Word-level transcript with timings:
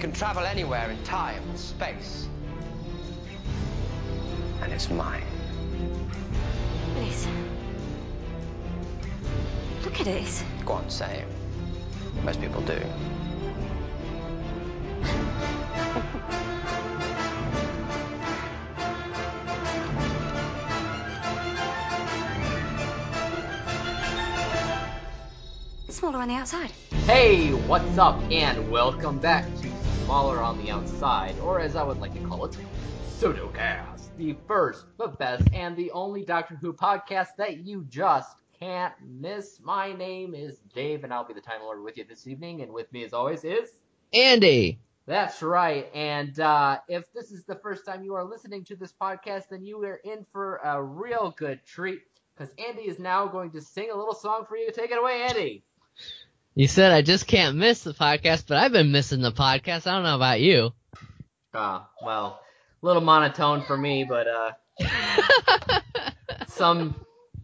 can 0.00 0.12
travel 0.12 0.44
anywhere 0.46 0.90
in 0.90 1.02
time 1.04 1.42
and 1.50 1.58
space. 1.58 2.26
And 4.62 4.72
it's 4.72 4.88
mine. 4.88 5.22
It 6.96 7.08
is. 7.08 7.28
Look 9.84 10.00
at 10.00 10.06
it. 10.06 10.44
Go 10.64 10.72
on, 10.72 10.88
say 10.88 11.18
it. 11.18 12.24
Most 12.24 12.40
people 12.40 12.62
do. 12.62 12.80
Smaller 25.90 26.20
on 26.20 26.28
the 26.28 26.34
outside. 26.34 26.70
Hey, 27.04 27.52
what's 27.52 27.98
up, 27.98 28.18
and 28.30 28.70
welcome 28.70 29.18
back 29.18 29.44
to 29.56 29.69
Smaller 30.10 30.42
on 30.42 30.58
the 30.58 30.72
Outside, 30.72 31.38
or 31.38 31.60
as 31.60 31.76
I 31.76 31.84
would 31.84 32.00
like 32.00 32.12
to 32.14 32.20
call 32.26 32.44
it, 32.44 32.56
Pseudocast, 33.06 34.08
the 34.16 34.34
first, 34.48 34.86
the 34.98 35.06
best, 35.06 35.46
and 35.52 35.76
the 35.76 35.88
only 35.92 36.24
Doctor 36.24 36.56
Who 36.56 36.72
podcast 36.72 37.36
that 37.38 37.58
you 37.58 37.86
just 37.88 38.38
can't 38.58 38.92
miss. 39.06 39.60
My 39.62 39.92
name 39.92 40.34
is 40.34 40.58
Dave, 40.74 41.04
and 41.04 41.14
I'll 41.14 41.22
be 41.22 41.32
the 41.32 41.40
Time 41.40 41.62
Lord 41.62 41.84
with 41.84 41.96
you 41.96 42.02
this 42.02 42.26
evening, 42.26 42.60
and 42.60 42.72
with 42.72 42.92
me 42.92 43.04
as 43.04 43.12
always 43.12 43.44
is... 43.44 43.78
Andy. 44.12 44.80
That's 45.06 45.44
right, 45.44 45.88
and 45.94 46.40
uh, 46.40 46.80
if 46.88 47.12
this 47.12 47.30
is 47.30 47.44
the 47.44 47.60
first 47.62 47.86
time 47.86 48.02
you 48.02 48.14
are 48.14 48.24
listening 48.24 48.64
to 48.64 48.74
this 48.74 48.92
podcast, 49.00 49.50
then 49.50 49.64
you 49.64 49.80
are 49.84 50.00
in 50.02 50.26
for 50.32 50.56
a 50.64 50.82
real 50.82 51.36
good 51.38 51.60
treat, 51.64 52.00
because 52.36 52.52
Andy 52.58 52.88
is 52.88 52.98
now 52.98 53.28
going 53.28 53.52
to 53.52 53.60
sing 53.60 53.92
a 53.92 53.96
little 53.96 54.16
song 54.16 54.44
for 54.48 54.56
you. 54.56 54.72
Take 54.72 54.90
it 54.90 54.98
away, 54.98 55.22
Andy! 55.28 55.62
You 56.54 56.66
said 56.66 56.92
I 56.92 57.02
just 57.02 57.26
can't 57.26 57.56
miss 57.56 57.82
the 57.84 57.92
podcast, 57.94 58.44
but 58.48 58.58
I've 58.58 58.72
been 58.72 58.92
missing 58.92 59.20
the 59.20 59.32
podcast. 59.32 59.86
I 59.86 59.92
don't 59.94 60.02
know 60.02 60.16
about 60.16 60.40
you. 60.40 60.72
Ah, 61.54 61.88
well, 62.02 62.40
a 62.82 62.86
little 62.86 63.02
monotone 63.02 63.62
for 63.62 63.76
me, 63.76 64.04
but 64.04 64.26
uh, 64.26 64.50
some 66.48 66.94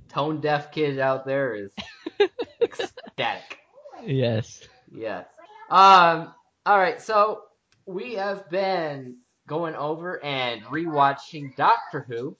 tone 0.09 0.41
deaf 0.41 0.73
kid 0.73 0.99
out 0.99 1.25
there 1.25 1.55
is 1.55 1.73
ecstatic. 2.61 3.59
yes. 4.05 4.63
Yes. 4.93 5.27
Um. 5.71 6.33
All 6.65 6.79
right. 6.79 7.01
So 7.01 7.43
we 7.87 8.15
have 8.15 8.49
been 8.51 9.19
going 9.47 9.75
over 9.75 10.23
and 10.25 10.63
rewatching 10.65 11.55
Doctor 11.57 12.05
Who, 12.09 12.37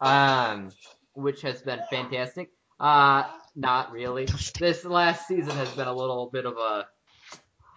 um, 0.00 0.70
which 1.14 1.42
has 1.42 1.60
been 1.62 1.80
fantastic. 1.90 2.50
Uh, 2.78 3.24
not 3.60 3.92
really. 3.92 4.26
This 4.58 4.84
last 4.84 5.28
season 5.28 5.52
has 5.56 5.70
been 5.70 5.86
a 5.86 5.94
little 5.94 6.30
bit 6.32 6.46
of 6.46 6.56
a. 6.56 6.86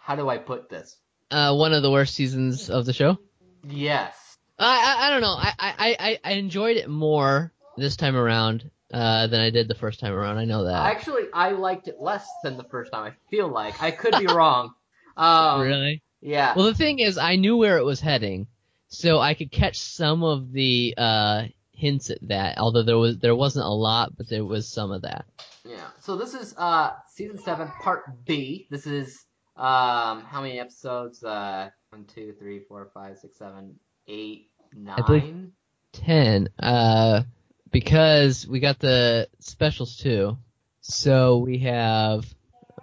How 0.02 0.16
do 0.16 0.30
I 0.30 0.38
put 0.38 0.70
this? 0.70 0.98
Uh, 1.30 1.56
one 1.56 1.74
of 1.74 1.82
the 1.84 1.92
worst 1.92 2.16
seasons 2.16 2.70
of 2.70 2.86
the 2.86 2.94
show. 2.94 3.18
Yes. 3.68 4.16
I 4.60 4.66
I, 4.66 5.08
I 5.08 5.10
don't 5.10 5.22
know. 5.22 5.36
I, 5.38 5.54
I 5.60 5.96
I 6.00 6.20
I 6.24 6.34
enjoyed 6.34 6.78
it 6.78 6.90
more 6.90 7.52
this 7.78 7.96
time 7.96 8.16
around 8.16 8.70
uh, 8.94 9.28
than 9.28 9.42
I 9.42 9.50
did 9.50 9.68
the 9.68 9.76
first 9.76 10.00
time 10.00 10.14
around. 10.14 10.38
I 10.38 10.46
know 10.46 10.66
that. 10.66 10.86
Actually, 10.86 11.24
I 11.34 11.52
liked 11.52 11.88
it 11.88 12.00
less 12.00 12.28
than 12.44 12.58
the 12.58 12.64
first 12.64 12.92
time. 12.92 13.12
I 13.12 13.30
feel 13.30 13.48
like 13.48 13.82
I 13.82 13.92
could 13.92 14.16
be 14.20 14.28
wrong. 14.34 14.74
Um, 15.18 15.62
really? 15.62 16.04
Yeah. 16.22 16.54
Well, 16.56 16.66
the 16.66 16.76
thing 16.76 17.00
is, 17.00 17.18
I 17.18 17.36
knew 17.36 17.58
where 17.58 17.78
it 17.78 17.84
was 17.84 18.00
heading, 18.00 18.48
so 18.88 19.20
I 19.20 19.34
could 19.34 19.52
catch 19.52 19.80
some 19.80 20.24
of 20.24 20.52
the 20.52 20.94
uh, 20.98 21.44
hints 21.72 22.10
at 22.12 22.20
that. 22.28 22.60
Although 22.60 22.84
there 22.84 22.98
was 22.98 23.18
there 23.18 23.36
wasn't 23.36 23.66
a 23.66 23.70
lot, 23.70 24.16
but 24.16 24.30
there 24.30 24.46
was 24.46 24.68
some 24.68 24.92
of 24.92 25.02
that. 25.02 25.26
Yeah. 25.66 25.88
So 26.00 26.18
this 26.18 26.34
is 26.34 26.54
uh 26.58 26.92
season 27.14 27.38
seven, 27.38 27.70
part 27.82 28.26
B. 28.26 28.68
This 28.70 28.86
is 28.86 29.24
um 29.56 30.22
how 30.24 30.42
many 30.42 30.60
episodes? 30.60 31.24
Uh 31.24 31.70
one, 31.90 32.06
two, 32.06 32.34
three, 32.40 32.62
four, 32.68 32.90
five, 32.94 33.18
six, 33.20 33.38
seven, 33.38 33.80
eight, 34.08 34.50
believe- 35.06 35.24
Ten. 35.94 36.50
Uh, 36.58 37.22
because 37.72 38.48
we 38.48 38.60
got 38.60 38.80
the 38.80 39.30
specials 39.40 39.96
too. 39.98 40.38
So 40.82 41.38
we 41.38 41.60
have 41.60 42.26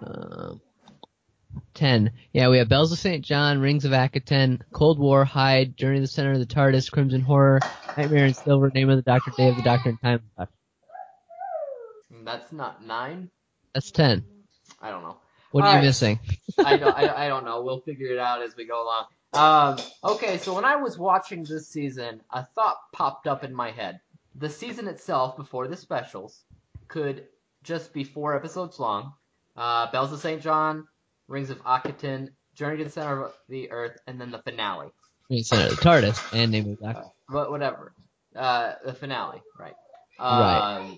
uh, 0.01 0.53
ten. 1.73 2.11
Yeah, 2.31 2.47
we 2.47 2.57
have 2.59 2.69
Bells 2.69 2.93
of 2.93 2.99
St. 2.99 3.23
John, 3.23 3.59
Rings 3.59 3.83
of 3.83 3.91
Akhaten, 3.91 4.61
Cold 4.71 4.97
War, 4.97 5.25
Hyde, 5.25 5.75
Journey 5.75 5.97
to 5.97 6.01
the 6.01 6.07
Center 6.07 6.31
of 6.31 6.39
the 6.39 6.45
TARDIS, 6.45 6.89
Crimson 6.89 7.19
Horror, 7.19 7.59
Nightmare 7.97 8.25
in 8.27 8.33
Silver, 8.33 8.69
Name 8.73 8.89
of 8.89 8.95
the 8.95 9.01
Doctor, 9.01 9.31
Day 9.35 9.49
of 9.49 9.57
the 9.57 9.61
Doctor, 9.61 9.89
and 9.89 9.99
Time 10.01 10.15
of 10.15 10.21
the 10.21 10.29
Doctor. 10.37 10.55
That's 12.23 12.51
not 12.51 12.85
nine. 12.85 13.29
That's 13.73 13.91
ten. 13.91 14.23
I 14.81 14.89
don't 14.89 15.03
know. 15.03 15.17
What 15.51 15.63
are 15.63 15.67
Alright. 15.67 15.83
you 15.83 15.89
missing? 15.89 16.19
I 16.57 16.77
don't. 16.77 16.95
I, 16.95 17.25
I 17.25 17.27
don't 17.27 17.45
know. 17.45 17.61
We'll 17.61 17.81
figure 17.81 18.07
it 18.07 18.19
out 18.19 18.41
as 18.41 18.55
we 18.55 18.65
go 18.65 18.83
along. 18.83 19.05
Um. 19.33 19.85
Okay. 20.03 20.37
So 20.37 20.53
when 20.53 20.65
I 20.65 20.77
was 20.77 20.97
watching 20.97 21.43
this 21.43 21.67
season, 21.67 22.21
a 22.31 22.45
thought 22.55 22.77
popped 22.93 23.27
up 23.27 23.43
in 23.43 23.53
my 23.53 23.71
head. 23.71 23.99
The 24.35 24.49
season 24.49 24.87
itself, 24.87 25.35
before 25.35 25.67
the 25.67 25.75
specials, 25.75 26.43
could 26.87 27.27
just 27.63 27.93
be 27.93 28.03
four 28.03 28.35
episodes 28.35 28.79
long. 28.79 29.13
Uh, 29.57 29.91
Bells 29.91 30.13
of 30.13 30.19
St. 30.19 30.41
John, 30.41 30.87
Rings 31.27 31.49
of 31.49 31.61
Akhaten, 31.63 32.29
Journey 32.55 32.77
to 32.77 32.83
the 32.85 32.89
Center 32.89 33.25
of 33.25 33.33
the 33.49 33.69
Earth, 33.71 33.97
and 34.07 34.19
then 34.19 34.31
the 34.31 34.39
finale. 34.39 34.87
Rings 35.29 35.51
of 35.51 35.57
the 35.57 35.69
Center 35.69 35.71
of 35.71 35.77
the 35.77 35.83
TARDIS 35.83 36.33
and 36.33 36.51
Name 36.51 36.71
of 36.71 36.79
the 36.79 36.85
Doctor. 36.85 37.09
But 37.27 37.51
whatever. 37.51 37.93
Uh, 38.33 38.73
the 38.85 38.93
finale, 38.93 39.41
right? 39.59 39.73
Right. 40.19 40.97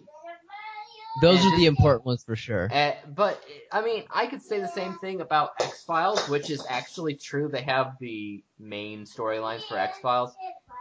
Those 1.22 1.44
and 1.44 1.54
are 1.54 1.58
the 1.58 1.66
important 1.66 2.06
ones 2.06 2.24
for 2.24 2.36
sure. 2.36 2.70
Uh, 2.74 2.94
but 3.16 3.42
I 3.72 3.84
mean, 3.84 4.04
I 4.12 4.28
could 4.28 4.42
say 4.42 4.60
the 4.60 4.68
same 4.68 4.98
thing 5.00 5.22
about 5.22 5.52
X 5.60 5.84
Files, 5.84 6.28
which 6.28 6.50
is 6.50 6.66
actually 6.70 7.16
true. 7.16 7.50
They 7.50 7.62
have 7.62 7.96
the 8.00 8.44
main 8.60 9.06
storylines 9.06 9.64
for 9.64 9.78
X 9.78 10.00
Files, 10.00 10.34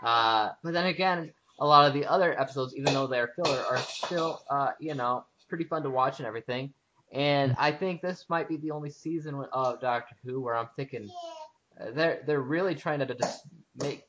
uh, 0.02 0.50
but 0.62 0.72
then 0.72 0.86
again, 0.86 1.32
a 1.58 1.66
lot 1.66 1.86
of 1.86 1.94
the 1.94 2.06
other 2.06 2.38
episodes, 2.38 2.74
even 2.76 2.94
though 2.94 3.06
they're 3.06 3.32
filler, 3.36 3.62
are 3.70 3.78
still, 3.78 4.42
uh, 4.50 4.70
you 4.80 4.94
know, 4.94 5.24
pretty 5.48 5.64
fun 5.64 5.82
to 5.82 5.90
watch 5.90 6.18
and 6.18 6.26
everything. 6.26 6.72
And 7.12 7.54
I 7.58 7.72
think 7.72 8.00
this 8.00 8.24
might 8.30 8.48
be 8.48 8.56
the 8.56 8.70
only 8.70 8.90
season 8.90 9.44
of 9.52 9.80
Doctor 9.80 10.16
Who 10.24 10.40
where 10.40 10.56
I'm 10.56 10.68
thinking 10.76 11.10
uh, 11.78 11.90
they're 11.92 12.22
they're 12.26 12.40
really 12.40 12.74
trying 12.74 13.00
to 13.00 13.06
dis- 13.06 13.46
make 13.76 14.04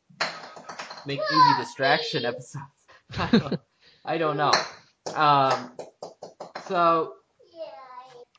make 1.05 1.19
easy 1.19 1.59
distraction 1.59 2.25
episodes. 2.25 2.63
I 3.17 3.29
don't, 3.37 3.59
I 4.05 4.17
don't 4.17 4.37
know. 4.37 4.51
Um, 5.13 5.71
so 6.67 7.13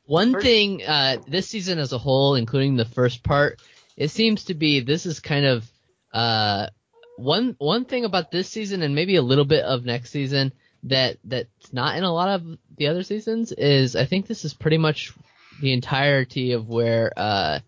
One 0.07 0.41
thing, 0.41 0.83
uh, 0.85 1.17
this 1.27 1.49
season 1.49 1.79
as 1.79 1.93
a 1.93 1.99
whole, 1.99 2.35
including 2.35 2.77
the 2.77 2.85
first 2.85 3.23
part, 3.23 3.61
it 3.97 4.11
seems 4.11 4.45
to 4.45 4.55
be 4.55 4.81
this 4.81 5.07
is 5.07 5.21
kind 5.21 5.47
of 5.47 5.71
uh, 6.13 6.69
one 7.17 7.55
one 7.59 7.85
thing 7.85 8.05
about 8.05 8.31
this 8.31 8.49
season 8.49 8.83
and 8.83 8.95
maybe 8.95 9.17
a 9.17 9.23
little 9.23 9.45
bit 9.45 9.65
of 9.65 9.85
next 9.85 10.11
season 10.11 10.53
that 10.85 11.17
that's 11.25 11.73
not 11.73 11.97
in 11.97 12.05
a 12.05 12.13
lot 12.13 12.29
of 12.29 12.59
the 12.77 12.89
other 12.89 13.03
seasons 13.03 13.53
is 13.53 13.97
I 13.97 14.05
think 14.05 14.27
this 14.27 14.45
is 14.45 14.53
pretty 14.53 14.79
much 14.79 15.13
the 15.61 15.73
entirety 15.73 16.53
of 16.53 16.69
where 16.69 17.13
uh, 17.17 17.61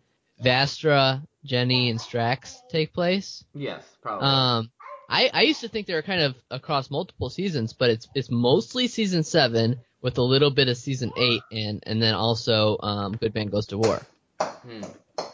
Vastra, 0.45 1.23
Jenny, 1.45 1.91
and 1.91 1.99
Strax 1.99 2.57
take 2.71 2.93
place. 2.93 3.45
yes, 3.55 3.85
probably. 4.03 4.29
Um, 4.29 4.71
I, 5.09 5.31
I 5.33 5.43
used 5.43 5.61
to 5.61 5.69
think 5.69 5.87
they 5.87 5.95
were 5.95 6.03
kind 6.03 6.21
of 6.21 6.35
across 6.51 6.91
multiple 6.91 7.31
seasons, 7.31 7.73
but 7.73 7.91
it's 7.91 8.09
it's 8.15 8.31
mostly 8.31 8.89
season 8.89 9.23
seven 9.23 9.81
with 10.03 10.19
a 10.19 10.23
little 10.23 10.51
bit 10.51 10.69
of 10.69 10.77
season 10.77 11.13
eight 11.17 11.43
and 11.51 11.83
and 11.87 12.01
then 12.03 12.15
also 12.15 12.79
um, 12.81 13.13
Good 13.13 13.35
Man 13.35 13.49
Goes 13.49 13.67
to 13.67 13.79
War. 13.79 14.01
Hmm. 14.41 14.83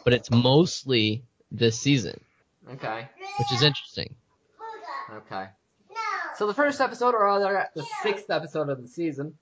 But 0.03 0.13
it's 0.13 0.31
mostly 0.31 1.23
this 1.51 1.79
season, 1.79 2.19
Okay. 2.71 3.07
which 3.37 3.51
is 3.51 3.61
interesting. 3.61 4.15
Okay. 5.11 5.47
So 6.37 6.47
the 6.47 6.53
first 6.53 6.81
episode, 6.81 7.13
or 7.13 7.23
rather 7.25 7.67
the 7.75 7.85
sixth 8.01 8.29
episode 8.29 8.69
of 8.69 8.81
the 8.81 8.87
season, 8.87 9.37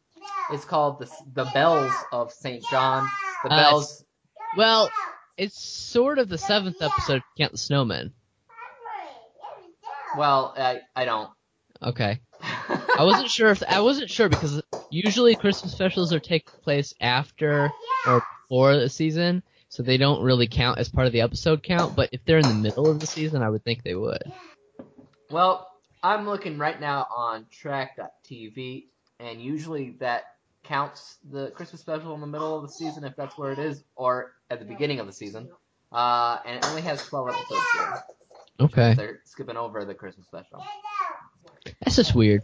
is 0.54 0.66
called 0.66 1.00
the 1.00 1.10
the 1.34 1.46
Bells 1.54 1.94
of 2.12 2.32
Saint 2.32 2.64
John. 2.70 3.08
The 3.44 3.54
Uh, 3.54 3.58
bells. 3.70 4.04
Well, 4.58 4.90
it's 5.38 5.60
sort 5.64 6.20
of 6.20 6.28
the 6.30 6.38
seventh 6.38 6.82
episode 6.82 7.22
count 7.38 7.54
the 7.54 7.58
snowman. 7.58 8.14
Well, 10.18 10.54
I 10.58 10.82
I 10.96 11.06
don't. 11.06 11.30
Okay. 11.82 12.20
I 13.02 13.04
wasn't 13.04 13.32
sure 13.32 13.50
if 13.50 13.64
I 13.68 13.82
wasn't 13.82 14.12
sure 14.12 14.30
because 14.30 14.62
usually 14.92 15.34
Christmas 15.34 15.72
specials 15.72 16.14
are 16.14 16.20
take 16.20 16.46
place 16.62 16.94
after 17.02 17.72
or 18.06 18.24
before 18.44 18.78
the 18.78 18.90
season, 18.90 19.42
so 19.70 19.82
they 19.82 19.98
don't 19.98 20.22
really 20.22 20.46
count 20.46 20.78
as 20.78 20.88
part 20.88 21.08
of 21.08 21.12
the 21.12 21.22
episode 21.22 21.64
count. 21.64 21.96
But 21.96 22.10
if 22.12 22.24
they're 22.26 22.38
in 22.38 22.48
the 22.48 22.54
middle 22.54 22.92
of 22.92 23.00
the 23.00 23.08
season, 23.08 23.42
I 23.42 23.50
would 23.50 23.64
think 23.64 23.82
they 23.82 23.96
would. 23.96 24.22
Well, 25.32 25.68
I'm 26.04 26.28
looking 26.28 26.60
right 26.60 26.80
now 26.80 27.08
on 27.18 27.48
trakt.tv, 27.52 28.84
and 29.20 29.42
usually 29.42 29.96
that 30.00 30.26
counts 30.64 31.18
the 31.32 31.50
Christmas 31.50 31.82
special 31.82 32.14
in 32.14 32.22
the 32.22 32.28
middle 32.28 32.56
of 32.56 32.62
the 32.62 32.72
season 32.72 33.04
if 33.04 33.16
that's 33.16 33.36
where 33.36 33.52
it 33.52 33.58
is, 33.58 33.84
or 33.96 34.34
at 34.52 34.60
the 34.60 34.66
beginning 34.66 35.00
of 35.00 35.08
the 35.08 35.14
season. 35.14 35.50
Uh, 35.92 36.38
and 36.46 36.58
it 36.58 36.66
only 36.68 36.84
has 36.84 37.04
12 37.08 37.30
episodes 37.30 37.66
here. 37.74 38.04
Okay, 38.60 38.94
They're 38.94 39.22
skipping 39.26 39.58
over 39.58 39.86
the 39.86 39.96
Christmas 39.96 40.28
special. 40.28 40.64
That's 41.82 41.96
just 41.96 42.16
weird. 42.16 42.42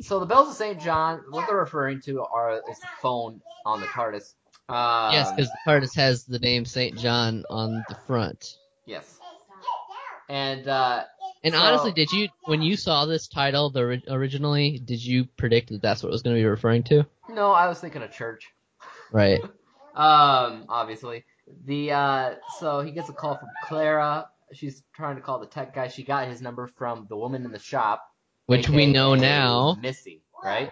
So 0.00 0.18
the 0.20 0.26
bells 0.26 0.48
of 0.48 0.54
St. 0.54 0.80
John, 0.80 1.22
what 1.30 1.46
they're 1.48 1.56
referring 1.56 2.00
to 2.02 2.22
are 2.22 2.56
is 2.70 2.78
the 2.80 2.86
phone 3.00 3.40
on 3.64 3.80
the 3.80 3.86
TARDIS. 3.86 4.34
Um, 4.68 5.12
yes, 5.12 5.30
because 5.30 5.48
the 5.50 5.58
TARDIS 5.70 5.94
has 5.96 6.24
the 6.24 6.38
name 6.38 6.64
Saint 6.64 6.98
John 6.98 7.44
on 7.48 7.84
the 7.88 7.94
front. 8.06 8.56
Yes. 8.86 9.18
And 10.28 10.66
uh, 10.68 11.04
And 11.42 11.54
So- 11.54 11.60
honestly, 11.60 11.92
did 11.92 12.10
you 12.12 12.28
when 12.44 12.62
you 12.62 12.76
saw 12.76 13.06
this 13.06 13.28
title 13.28 13.70
the 13.70 14.00
originally, 14.08 14.78
did 14.84 15.04
you 15.04 15.26
predict 15.36 15.68
that 15.70 15.82
that's 15.82 16.02
what 16.02 16.08
it 16.08 16.12
was 16.12 16.22
going 16.22 16.36
to 16.36 16.40
be 16.40 16.46
referring 16.46 16.82
to? 16.84 17.06
no, 17.28 17.52
I 17.52 17.68
was 17.68 17.78
thinking 17.78 18.02
of 18.02 18.12
church. 18.12 18.46
Right. 19.12 19.40
Um, 19.94 20.64
obviously. 20.68 21.24
The 21.66 21.92
uh 21.92 22.34
so 22.58 22.80
he 22.80 22.90
gets 22.90 23.08
a 23.10 23.12
call 23.12 23.36
from 23.36 23.48
Clara. 23.62 24.26
She's 24.52 24.82
trying 24.92 25.14
to 25.14 25.22
call 25.22 25.38
the 25.38 25.46
tech 25.46 25.72
guy. 25.72 25.86
She 25.86 26.02
got 26.02 26.26
his 26.26 26.42
number 26.42 26.66
from 26.66 27.06
the 27.08 27.16
woman 27.16 27.44
in 27.44 27.52
the 27.52 27.60
shop. 27.60 28.02
Which 28.46 28.68
we 28.68 28.86
know 28.86 29.14
aka 29.14 29.26
now. 29.26 29.76
Missy, 29.80 30.22
right? 30.42 30.70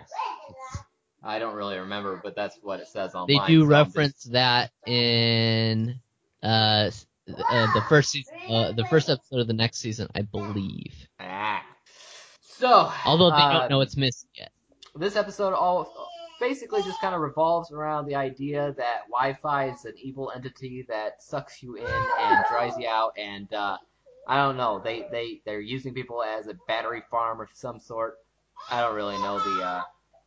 I 1.22 1.38
don't 1.38 1.54
really 1.54 1.78
remember, 1.78 2.20
but 2.22 2.34
that's 2.34 2.58
what 2.62 2.80
it 2.80 2.88
says 2.88 3.14
online. 3.14 3.28
They 3.28 3.46
do 3.46 3.60
just- 3.60 3.70
reference 3.70 4.24
that 4.24 4.72
in 4.86 6.00
uh, 6.42 6.90
uh 7.48 7.66
the 7.74 7.84
first 7.88 8.10
season, 8.10 8.34
uh, 8.48 8.72
the 8.72 8.84
first 8.86 9.08
episode 9.08 9.40
of 9.40 9.46
the 9.46 9.52
next 9.52 9.78
season, 9.78 10.08
I 10.14 10.22
believe. 10.22 11.08
Ah. 11.20 11.62
So, 12.40 12.92
Although 13.04 13.30
they 13.30 13.36
uh, 13.36 13.60
don't 13.60 13.70
know 13.70 13.80
it's 13.80 13.96
missing 13.96 14.28
yet. 14.34 14.52
this 14.94 15.16
episode 15.16 15.52
all 15.52 16.10
basically 16.40 16.82
just 16.82 17.00
kind 17.00 17.14
of 17.14 17.20
revolves 17.20 17.70
around 17.72 18.06
the 18.06 18.16
idea 18.16 18.74
that 18.76 19.02
Wi-Fi 19.10 19.70
is 19.70 19.84
an 19.84 19.94
evil 19.96 20.32
entity 20.34 20.84
that 20.88 21.22
sucks 21.22 21.62
you 21.62 21.76
in 21.76 21.86
and 21.86 22.44
dries 22.48 22.76
you 22.78 22.88
out, 22.88 23.12
and 23.16 23.52
uh, 23.52 23.78
I 24.26 24.44
don't 24.44 24.56
know. 24.56 24.80
They 24.82 25.06
they 25.10 25.40
they're 25.44 25.60
using 25.60 25.94
people 25.94 26.22
as 26.22 26.46
a 26.46 26.54
battery 26.68 27.02
farm 27.10 27.40
of 27.40 27.48
some 27.52 27.80
sort. 27.80 28.16
I 28.70 28.80
don't 28.80 28.94
really 28.94 29.18
know 29.18 29.38
the, 29.38 29.64
uh, 29.64 29.82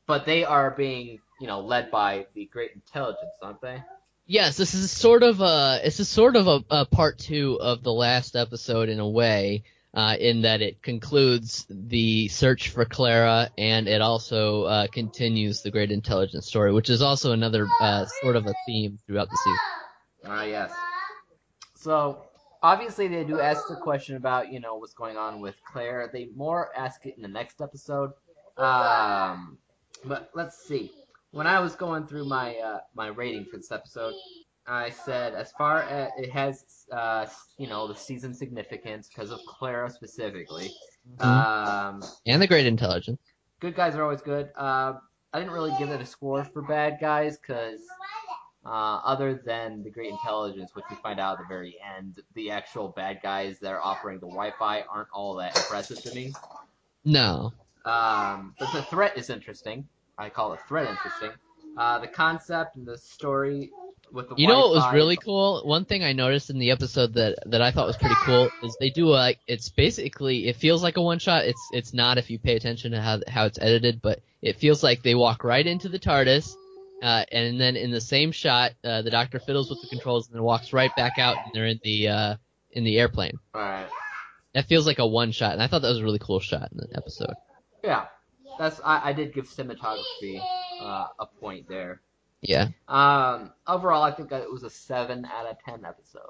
but 0.05 0.25
they 0.25 0.43
are 0.43 0.71
being 0.71 1.19
you 1.39 1.47
know 1.47 1.61
led 1.61 1.91
by 1.91 2.27
the 2.33 2.45
great 2.45 2.71
intelligence, 2.73 3.33
aren't 3.41 3.61
they? 3.61 3.81
Yes, 4.27 4.57
this 4.57 4.73
is 4.73 4.91
sort 4.91 5.23
of 5.23 5.39
a 5.39 5.79
it's 5.83 5.99
a 5.99 6.05
sort 6.05 6.35
of 6.35 6.47
a, 6.47 6.63
a 6.69 6.85
part 6.85 7.19
two 7.19 7.59
of 7.61 7.83
the 7.83 7.93
last 7.93 8.35
episode 8.35 8.89
in 8.89 8.99
a 8.99 9.07
way, 9.07 9.63
uh, 9.93 10.17
in 10.19 10.41
that 10.41 10.61
it 10.61 10.81
concludes 10.81 11.65
the 11.69 12.27
search 12.27 12.69
for 12.69 12.85
Clara 12.85 13.49
and 13.57 13.87
it 13.87 14.01
also 14.01 14.63
uh, 14.63 14.87
continues 14.87 15.61
the 15.61 15.71
Great 15.71 15.91
Intelligence 15.91 16.47
story, 16.47 16.73
which 16.73 16.89
is 16.89 17.01
also 17.01 17.31
another 17.31 17.71
uh, 17.79 18.05
sort 18.05 18.35
of 18.35 18.47
a 18.47 18.55
theme 18.65 18.99
throughout 19.07 19.29
the 19.29 19.37
season. 19.37 19.61
Ah, 20.25 20.43
yes. 20.43 20.85
So 21.75 22.24
obviously 22.65 23.07
they 23.07 23.23
do 23.23 23.39
ask 23.39 23.67
the 23.67 23.75
question 23.75 24.15
about 24.15 24.51
you 24.51 24.59
know 24.59 24.75
what's 24.75 24.93
going 24.93 25.17
on 25.17 25.39
with 25.39 25.55
Claire. 25.71 26.09
They 26.11 26.29
more 26.35 26.71
ask 26.75 27.05
it 27.05 27.13
in 27.15 27.21
the 27.21 27.33
next 27.39 27.61
episode. 27.61 28.11
Um, 28.57 29.57
but 30.03 30.29
let's 30.33 30.57
see. 30.57 30.91
When 31.31 31.47
I 31.47 31.59
was 31.59 31.75
going 31.75 32.07
through 32.07 32.25
my 32.25 32.55
uh, 32.55 32.79
my 32.95 33.07
rating 33.07 33.45
for 33.45 33.57
this 33.57 33.71
episode, 33.71 34.13
I 34.67 34.89
said 34.89 35.33
as 35.35 35.51
far 35.57 35.83
as 35.83 36.09
it 36.17 36.31
has 36.31 36.85
uh, 36.91 37.25
you 37.57 37.67
know 37.67 37.87
the 37.87 37.95
season 37.95 38.33
significance 38.33 39.09
because 39.09 39.31
of 39.31 39.39
Clara 39.45 39.89
specifically. 39.89 40.71
Um, 41.19 42.01
And 42.25 42.41
the 42.41 42.47
Great 42.47 42.65
Intelligence. 42.65 43.19
good 43.59 43.75
guys 43.75 43.95
are 43.95 44.03
always 44.03 44.21
good. 44.21 44.49
Uh, 44.57 44.93
I 45.33 45.39
didn't 45.39 45.53
really 45.53 45.73
give 45.77 45.89
it 45.91 46.01
a 46.01 46.05
score 46.05 46.43
for 46.45 46.61
bad 46.61 46.97
guys 47.01 47.37
because, 47.37 47.81
uh, 48.65 48.99
other 49.05 49.41
than 49.45 49.83
the 49.83 49.89
great 49.89 50.09
intelligence, 50.09 50.71
which 50.73 50.85
we 50.89 50.95
find 50.97 51.19
out 51.19 51.33
at 51.33 51.39
the 51.39 51.47
very 51.47 51.77
end, 51.97 52.19
the 52.33 52.51
actual 52.51 52.89
bad 52.89 53.19
guys 53.21 53.59
that 53.59 53.71
are 53.71 53.81
offering 53.81 54.19
the 54.19 54.27
Wi-Fi 54.27 54.83
aren't 54.89 55.09
all 55.13 55.35
that 55.35 55.55
impressive 55.55 56.01
to 56.01 56.15
me. 56.15 56.33
No. 57.03 57.53
Um, 57.85 58.55
but 58.57 58.71
the 58.73 58.81
threat 58.81 59.17
is 59.17 59.29
interesting. 59.29 59.87
I 60.17 60.29
call 60.29 60.53
it 60.53 60.59
threat 60.67 60.89
interesting. 60.89 61.31
Uh, 61.77 61.99
the 61.99 62.07
concept 62.07 62.77
and 62.77 62.85
the 62.85 62.97
story 62.97 63.69
with 64.11 64.29
the 64.29 64.35
You 64.37 64.47
know 64.47 64.59
what 64.59 64.71
was 64.71 64.93
really 64.93 65.17
cool? 65.17 65.61
One 65.65 65.85
thing 65.85 66.03
I 66.03 66.13
noticed 66.13 66.49
in 66.49 66.57
the 66.57 66.71
episode 66.71 67.13
that 67.13 67.35
that 67.45 67.61
I 67.61 67.71
thought 67.71 67.85
was 67.85 67.97
pretty 67.97 68.15
cool 68.23 68.49
is 68.63 68.75
they 68.79 68.89
do 68.89 69.07
like 69.07 69.39
it's 69.47 69.69
basically 69.69 70.47
it 70.47 70.55
feels 70.55 70.81
like 70.81 70.97
a 70.97 71.01
one 71.01 71.19
shot. 71.19 71.45
It's 71.45 71.69
it's 71.73 71.93
not 71.93 72.17
if 72.17 72.29
you 72.29 72.39
pay 72.39 72.55
attention 72.55 72.93
to 72.93 73.01
how 73.01 73.19
how 73.27 73.45
it's 73.45 73.59
edited, 73.61 74.01
but 74.01 74.21
it 74.41 74.57
feels 74.57 74.81
like 74.81 75.03
they 75.03 75.15
walk 75.15 75.43
right 75.43 75.65
into 75.65 75.89
the 75.89 75.99
TARDIS, 75.99 76.55
uh, 77.01 77.25
and 77.31 77.59
then 77.59 77.75
in 77.75 77.91
the 77.91 78.01
same 78.01 78.31
shot, 78.31 78.73
uh, 78.83 79.01
the 79.01 79.11
Doctor 79.11 79.39
fiddles 79.39 79.69
with 79.69 79.81
the 79.81 79.87
controls 79.87 80.27
and 80.27 80.35
then 80.35 80.43
walks 80.43 80.73
right 80.73 80.91
back 80.95 81.17
out, 81.17 81.37
and 81.37 81.53
they're 81.53 81.67
in 81.67 81.79
the 81.83 82.07
uh, 82.07 82.35
in 82.71 82.83
the 82.83 82.99
airplane. 82.99 83.37
Alright. 83.53 83.87
That 84.53 84.67
feels 84.67 84.87
like 84.87 84.99
a 84.99 85.07
one 85.07 85.31
shot, 85.31 85.53
and 85.53 85.61
I 85.61 85.67
thought 85.67 85.81
that 85.81 85.89
was 85.89 85.99
a 85.99 86.03
really 86.03 86.19
cool 86.19 86.39
shot 86.39 86.69
in 86.71 86.77
the 86.77 86.87
episode. 86.97 87.33
Yeah. 87.83 88.05
That's 88.57 88.79
I, 88.83 89.09
I 89.09 89.13
did 89.13 89.33
give 89.33 89.49
cinematography 89.49 90.41
uh, 90.81 91.07
a 91.19 91.25
point 91.39 91.67
there. 91.67 92.01
Yeah. 92.41 92.69
Um, 92.87 93.51
overall, 93.67 94.03
I 94.03 94.11
think 94.11 94.29
that 94.29 94.41
it 94.43 94.51
was 94.51 94.63
a 94.63 94.69
seven 94.69 95.25
out 95.25 95.45
of 95.45 95.57
ten 95.63 95.83
episode. 95.83 96.21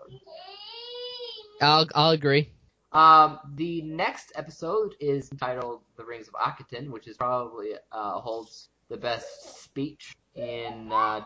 I'll 1.61 1.87
I'll 1.93 2.11
agree. 2.11 2.49
Um, 2.91 3.39
the 3.55 3.81
next 3.81 4.31
episode 4.35 4.95
is 4.99 5.31
entitled 5.31 5.81
"The 5.97 6.05
Rings 6.05 6.27
of 6.27 6.33
Akhaten," 6.33 6.89
which 6.89 7.07
is 7.07 7.17
probably 7.17 7.73
uh, 7.91 8.19
holds 8.19 8.69
the 8.89 8.97
best 8.97 9.63
speech 9.63 10.15
in 10.35 10.91
uh, 10.91 11.21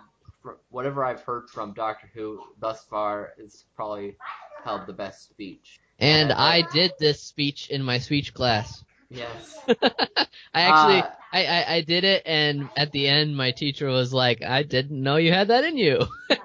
whatever 0.70 1.06
I've 1.06 1.22
heard 1.22 1.50
from 1.50 1.74
Doctor 1.74 2.10
Who 2.14 2.42
thus 2.60 2.84
far. 2.86 3.34
Is 3.38 3.66
probably 3.76 4.16
held 4.64 4.88
the 4.88 4.94
best 4.94 5.30
speech. 5.30 5.80
And 6.00 6.32
I 6.32 6.64
did 6.72 6.92
this 7.00 7.22
speech 7.22 7.70
in 7.70 7.84
my 7.84 8.00
speech 8.00 8.34
class. 8.34 8.84
Yes. 9.10 9.60
I 10.54 10.62
actually, 10.62 11.02
Uh, 11.02 11.10
I, 11.34 11.46
I, 11.46 11.74
I 11.76 11.82
did 11.82 12.04
it, 12.04 12.24
and 12.26 12.70
at 12.78 12.92
the 12.92 13.08
end, 13.08 13.36
my 13.36 13.52
teacher 13.52 13.88
was 13.88 14.14
like, 14.14 14.44
"I 14.44 14.64
didn't 14.64 15.02
know 15.02 15.18
you 15.18 15.32
had 15.32 15.48
that 15.50 15.64
in 15.64 15.78
you." 15.78 16.00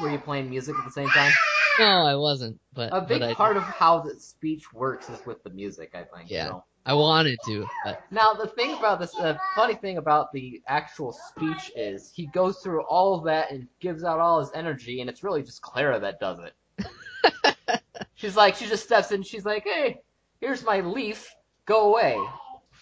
were 0.00 0.10
you 0.10 0.18
playing 0.18 0.50
music 0.50 0.76
at 0.78 0.84
the 0.84 0.90
same 0.90 1.08
time? 1.08 1.32
no, 1.78 2.02
I 2.02 2.14
wasn't, 2.16 2.60
but 2.72 2.90
A 2.92 3.00
big 3.00 3.20
but 3.20 3.36
part 3.36 3.56
of 3.56 3.62
how 3.62 4.00
the 4.00 4.18
speech 4.18 4.72
works 4.72 5.08
is 5.08 5.24
with 5.26 5.42
the 5.42 5.50
music. 5.50 5.94
I 5.94 6.04
think. 6.04 6.30
Yeah. 6.30 6.48
So. 6.48 6.64
I 6.86 6.94
wanted 6.94 7.38
to, 7.46 7.66
but 7.84 8.02
Now 8.10 8.32
the 8.32 8.46
thing 8.46 8.74
about 8.74 9.00
this, 9.00 9.12
the 9.12 9.38
funny 9.54 9.74
thing 9.74 9.98
about 9.98 10.32
the 10.32 10.62
actual 10.66 11.12
speech 11.12 11.70
is 11.76 12.10
he 12.14 12.26
goes 12.26 12.58
through 12.60 12.82
all 12.82 13.14
of 13.14 13.24
that 13.24 13.50
and 13.50 13.68
gives 13.80 14.04
out 14.04 14.20
all 14.20 14.40
his 14.40 14.50
energy, 14.54 15.00
and 15.00 15.10
it's 15.10 15.22
really 15.22 15.42
just 15.42 15.60
Clara 15.60 16.00
that 16.00 16.18
does 16.18 16.38
it. 16.40 17.80
she's 18.14 18.36
like, 18.36 18.54
she 18.56 18.66
just 18.66 18.84
steps 18.84 19.12
in, 19.12 19.22
she's 19.22 19.44
like, 19.44 19.64
hey, 19.64 20.00
here's 20.40 20.64
my 20.64 20.80
leaf, 20.80 21.28
go 21.66 21.90
away. 21.92 22.18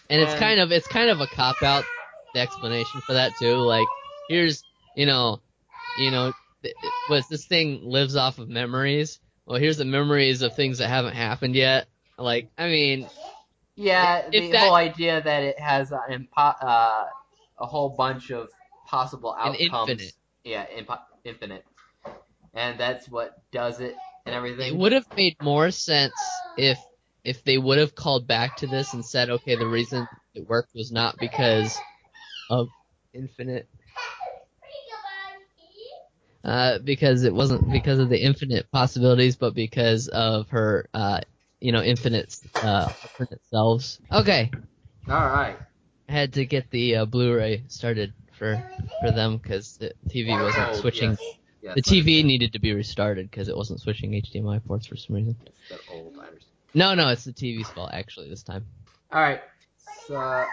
and 0.09 0.21
it's 0.21 0.35
kind 0.35 0.59
of 0.61 0.71
it's 0.71 0.87
kind 0.87 1.09
of 1.09 1.19
a 1.19 1.27
cop 1.27 1.61
out 1.61 1.83
the 2.33 2.39
explanation 2.39 3.01
for 3.01 3.13
that 3.13 3.35
too. 3.37 3.55
Like, 3.55 3.87
here's 4.29 4.63
you 4.95 5.05
know, 5.05 5.41
you 5.99 6.11
know, 6.11 6.31
was 7.09 7.27
this 7.27 7.45
thing 7.45 7.81
lives 7.83 8.15
off 8.15 8.39
of 8.39 8.47
memories? 8.47 9.19
Well, 9.45 9.59
here's 9.59 9.77
the 9.77 9.85
memories 9.85 10.41
of 10.41 10.55
things 10.55 10.77
that 10.79 10.87
haven't 10.87 11.15
happened 11.15 11.55
yet. 11.55 11.87
Like, 12.17 12.49
I 12.57 12.67
mean, 12.67 13.07
Yeah, 13.77 14.27
If 14.31 14.45
the 14.45 14.51
that- 14.53 14.61
whole 14.61 14.75
idea 14.75 15.21
that 15.21 15.43
it 15.43 15.59
has 15.59 15.91
an 15.91 15.99
impo- 16.09 16.55
uh, 16.61 17.05
a 17.59 17.65
whole 17.65 17.89
bunch 17.89 18.31
of 18.31 18.49
possible 18.87 19.33
outcomes. 19.37 19.89
infinite. 19.89 20.13
Yeah, 20.43 20.65
impo- 20.75 20.99
infinite. 21.23 21.63
And 22.55 22.79
that's 22.79 23.07
what 23.07 23.39
does 23.51 23.79
it 23.79 23.95
and 24.25 24.33
everything. 24.33 24.73
It 24.73 24.77
would 24.77 24.93
have 24.93 25.05
made 25.15 25.35
more 25.41 25.69
sense 25.69 26.41
if 26.57 26.83
if 27.23 27.43
they 27.43 27.57
would 27.59 27.77
have 27.77 27.93
called 27.93 28.25
back 28.25 28.55
to 28.57 28.67
this 28.67 28.93
and 28.93 29.05
said, 29.05 29.29
okay, 29.29 29.55
the 29.55 29.67
reason 29.67 30.07
it 30.33 30.47
worked 30.47 30.73
was 30.73 30.91
not 30.91 31.19
because 31.19 31.79
of 32.49 32.69
infinite, 33.13 33.67
uh, 36.43 36.79
because 36.79 37.23
it 37.25 37.33
wasn't 37.33 37.69
because 37.69 37.99
of 37.99 38.09
the 38.09 38.19
infinite 38.23 38.71
possibilities, 38.71 39.35
but 39.35 39.53
because 39.53 40.07
of 40.07 40.47
her, 40.49 40.87
uh, 40.93 41.19
you 41.59 41.71
know, 41.71 41.81
infinite, 41.81 42.35
uh, 42.55 42.91
alternate 43.03 43.41
selves. 43.49 43.99
Okay, 44.11 44.51
All 45.09 45.25
right. 45.27 45.57
I 46.09 46.11
had 46.11 46.33
to 46.33 46.45
get 46.45 46.69
the 46.71 46.97
uh, 46.97 47.05
Blu-ray 47.05 47.63
started 47.67 48.13
for 48.37 48.61
for 49.01 49.11
them 49.11 49.37
because 49.37 49.77
the 49.77 49.93
TV 50.09 50.29
wasn't 50.41 50.69
Oh, 50.69 50.73
switching. 50.73 51.11
yes. 51.11 51.23
Yes, 51.61 51.75
The 51.75 51.81
TV 51.81 52.23
needed 52.23 52.53
to 52.53 52.59
be 52.59 52.71
restarted 52.73 53.29
because 53.29 53.49
it 53.49 53.57
wasn't 53.57 53.81
switching 53.81 54.11
HDMI 54.11 54.63
ports 54.65 54.85
for 54.85 54.95
some 54.95 55.15
reason. 55.15 55.35
It's 55.45 55.57
that 55.69 55.79
old, 55.89 56.15
No, 56.73 56.93
no, 56.93 57.09
it's 57.09 57.25
the 57.25 57.33
TV's 57.33 57.67
fault 57.69 57.89
actually 57.91 58.29
this 58.29 58.43
time. 58.43 58.65
All 59.11 59.19
right. 59.19 59.41
So 60.05 60.15
I 60.15 60.45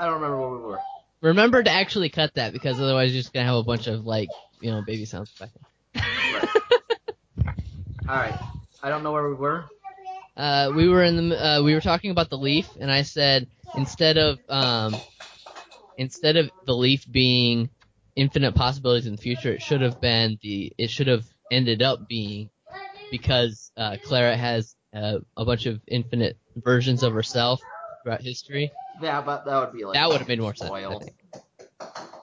don't 0.00 0.14
remember 0.14 0.40
where 0.40 0.50
we 0.50 0.64
were. 0.64 0.80
Remember 1.20 1.62
to 1.62 1.70
actually 1.70 2.08
cut 2.08 2.32
that 2.34 2.52
because 2.54 2.80
otherwise 2.80 3.12
you're 3.12 3.20
just 3.20 3.32
gonna 3.34 3.46
have 3.46 3.56
a 3.56 3.62
bunch 3.62 3.86
of 3.86 4.06
like, 4.06 4.30
you 4.60 4.70
know, 4.70 4.82
baby 4.82 5.04
sounds 5.04 5.30
back. 5.38 5.50
All 8.08 8.16
right. 8.16 8.34
I 8.82 8.88
don't 8.88 9.02
know 9.02 9.12
where 9.12 9.28
we 9.28 9.34
were. 9.34 9.66
Uh, 10.40 10.72
we 10.74 10.88
were 10.88 11.02
in 11.04 11.28
the, 11.28 11.36
uh, 11.36 11.62
we 11.62 11.74
were 11.74 11.82
talking 11.82 12.10
about 12.10 12.30
the 12.30 12.38
leaf, 12.38 12.66
and 12.80 12.90
I 12.90 13.02
said 13.02 13.46
instead 13.76 14.16
of, 14.16 14.38
um, 14.48 14.96
instead 15.98 16.38
of 16.38 16.50
the 16.64 16.74
leaf 16.74 17.04
being 17.10 17.68
infinite 18.16 18.54
possibilities 18.54 19.06
in 19.06 19.16
the 19.16 19.20
future, 19.20 19.52
it 19.52 19.60
should 19.60 19.82
have 19.82 20.00
been 20.00 20.38
the, 20.40 20.72
it 20.78 20.88
should 20.88 21.08
have 21.08 21.26
ended 21.50 21.82
up 21.82 22.08
being 22.08 22.48
because 23.10 23.70
uh, 23.76 23.98
Clara 24.02 24.34
has 24.34 24.74
uh, 24.94 25.18
a 25.36 25.44
bunch 25.44 25.66
of 25.66 25.78
infinite 25.86 26.38
versions 26.56 27.02
of 27.02 27.12
herself 27.12 27.60
throughout 28.02 28.22
history. 28.22 28.72
Yeah, 29.02 29.20
but 29.20 29.44
that 29.44 29.60
would 29.60 29.74
be 29.76 29.84
like 29.84 29.92
That 29.92 30.08
would 30.08 30.20
have 30.20 30.28
made 30.28 30.40
more 30.40 30.54
sense. 30.54 30.70
I 30.70 30.80
spoils. 30.80 31.02
think. 31.04 31.16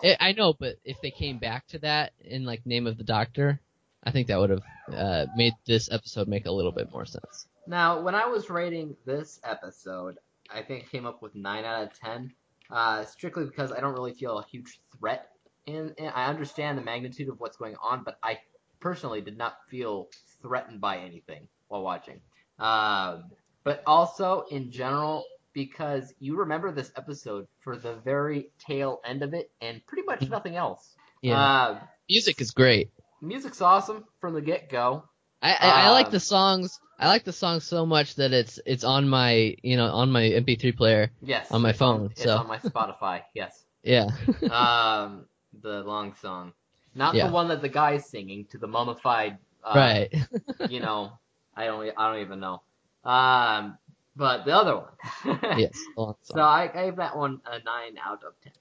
I 0.03 0.29
I 0.29 0.31
know, 0.31 0.55
but 0.59 0.77
if 0.83 0.99
they 1.01 1.11
came 1.11 1.37
back 1.37 1.67
to 1.67 1.79
that 1.79 2.13
in 2.19 2.45
like 2.45 2.65
Name 2.65 2.87
of 2.87 2.97
the 2.97 3.03
Doctor, 3.03 3.59
I 4.03 4.09
think 4.09 4.27
that 4.27 4.39
would 4.39 4.49
have 4.49 4.63
uh, 4.91 5.25
made 5.35 5.53
this 5.67 5.91
episode 5.91 6.27
make 6.27 6.47
a 6.47 6.51
little 6.51 6.71
bit 6.71 6.91
more 6.91 7.05
sense. 7.05 7.47
Now, 7.67 8.01
when 8.01 8.15
I 8.15 8.27
was 8.27 8.49
rating 8.49 8.95
this 9.05 9.39
episode, 9.43 10.17
I 10.49 10.61
think 10.61 10.85
I 10.85 10.87
came 10.87 11.05
up 11.05 11.21
with 11.21 11.35
nine 11.35 11.65
out 11.65 11.83
of 11.83 11.99
ten. 11.99 12.33
Uh, 12.69 13.05
strictly 13.05 13.45
because 13.45 13.71
I 13.71 13.79
don't 13.79 13.93
really 13.93 14.13
feel 14.13 14.39
a 14.39 14.45
huge 14.45 14.81
threat, 14.99 15.29
and, 15.67 15.93
and 15.97 16.11
I 16.13 16.25
understand 16.25 16.77
the 16.77 16.81
magnitude 16.81 17.29
of 17.29 17.39
what's 17.39 17.55
going 17.55 17.75
on, 17.81 18.03
but 18.03 18.17
I 18.21 18.39
personally 18.81 19.21
did 19.21 19.37
not 19.37 19.53
feel 19.69 20.09
threatened 20.41 20.81
by 20.81 20.97
anything 20.97 21.47
while 21.69 21.81
watching. 21.81 22.19
Um, 22.59 23.31
but 23.63 23.83
also 23.87 24.43
in 24.51 24.69
general, 24.71 25.23
because 25.53 26.13
you 26.19 26.39
remember 26.39 26.73
this 26.73 26.91
episode 26.97 27.47
for 27.61 27.77
the 27.77 27.95
very 27.95 28.49
tail 28.59 28.99
end 29.05 29.23
of 29.23 29.33
it, 29.33 29.49
and 29.61 29.81
pretty 29.87 30.03
much 30.03 30.29
nothing 30.29 30.57
else. 30.57 30.93
Yeah, 31.21 31.41
Uh, 31.41 31.79
music 32.09 32.41
is 32.41 32.51
great. 32.51 32.89
music's 33.21 33.61
awesome 33.61 34.03
from 34.19 34.33
the 34.33 34.41
get 34.41 34.69
go. 34.69 35.05
I, 35.41 35.53
I, 35.53 35.69
I 35.85 35.89
like 35.91 36.07
Um, 36.07 36.11
the 36.11 36.19
songs. 36.19 36.79
I 36.99 37.07
like 37.07 37.23
the 37.23 37.33
song 37.33 37.59
so 37.59 37.85
much 37.85 38.15
that 38.15 38.33
it's 38.33 38.59
it's 38.65 38.83
on 38.83 39.07
my 39.07 39.55
you 39.61 39.77
know 39.77 39.87
on 39.87 40.11
my 40.11 40.23
MP3 40.23 40.75
player. 40.75 41.11
Yes, 41.21 41.51
On 41.51 41.61
my 41.61 41.73
phone, 41.73 42.07
It's 42.11 42.23
so. 42.23 42.37
on 42.37 42.47
my 42.47 42.57
Spotify. 42.57 43.21
Yes. 43.33 43.63
Yeah. 43.83 44.07
um, 44.51 45.25
the 45.61 45.81
long 45.83 46.13
song, 46.21 46.53
not 46.95 47.15
Yeah. 47.15 47.27
the 47.27 47.33
one 47.33 47.47
that 47.49 47.61
the 47.61 47.69
guy's 47.69 48.09
singing 48.09 48.45
to 48.51 48.57
the 48.57 48.67
mummified. 48.67 49.37
Uh, 49.63 49.73
right. 49.75 50.15
You 50.69 50.79
know, 50.79 51.11
I 51.55 51.65
don't. 51.65 51.91
I 51.97 52.11
don't 52.13 52.21
even 52.21 52.39
know. 52.39 52.61
Um, 53.05 53.77
but 54.15 54.45
the 54.45 54.51
other 54.55 54.77
one. 54.77 55.39
yes. 55.59 55.77
So. 55.95 56.41
I 56.41 56.67
gave 56.67 56.95
that 56.97 57.15
one 57.15 57.39
a 57.45 57.59
nine 57.63 57.97
out 58.03 58.23
of 58.23 58.33
ten. 58.43 58.53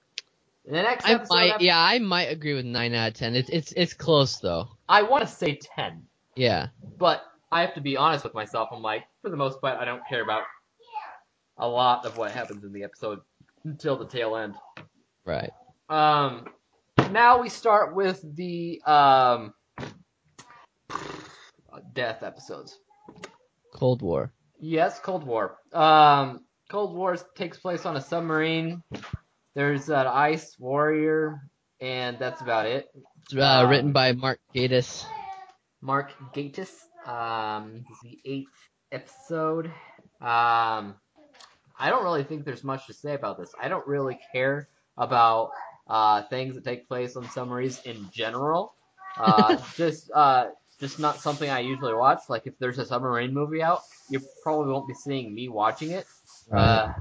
The 0.65 0.81
next 0.83 1.05
I 1.05 1.13
episode, 1.13 1.33
might. 1.33 1.61
Yeah, 1.61 1.79
I 1.79 1.99
might 1.99 2.25
agree 2.31 2.53
with 2.53 2.65
nine 2.65 2.93
out 2.93 3.09
of 3.09 3.13
ten. 3.15 3.35
It's 3.35 3.49
it's 3.49 3.71
it's 3.75 3.93
close 3.93 4.37
though. 4.39 4.67
I 4.87 5.01
want 5.03 5.23
to 5.23 5.27
say 5.29 5.55
ten, 5.55 6.03
Yeah. 6.35 6.67
but 6.97 7.23
I 7.51 7.61
have 7.61 7.73
to 7.75 7.81
be 7.81 7.97
honest 7.97 8.23
with 8.23 8.33
myself. 8.33 8.69
I'm 8.71 8.81
like, 8.81 9.03
for 9.21 9.29
the 9.29 9.37
most 9.37 9.61
part, 9.61 9.79
I 9.79 9.85
don't 9.85 10.01
care 10.09 10.21
about 10.21 10.43
a 11.57 11.67
lot 11.67 12.05
of 12.05 12.17
what 12.17 12.31
happens 12.31 12.63
in 12.63 12.73
the 12.73 12.83
episode 12.83 13.19
until 13.63 13.97
the 13.97 14.05
tail 14.05 14.35
end. 14.35 14.55
Right. 15.25 15.51
Um, 15.89 16.47
now 17.11 17.41
we 17.41 17.49
start 17.49 17.95
with 17.95 18.23
the 18.35 18.81
um 18.85 19.53
death 21.93 22.23
episodes. 22.23 22.77
Cold 23.73 24.01
War. 24.01 24.31
Yes, 24.59 24.99
Cold 24.99 25.23
War. 25.23 25.57
Um, 25.73 26.41
Cold 26.69 26.95
War 26.95 27.15
takes 27.35 27.57
place 27.57 27.85
on 27.85 27.95
a 27.95 28.01
submarine. 28.01 28.83
There's 29.55 29.89
an 29.89 30.07
ice 30.07 30.55
warrior, 30.59 31.41
and 31.79 32.17
that's 32.19 32.41
about 32.41 32.65
it. 32.65 32.87
Uh, 33.35 33.67
written 33.69 33.91
by 33.91 34.13
Mark 34.13 34.39
Gatiss. 34.55 35.05
Mark 35.81 36.11
Gatiss. 36.33 36.71
Um, 37.07 37.85
this 37.87 37.97
is 37.97 38.01
the 38.03 38.19
eighth 38.25 38.69
episode. 38.91 39.67
Um, 40.21 40.95
I 41.79 41.89
don't 41.89 42.03
really 42.03 42.23
think 42.23 42.43
there's 42.43 42.63
much 42.63 42.87
to 42.87 42.93
say 42.93 43.13
about 43.13 43.37
this. 43.37 43.53
I 43.61 43.69
don't 43.69 43.87
really 43.87 44.19
care 44.33 44.67
about 44.97 45.51
uh, 45.87 46.23
things 46.23 46.55
that 46.55 46.65
take 46.65 46.87
place 46.87 47.15
on 47.15 47.29
submarines 47.29 47.81
in 47.85 48.09
general. 48.11 48.73
Uh, 49.17 49.57
just 49.75 50.11
uh, 50.13 50.47
just 50.79 50.99
not 50.99 51.19
something 51.19 51.49
I 51.49 51.59
usually 51.59 51.93
watch. 51.93 52.23
Like 52.29 52.45
if 52.45 52.57
there's 52.59 52.77
a 52.77 52.85
submarine 52.85 53.33
movie 53.33 53.61
out, 53.61 53.81
you 54.09 54.21
probably 54.43 54.71
won't 54.73 54.87
be 54.87 54.93
seeing 54.93 55.33
me 55.33 55.49
watching 55.49 55.91
it. 55.91 56.05
Uh, 56.51 56.93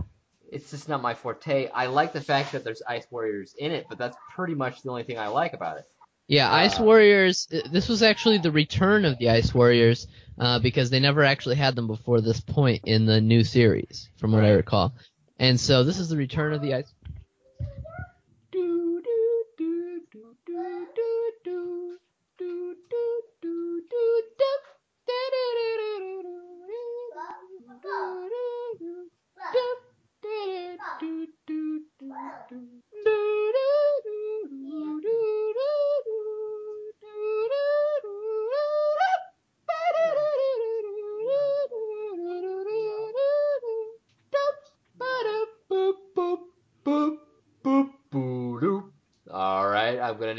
it's 0.51 0.71
just 0.71 0.89
not 0.89 1.03
my 1.03 1.15
forte. 1.15 1.69
I 1.75 1.87
like 1.87 2.13
the 2.13 2.21
fact 2.21 2.53
that 2.53 2.65
there's 2.65 2.83
ice 2.89 3.07
warriors 3.11 3.55
in 3.59 3.73
it, 3.73 3.87
but 3.89 3.99
that's 3.99 4.17
pretty 4.35 4.55
much 4.55 4.83
the 4.83 4.91
only 4.91 5.03
thing 5.03 5.19
I 5.19 5.29
like 5.29 5.53
about 5.53 5.79
it. 5.79 5.85
Yeah, 6.29 6.53
Ice 6.53 6.81
Uh, 6.81 6.85
Warriors. 6.85 7.49
uh, 7.53 7.69
This 7.71 7.89
was 7.89 8.03
actually 8.03 8.39
the 8.39 8.51
return 8.51 9.05
of 9.05 9.19
the 9.19 9.31
Ice 9.31 9.55
Warriors 9.55 10.09
uh, 10.39 10.59
because 10.59 10.91
they 10.91 11.01
never 11.01 11.23
actually 11.25 11.57
had 11.57 11.75
them 11.77 11.87
before 11.87 12.21
this 12.21 12.41
point 12.41 12.83
in 12.85 13.07
the 13.07 13.21
new 13.21 13.45
series, 13.45 14.09
from 14.19 14.33
what 14.33 14.45
I 14.45 14.51
recall. 14.51 14.93
And 15.39 15.59
so 15.61 15.85
this 15.85 15.99
is 15.99 16.09
the 16.09 16.17
return 16.17 16.53
of 16.53 16.63
the 16.63 16.75
Ice. 16.75 16.93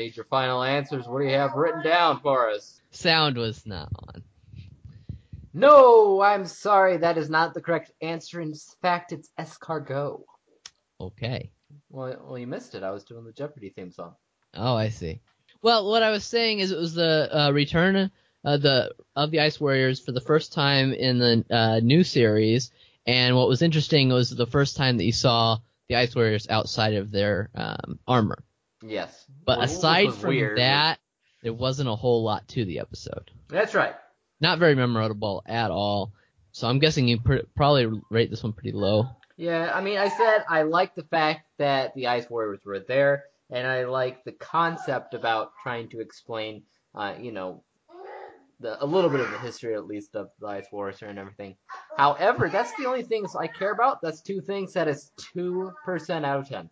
Need 0.08 0.16
your 0.16 0.26
final 0.26 0.64
answers. 0.64 1.08
What 1.08 1.20
do 1.20 1.26
you 1.26 1.34
have 1.34 1.54
written 1.54 1.84
down 1.84 2.22
for 2.22 2.50
us? 2.50 2.82
Sound 2.92 3.38
was 3.38 3.66
not 3.66 3.90
on. 4.08 4.24
No, 5.54 6.22
I'm 6.22 6.46
sorry, 6.46 6.98
that 6.98 7.18
is 7.18 7.30
not 7.30 7.54
the 7.54 7.62
correct 7.62 7.92
answer. 8.02 8.40
In 8.40 8.54
fact, 8.82 9.12
it's 9.12 9.30
escargot. 9.38 10.22
Okay. 11.02 11.50
Well, 11.90 12.16
well, 12.24 12.38
you 12.38 12.48
missed 12.48 12.76
it. 12.76 12.84
I 12.84 12.92
was 12.92 13.04
doing 13.04 13.26
the 13.26 13.32
Jeopardy 13.32 13.70
theme 13.70 13.92
song. 13.92 14.16
Oh, 14.54 14.76
I 14.76 14.90
see. 14.90 15.22
Well, 15.62 15.90
what 15.90 16.04
I 16.04 16.12
was 16.12 16.24
saying 16.24 16.60
is 16.60 16.72
it 16.72 16.78
was 16.78 16.94
the 16.94 17.30
uh, 17.32 17.52
return 17.52 18.12
uh, 18.46 18.58
the 18.58 18.94
of 19.16 19.32
the 19.32 19.42
Ice 19.42 19.60
Warriors 19.60 20.00
for 20.00 20.12
the 20.12 20.22
first 20.22 20.54
time 20.54 20.94
in 20.94 21.18
the 21.18 21.44
uh, 21.50 21.80
new 21.82 22.04
series, 22.04 22.72
and 23.06 23.36
what 23.36 23.50
was 23.50 23.62
interesting 23.62 24.10
was 24.10 24.30
the 24.30 24.46
first 24.46 24.78
time 24.78 24.98
that 24.98 25.06
you 25.06 25.12
saw 25.12 25.58
the 25.90 25.96
Ice 25.96 26.16
Warriors 26.16 26.48
outside 26.50 26.94
of 26.94 27.12
their 27.12 27.50
um, 27.56 28.00
armor. 28.08 28.44
Yes, 28.82 29.26
But 29.46 29.58
Well, 29.58 29.66
aside 29.66 30.14
from 30.14 30.30
weird. 30.30 30.58
that, 30.60 31.00
there 31.44 31.54
wasn't 31.54 31.90
a 31.90 31.96
whole 31.96 32.24
lot 32.24 32.48
to 32.50 32.66
the 32.66 32.80
episode. 32.80 33.32
that's 33.48 33.74
right. 33.76 33.96
Not 34.40 34.60
very 34.60 34.76
memorable 34.76 35.42
at 35.48 35.72
all. 35.72 36.12
So 36.52 36.68
I'm 36.68 36.80
guessing 36.80 37.08
you 37.08 37.20
pr- 37.20 37.46
probably 37.56 37.88
rate 38.10 38.30
this 38.30 38.44
one 38.44 38.54
pretty 38.54 38.72
low. 38.72 39.08
Yeah, 39.36 39.72
I 39.74 39.82
mean, 39.82 39.98
I 39.98 40.10
said 40.10 40.44
I 40.50 40.64
like 40.64 40.96
the 40.96 41.04
fact 41.04 41.42
that 41.58 41.94
the 41.96 42.08
Ice 42.08 42.30
Warriors 42.30 42.60
were 42.66 42.80
there, 42.80 43.26
and 43.52 43.68
I 43.68 43.86
like 43.86 44.24
the 44.24 44.32
concept 44.32 45.14
about 45.14 45.52
trying 45.62 45.90
to 45.90 46.00
explain, 46.00 46.64
uh, 46.96 47.14
you 47.20 47.32
know, 47.32 47.64
the 48.60 48.84
a 48.84 48.86
little 48.86 49.10
bit 49.12 49.20
of 49.20 49.30
the 49.30 49.38
history 49.38 49.76
at 49.76 49.86
least 49.86 50.16
of 50.16 50.30
the 50.40 50.48
Ice 50.48 50.66
Warriors 50.72 51.02
and 51.04 51.20
everything. 51.20 51.56
However, 51.96 52.50
that's 52.50 52.74
the 52.78 52.88
only 52.88 53.04
things 53.04 53.36
I 53.36 53.46
care 53.48 53.72
about. 53.72 54.02
That's 54.02 54.22
two 54.22 54.42
things 54.42 54.74
that 54.74 54.88
is 54.88 55.12
two 55.18 55.72
percent 55.86 56.26
out 56.26 56.40
of 56.40 56.50
ten. 56.50 56.70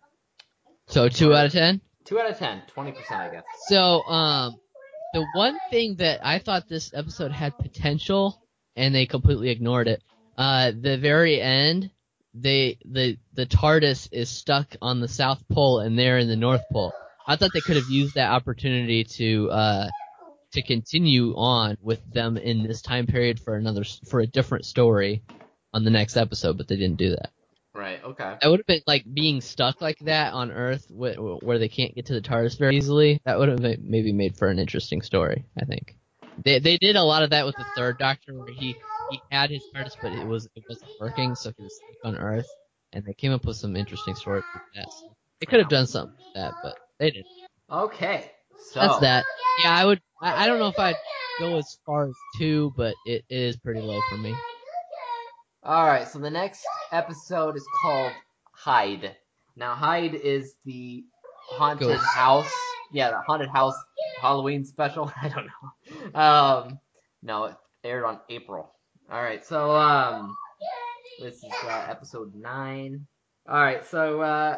So 0.88 1.08
two 1.08 1.34
out 1.34 1.46
of 1.46 1.52
ten. 1.52 1.80
Two 2.06 2.20
out 2.20 2.30
of 2.30 2.38
ten, 2.38 2.62
twenty 2.68 2.92
percent, 2.92 3.20
I 3.20 3.30
guess. 3.30 3.44
So, 3.68 4.02
um, 4.04 4.56
the 5.12 5.26
one 5.34 5.58
thing 5.70 5.96
that 5.96 6.20
I 6.24 6.38
thought 6.38 6.68
this 6.68 6.92
episode 6.94 7.32
had 7.32 7.56
potential, 7.58 8.40
and 8.76 8.94
they 8.94 9.06
completely 9.06 9.50
ignored 9.50 9.88
it. 9.88 10.02
Uh, 10.38 10.72
the 10.78 10.98
very 10.98 11.40
end, 11.40 11.90
they 12.34 12.78
the 12.84 13.18
the 13.34 13.46
TARDIS 13.46 14.08
is 14.12 14.28
stuck 14.28 14.76
on 14.80 15.00
the 15.00 15.08
South 15.08 15.42
Pole, 15.50 15.80
and 15.80 15.98
they're 15.98 16.18
in 16.18 16.28
the 16.28 16.36
North 16.36 16.62
Pole. 16.70 16.92
I 17.26 17.36
thought 17.36 17.50
they 17.52 17.60
could 17.60 17.76
have 17.76 17.90
used 17.90 18.14
that 18.14 18.30
opportunity 18.30 19.04
to 19.04 19.50
uh 19.50 19.88
to 20.52 20.62
continue 20.62 21.34
on 21.36 21.76
with 21.80 22.00
them 22.12 22.36
in 22.36 22.62
this 22.62 22.82
time 22.82 23.06
period 23.06 23.40
for 23.40 23.56
another 23.56 23.84
for 24.08 24.20
a 24.20 24.26
different 24.26 24.64
story 24.64 25.22
on 25.72 25.84
the 25.84 25.90
next 25.90 26.16
episode, 26.16 26.56
but 26.56 26.68
they 26.68 26.76
didn't 26.76 26.98
do 26.98 27.10
that. 27.10 27.30
Right. 27.76 28.02
Okay. 28.02 28.36
That 28.40 28.48
would 28.48 28.60
have 28.60 28.66
been 28.66 28.82
like 28.86 29.04
being 29.12 29.40
stuck 29.40 29.80
like 29.80 29.98
that 30.00 30.32
on 30.32 30.50
Earth, 30.50 30.86
wh- 30.88 31.42
where 31.42 31.58
they 31.58 31.68
can't 31.68 31.94
get 31.94 32.06
to 32.06 32.14
the 32.14 32.20
TARDIS 32.20 32.58
very 32.58 32.76
easily. 32.76 33.20
That 33.24 33.38
would 33.38 33.48
have 33.48 33.60
maybe 33.80 34.12
made 34.12 34.36
for 34.36 34.48
an 34.48 34.58
interesting 34.58 35.02
story. 35.02 35.44
I 35.60 35.64
think 35.64 35.96
they 36.44 36.58
they 36.58 36.78
did 36.78 36.96
a 36.96 37.02
lot 37.02 37.22
of 37.22 37.30
that 37.30 37.44
with 37.46 37.56
the 37.56 37.64
Third 37.74 37.98
Doctor, 37.98 38.34
where 38.34 38.50
he 38.50 38.76
he 39.10 39.22
had 39.30 39.50
his 39.50 39.62
TARDIS, 39.74 39.96
but 40.00 40.12
it 40.12 40.26
was 40.26 40.48
it 40.54 40.64
wasn't 40.68 40.90
working, 40.98 41.34
so 41.34 41.52
he 41.56 41.64
was 41.64 41.74
stuck 41.74 41.96
on 42.04 42.16
Earth, 42.16 42.50
and 42.92 43.04
they 43.04 43.12
came 43.14 43.32
up 43.32 43.44
with 43.44 43.56
some 43.56 43.76
interesting 43.76 44.14
stories 44.14 44.44
with 44.54 44.62
that. 44.74 44.90
So 44.92 45.06
they 45.40 45.46
could 45.46 45.60
have 45.60 45.68
done 45.68 45.86
something 45.86 46.14
with 46.16 46.42
that, 46.42 46.54
but 46.62 46.76
they 46.98 47.10
didn't. 47.10 47.26
Okay. 47.70 48.30
So 48.58 48.80
That's 48.80 48.98
that. 49.00 49.24
Yeah, 49.62 49.74
I 49.74 49.84
would. 49.84 50.00
I, 50.20 50.44
I 50.44 50.46
don't 50.46 50.58
know 50.58 50.68
if 50.68 50.78
I'd 50.78 50.96
go 51.40 51.56
as 51.58 51.78
far 51.84 52.08
as 52.08 52.14
two, 52.38 52.72
but 52.76 52.94
it 53.06 53.24
is 53.28 53.56
pretty 53.56 53.80
low 53.80 54.00
for 54.10 54.16
me. 54.16 54.34
All 55.66 55.84
right, 55.84 56.06
so 56.06 56.20
the 56.20 56.30
next 56.30 56.64
episode 56.92 57.56
is 57.56 57.66
called 57.82 58.12
Hyde. 58.52 59.16
Now, 59.56 59.74
Hyde 59.74 60.14
is 60.14 60.54
the 60.64 61.04
haunted 61.42 61.88
Ghost. 61.88 62.04
house. 62.04 62.52
Yeah, 62.92 63.10
the 63.10 63.18
haunted 63.26 63.48
house 63.48 63.74
Halloween 64.20 64.64
special. 64.64 65.12
I 65.22 65.28
don't 65.28 65.48
know. 65.48 66.20
Um, 66.20 66.78
no, 67.20 67.44
it 67.46 67.56
aired 67.82 68.04
on 68.04 68.20
April. 68.28 68.72
All 69.10 69.20
right, 69.20 69.44
so 69.44 69.72
um, 69.72 70.36
this 71.20 71.34
is 71.34 71.52
uh, 71.64 71.86
episode 71.88 72.36
nine. 72.36 73.04
All 73.48 73.56
right, 73.60 73.84
so 73.84 74.20
uh, 74.20 74.56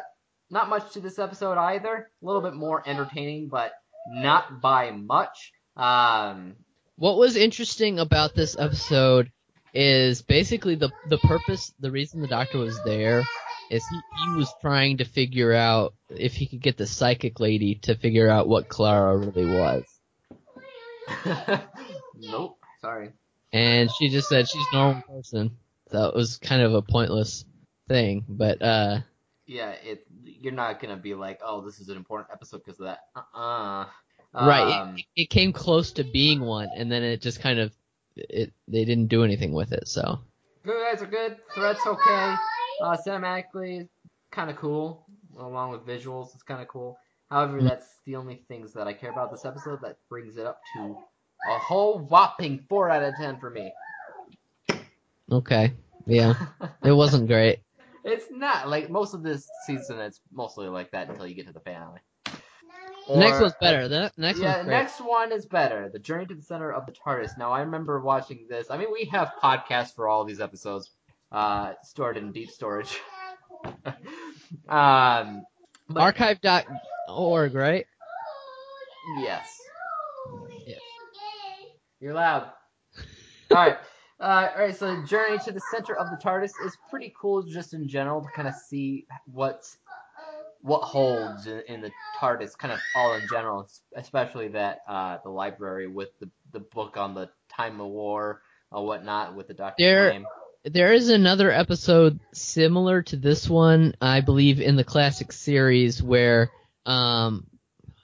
not 0.51 0.69
much 0.69 0.91
to 0.93 0.99
this 0.99 1.17
episode 1.17 1.57
either. 1.57 2.11
A 2.21 2.25
little 2.25 2.41
bit 2.41 2.53
more 2.53 2.83
entertaining, 2.87 3.47
but 3.47 3.71
not 4.11 4.61
by 4.61 4.91
much. 4.91 5.53
Um, 5.75 6.55
What 6.97 7.17
was 7.17 7.35
interesting 7.35 7.97
about 7.97 8.35
this 8.35 8.55
episode 8.59 9.31
is 9.73 10.21
basically 10.21 10.75
the 10.75 10.91
the 11.09 11.17
purpose, 11.19 11.73
the 11.79 11.91
reason 11.91 12.21
the 12.21 12.27
doctor 12.27 12.57
was 12.57 12.81
there 12.83 13.23
is 13.69 13.85
he, 13.87 13.99
he 14.25 14.35
was 14.35 14.51
trying 14.61 14.97
to 14.97 15.05
figure 15.05 15.53
out 15.53 15.93
if 16.09 16.33
he 16.33 16.47
could 16.47 16.61
get 16.61 16.77
the 16.77 16.87
psychic 16.87 17.39
lady 17.39 17.75
to 17.75 17.95
figure 17.95 18.29
out 18.29 18.47
what 18.47 18.67
Clara 18.67 19.17
really 19.17 19.45
was. 19.45 19.83
nope. 22.15 22.57
Sorry. 22.81 23.11
And 23.51 23.89
she 23.97 24.09
just 24.09 24.29
said 24.29 24.47
she's 24.47 24.65
a 24.73 24.75
normal 24.75 25.01
person. 25.03 25.51
So 25.91 26.05
it 26.05 26.15
was 26.15 26.37
kind 26.37 26.61
of 26.61 26.73
a 26.73 26.81
pointless 26.81 27.45
thing, 27.87 28.25
but 28.27 28.61
uh 28.61 28.99
Yeah, 29.45 29.71
it. 29.71 30.05
You're 30.23 30.53
not 30.53 30.79
gonna 30.81 30.97
be 30.97 31.13
like, 31.13 31.39
oh, 31.43 31.61
this 31.61 31.79
is 31.79 31.89
an 31.89 31.97
important 31.97 32.29
episode 32.31 32.63
because 32.63 32.79
of 32.79 32.85
that. 32.85 32.99
Uh-uh. 33.15 33.85
right, 34.33 34.81
Um, 34.81 34.95
it, 34.97 35.05
it 35.15 35.29
came 35.29 35.53
close 35.53 35.91
to 35.93 36.03
being 36.03 36.41
one 36.41 36.69
and 36.75 36.91
then 36.91 37.03
it 37.03 37.21
just 37.21 37.41
kind 37.41 37.59
of 37.59 37.71
it 38.15 38.51
they 38.67 38.85
didn't 38.85 39.07
do 39.07 39.23
anything 39.23 39.53
with 39.53 39.71
it, 39.71 39.87
so 39.87 40.19
good 40.63 40.81
guys 40.91 41.01
are 41.01 41.07
good. 41.07 41.37
Threats 41.55 41.85
okay. 41.85 42.35
Uh, 42.81 42.97
cinematically, 43.05 43.87
kind 44.31 44.49
of 44.49 44.55
cool. 44.57 45.05
Along 45.37 45.71
with 45.71 45.85
visuals, 45.85 46.33
it's 46.33 46.43
kind 46.43 46.61
of 46.61 46.67
cool. 46.67 46.97
However, 47.29 47.59
Mm. 47.61 47.69
that's 47.69 47.99
the 48.05 48.15
only 48.15 48.43
things 48.47 48.73
that 48.73 48.87
I 48.87 48.93
care 48.93 49.11
about 49.11 49.31
this 49.31 49.45
episode. 49.45 49.79
That 49.81 49.97
brings 50.09 50.37
it 50.37 50.45
up 50.45 50.59
to 50.75 50.97
a 51.51 51.57
whole 51.59 51.99
whopping 51.99 52.65
four 52.69 52.89
out 52.89 53.03
of 53.03 53.13
ten 53.15 53.39
for 53.39 53.49
me. 53.49 53.71
okay. 55.31 55.73
Yeah. 56.05 56.33
It 56.83 56.91
wasn't 56.91 57.27
great. 57.27 57.59
It's 58.05 58.27
not 58.31 58.69
like 58.69 58.89
most 58.89 59.13
of 59.13 59.23
this 59.23 59.45
season. 59.67 59.99
It's 59.99 60.21
mostly 60.31 60.67
like 60.69 60.89
that 60.91 61.09
until 61.09 61.27
you 61.27 61.35
get 61.35 61.47
to 61.47 61.53
the 61.53 61.59
finale. 61.59 61.99
The 63.09 63.17
next 63.17 63.41
one's 63.41 63.53
better. 63.59 63.87
The 63.87 64.11
next 64.17 64.39
yeah, 64.39 64.61
next 64.61 64.99
one 64.99 65.31
is 65.31 65.45
better. 65.45 65.89
The 65.91 65.97
Journey 65.97 66.27
to 66.27 66.35
the 66.35 66.43
Center 66.43 66.71
of 66.71 66.85
the 66.85 66.91
TARDIS. 66.91 67.37
Now, 67.37 67.51
I 67.51 67.61
remember 67.61 67.99
watching 67.99 68.45
this. 68.47 68.69
I 68.69 68.77
mean, 68.77 68.91
we 68.91 69.05
have 69.05 69.31
podcasts 69.41 69.95
for 69.95 70.07
all 70.07 70.25
these 70.25 70.39
episodes, 70.39 70.91
uh, 71.31 71.73
stored 71.83 72.17
in 72.17 72.31
deep 72.31 72.51
storage. 72.51 72.99
um, 74.69 75.43
but- 75.89 76.01
Archive.org, 76.01 77.55
right? 77.55 77.85
yes. 79.17 79.57
Yes. 80.67 80.79
You're 81.99 82.13
loud. 82.13 82.51
All 83.51 83.57
right. 83.57 83.77
Uh, 84.19 84.49
all 84.55 84.61
right. 84.65 84.75
So, 84.75 85.01
the 85.01 85.07
Journey 85.07 85.39
to 85.39 85.51
the 85.51 85.61
Center 85.71 85.95
of 85.95 86.11
the 86.11 86.17
TARDIS 86.17 86.51
is 86.63 86.77
pretty 86.91 87.11
cool, 87.19 87.41
just 87.41 87.73
in 87.73 87.87
general, 87.87 88.21
to 88.21 88.27
kind 88.35 88.47
of 88.47 88.53
see 88.53 89.07
what 89.25 89.65
what 90.61 90.81
holds 90.81 91.47
in, 91.47 91.61
in 91.67 91.81
the 91.81 91.91
TARDIS, 92.19 92.57
kind 92.57 92.73
of 92.73 92.79
all 92.95 93.13
in 93.15 93.27
general, 93.29 93.67
especially 93.95 94.49
that 94.49 94.81
uh, 94.87 95.17
the 95.23 95.29
library 95.29 95.87
with 95.87 96.09
the 96.19 96.29
the 96.51 96.59
book 96.59 96.97
on 96.97 97.13
the 97.13 97.29
time 97.49 97.79
of 97.79 97.87
war 97.87 98.41
or 98.71 98.85
whatnot 98.85 99.35
with 99.35 99.47
the 99.47 99.53
Doctor. 99.53 99.83
There- 99.83 100.09
name. 100.11 100.25
There 100.65 100.91
is 100.91 101.07
another 101.07 101.49
episode 101.51 102.19
similar 102.33 103.01
to 103.03 103.15
this 103.15 103.49
one, 103.49 103.95
I 104.01 104.19
believe, 104.19 104.59
in 104.59 104.75
the 104.75 104.83
classic 104.83 105.31
series 105.31 106.03
where, 106.03 106.51
um, 106.85 107.47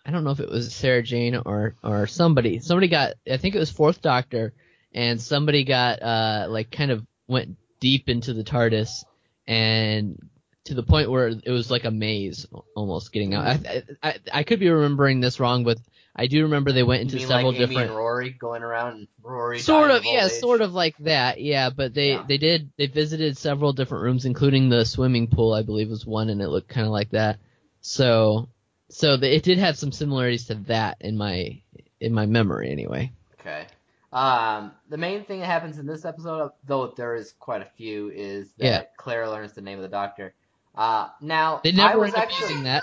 I 0.05 0.11
don't 0.11 0.23
know 0.23 0.31
if 0.31 0.39
it 0.39 0.49
was 0.49 0.73
Sarah 0.73 1.03
Jane 1.03 1.35
or, 1.35 1.75
or 1.83 2.07
somebody, 2.07 2.59
somebody 2.59 2.87
got, 2.87 3.15
I 3.29 3.35
think 3.35 3.55
it 3.55 3.59
was 3.59 3.71
Fourth 3.71 4.01
Doctor, 4.01 4.53
and 4.93 5.21
somebody 5.21 5.65
got, 5.65 6.01
uh, 6.01 6.47
like 6.49 6.71
kind 6.71 6.91
of 6.91 7.05
went 7.27 7.57
deep 7.81 8.07
into 8.07 8.31
the 8.33 8.45
TARDIS 8.45 9.03
and 9.45 10.17
to 10.65 10.73
the 10.73 10.83
point 10.83 11.09
where 11.09 11.27
it 11.27 11.49
was 11.51 11.71
like 11.71 11.85
a 11.85 11.91
maze 11.91 12.45
almost 12.75 13.11
getting 13.11 13.33
out. 13.33 13.45
I, 13.67 13.83
I, 14.03 14.15
I 14.33 14.43
could 14.43 14.59
be 14.59 14.69
remembering 14.69 15.19
this 15.19 15.39
wrong, 15.39 15.63
but 15.63 15.77
I 16.15 16.27
do 16.27 16.43
remember 16.43 16.71
they 16.71 16.83
went 16.83 17.01
into 17.01 17.19
several 17.19 17.49
like 17.51 17.57
different 17.57 17.89
and 17.89 17.95
Rory 17.95 18.29
going 18.31 18.63
around 18.63 19.07
Rory 19.21 19.59
sort 19.59 19.91
of 19.91 20.03
yeah 20.05 20.25
age? 20.25 20.31
sort 20.31 20.61
of 20.61 20.73
like 20.73 20.95
that 20.99 21.41
yeah 21.41 21.69
but 21.69 21.93
they 21.93 22.13
Yeah. 22.13 22.23
they 22.25 22.37
did 22.37 22.71
they 22.77 22.87
visited 22.87 23.37
several 23.37 23.73
different 23.73 24.03
rooms 24.05 24.23
including 24.23 24.69
the 24.69 24.85
swimming 24.85 25.27
pool 25.27 25.53
i 25.53 25.61
believe 25.61 25.89
was 25.89 26.05
one 26.05 26.29
and 26.29 26.41
it 26.41 26.47
looked 26.47 26.69
kind 26.69 26.87
of 26.87 26.93
like 26.93 27.09
that 27.09 27.39
so 27.81 28.47
so 28.89 29.17
the, 29.17 29.35
it 29.35 29.43
did 29.43 29.57
have 29.57 29.77
some 29.77 29.91
similarities 29.91 30.45
to 30.45 30.55
that 30.55 30.95
in 31.01 31.17
my 31.17 31.61
in 31.99 32.13
my 32.13 32.25
memory 32.25 32.71
anyway 32.71 33.11
Okay. 33.41 33.67
Um, 34.11 34.71
the 34.89 34.97
main 34.97 35.25
thing 35.25 35.41
that 35.41 35.47
happens 35.47 35.77
in 35.77 35.85
this 35.85 36.05
episode, 36.05 36.51
though 36.65 36.87
there 36.95 37.15
is 37.15 37.33
quite 37.37 37.61
a 37.61 37.69
few, 37.77 38.09
is 38.09 38.53
that 38.53 38.65
Yeah. 38.65 38.83
Claire 38.97 39.29
learns 39.29 39.53
the 39.53 39.61
name 39.61 39.77
of 39.77 39.83
the 39.83 39.89
Doctor. 39.89 40.33
Uh, 40.75 41.09
now 41.21 41.61
they 41.63 41.71
I 41.71 41.75
never 41.75 41.99
was 41.99 42.13
end 42.13 42.17
up 42.17 42.23
actually 42.23 42.49
using 42.49 42.63
that 42.65 42.81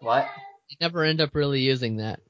what? 0.00 0.26
they 0.68 0.76
never 0.80 1.04
end 1.04 1.20
up 1.20 1.34
really 1.34 1.60
using 1.60 1.96
that 1.98 2.20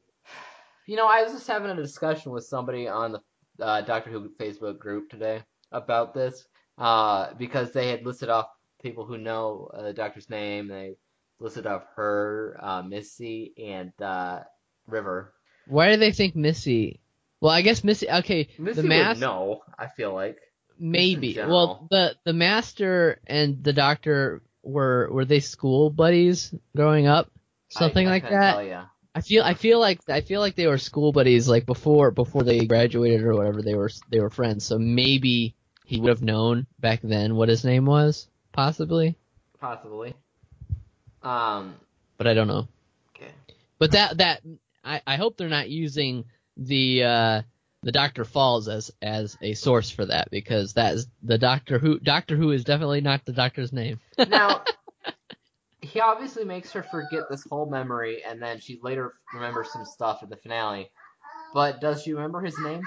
You 0.86 0.96
know, 0.96 1.06
I 1.06 1.22
was 1.22 1.32
just 1.32 1.46
having 1.46 1.70
a 1.70 1.76
discussion 1.76 2.32
with 2.32 2.44
somebody 2.44 2.86
on 2.88 3.12
the 3.12 3.20
uh, 3.64 3.80
Doctor 3.82 4.10
Who 4.10 4.28
Facebook 4.38 4.78
group 4.78 5.08
today 5.10 5.42
about 5.72 6.12
this, 6.12 6.46
uh, 6.76 7.32
because 7.38 7.72
they 7.72 7.88
had 7.88 8.04
listed 8.04 8.28
off 8.28 8.46
people 8.82 9.06
who 9.06 9.16
know 9.16 9.70
uh, 9.72 9.82
the 9.82 9.92
Doctor's 9.94 10.28
name. 10.28 10.68
They 10.68 10.96
listed 11.40 11.66
off 11.66 11.84
her, 11.96 12.58
uh, 12.60 12.82
Missy, 12.82 13.54
and 13.58 13.92
uh, 14.00 14.40
River. 14.86 15.32
why 15.66 15.90
do 15.90 15.96
they 15.96 16.12
think 16.12 16.36
missy 16.36 17.00
well 17.40 17.50
i 17.50 17.62
guess 17.62 17.82
missy 17.82 18.06
okay 18.08 18.48
Missy 18.58 18.82
the 18.82 18.88
mask 18.88 19.20
know. 19.20 19.62
I 19.78 19.86
feel 19.88 20.12
like. 20.12 20.38
Maybe 20.78 21.36
well 21.36 21.86
the 21.90 22.14
the 22.24 22.32
master 22.32 23.20
and 23.26 23.62
the 23.62 23.72
doctor 23.72 24.42
were 24.62 25.08
were 25.10 25.24
they 25.24 25.40
school 25.40 25.90
buddies 25.90 26.54
growing 26.76 27.06
up 27.06 27.30
something 27.68 28.06
I, 28.06 28.10
I 28.10 28.12
like 28.14 28.30
that. 28.30 28.84
I 29.14 29.20
feel 29.20 29.44
I 29.44 29.54
feel 29.54 29.78
like 29.78 30.00
I 30.08 30.20
feel 30.20 30.40
like 30.40 30.56
they 30.56 30.66
were 30.66 30.78
school 30.78 31.12
buddies 31.12 31.48
like 31.48 31.66
before 31.66 32.10
before 32.10 32.42
they 32.42 32.66
graduated 32.66 33.22
or 33.22 33.34
whatever 33.34 33.62
they 33.62 33.74
were 33.74 33.90
they 34.10 34.20
were 34.20 34.30
friends 34.30 34.64
so 34.64 34.78
maybe 34.78 35.54
he 35.84 36.00
would 36.00 36.08
have 36.08 36.22
known 36.22 36.66
back 36.80 37.00
then 37.02 37.36
what 37.36 37.48
his 37.48 37.64
name 37.64 37.86
was 37.86 38.28
possibly 38.52 39.16
Possibly. 39.60 40.14
Um. 41.22 41.74
but 42.18 42.26
I 42.26 42.34
don't 42.34 42.48
know 42.48 42.68
Okay. 43.16 43.30
but 43.78 43.92
that 43.92 44.18
that 44.18 44.42
I, 44.84 45.00
I 45.06 45.16
hope 45.16 45.36
they're 45.36 45.48
not 45.48 45.70
using 45.70 46.24
the 46.56 47.04
uh 47.04 47.42
the 47.84 47.92
Doctor 47.92 48.24
Falls 48.24 48.68
as 48.68 48.90
as 49.02 49.36
a 49.42 49.54
source 49.54 49.90
for 49.90 50.06
that 50.06 50.30
because 50.30 50.72
that 50.74 50.94
is 50.94 51.06
the 51.22 51.38
Doctor 51.38 51.78
Who 51.78 51.98
Doctor 51.98 52.36
Who 52.36 52.50
is 52.50 52.64
definitely 52.64 53.00
not 53.02 53.24
the 53.24 53.32
Doctor's 53.32 53.72
name 53.72 54.00
Now, 54.28 54.62
he 55.80 56.00
obviously 56.00 56.44
makes 56.44 56.72
her 56.72 56.82
forget 56.82 57.24
this 57.30 57.44
whole 57.48 57.68
memory, 57.70 58.22
and 58.26 58.40
then 58.40 58.58
she 58.58 58.80
later 58.82 59.12
remembers 59.34 59.70
some 59.70 59.84
stuff 59.84 60.22
in 60.22 60.30
the 60.30 60.36
finale. 60.36 60.90
But 61.52 61.80
does 61.80 62.02
she 62.02 62.14
remember 62.14 62.40
his 62.40 62.58
name? 62.58 62.82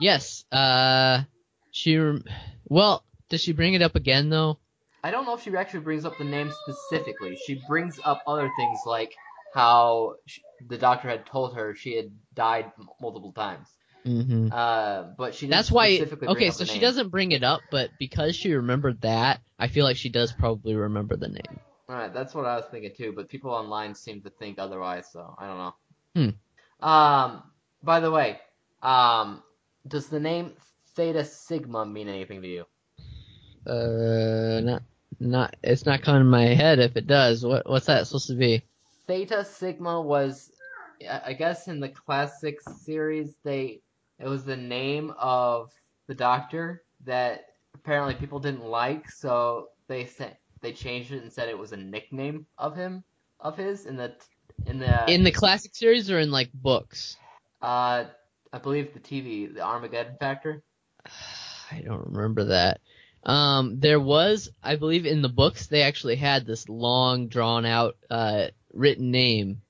yes 0.00 0.44
uh 0.50 1.22
she 1.70 1.96
rem- 1.96 2.24
well 2.68 3.04
does 3.28 3.40
she 3.40 3.52
bring 3.52 3.74
it 3.74 3.82
up 3.82 3.94
again 3.94 4.30
though 4.30 4.58
I 5.04 5.10
don't 5.10 5.26
know 5.26 5.34
if 5.34 5.42
she 5.42 5.54
actually 5.56 5.80
brings 5.80 6.04
up 6.04 6.16
the 6.16 6.24
name 6.24 6.52
specifically. 6.62 7.36
She 7.44 7.60
brings 7.68 7.98
up 8.04 8.22
other 8.26 8.48
things 8.56 8.78
like 8.86 9.12
how 9.52 10.14
sh 10.26 10.40
the 10.68 10.78
doctor 10.78 11.08
had 11.08 11.26
told 11.26 11.56
her 11.56 11.74
she 11.74 11.96
had 11.96 12.10
died 12.34 12.72
m- 12.78 12.88
multiple 13.00 13.32
times. 13.32 13.68
mm-hmm. 14.06 14.48
Uh, 14.52 15.04
but 15.18 15.34
she 15.34 15.46
That's 15.46 15.70
why. 15.70 16.00
Okay, 16.22 16.48
up 16.48 16.54
so 16.54 16.64
she 16.64 16.78
doesn't 16.78 17.08
bring 17.10 17.32
it 17.32 17.42
up, 17.42 17.60
but 17.70 17.90
because 17.98 18.36
she 18.36 18.54
remembered 18.54 19.00
that, 19.02 19.40
I 19.58 19.68
feel 19.68 19.84
like 19.84 19.96
she 19.96 20.08
does 20.08 20.32
probably 20.32 20.74
remember 20.74 21.16
the 21.16 21.28
name. 21.28 21.60
Alright, 21.90 22.14
that's 22.14 22.34
what 22.34 22.46
I 22.46 22.56
was 22.56 22.64
thinking 22.70 22.92
too, 22.96 23.12
but 23.14 23.28
people 23.28 23.50
online 23.50 23.94
seem 23.94 24.22
to 24.22 24.30
think 24.30 24.58
otherwise, 24.58 25.10
so 25.12 25.34
I 25.38 25.46
don't 25.46 25.58
know. 25.58 25.74
Hmm. 26.80 26.86
Um, 26.88 27.42
by 27.82 28.00
the 28.00 28.10
way, 28.10 28.40
um, 28.82 29.42
does 29.86 30.08
the 30.08 30.20
name 30.20 30.52
Theta 30.94 31.24
Sigma 31.24 31.84
mean 31.84 32.08
anything 32.08 32.40
to 32.42 32.48
you? 32.48 32.64
Uh, 33.66 34.60
not, 34.60 34.82
not. 35.20 35.56
It's 35.62 35.84
not 35.86 36.02
coming 36.02 36.22
to 36.22 36.24
my 36.24 36.46
head. 36.46 36.78
If 36.78 36.96
it 36.96 37.06
does, 37.06 37.44
what, 37.44 37.68
what's 37.68 37.86
that 37.86 38.06
supposed 38.06 38.28
to 38.28 38.34
be? 38.34 38.64
Theta 39.06 39.44
Sigma 39.44 40.00
was, 40.00 40.52
I 41.08 41.32
guess, 41.34 41.68
in 41.68 41.80
the 41.80 41.88
classic 41.88 42.60
series, 42.60 43.36
they 43.44 43.82
it 44.18 44.28
was 44.28 44.44
the 44.44 44.56
name 44.56 45.12
of 45.18 45.70
the 46.06 46.14
Doctor 46.14 46.82
that 47.04 47.44
apparently 47.74 48.14
people 48.14 48.38
didn't 48.40 48.64
like, 48.64 49.10
so 49.10 49.68
they 49.88 50.04
said 50.06 50.36
they 50.60 50.72
changed 50.72 51.12
it 51.12 51.22
and 51.22 51.32
said 51.32 51.48
it 51.48 51.58
was 51.58 51.72
a 51.72 51.76
nickname 51.76 52.46
of 52.58 52.76
him, 52.76 53.04
of 53.40 53.56
his 53.56 53.86
in 53.86 53.96
the 53.96 54.14
in 54.66 54.78
the 54.78 55.08
In 55.08 55.24
the 55.24 55.32
classic 55.32 55.74
series 55.74 56.10
or 56.10 56.18
in 56.18 56.30
like 56.30 56.52
books? 56.52 57.16
uh, 57.62 58.04
I 58.52 58.58
believe 58.58 58.92
the 58.92 59.00
TV, 59.00 59.46
the 59.46 59.60
Armageddon 59.62 60.16
Factor. 60.18 60.62
I 61.70 61.80
don't 61.82 62.06
remember 62.12 62.44
that. 62.44 62.80
Um, 63.24 63.78
there 63.80 64.00
was, 64.00 64.50
I 64.62 64.76
believe, 64.76 65.06
in 65.06 65.22
the 65.22 65.28
books 65.28 65.66
they 65.66 65.82
actually 65.82 66.16
had 66.16 66.44
this 66.46 66.68
long, 66.68 67.28
drawn 67.28 67.64
out, 67.64 67.96
uh, 68.10 68.48
written 68.72 69.10
name. 69.10 69.62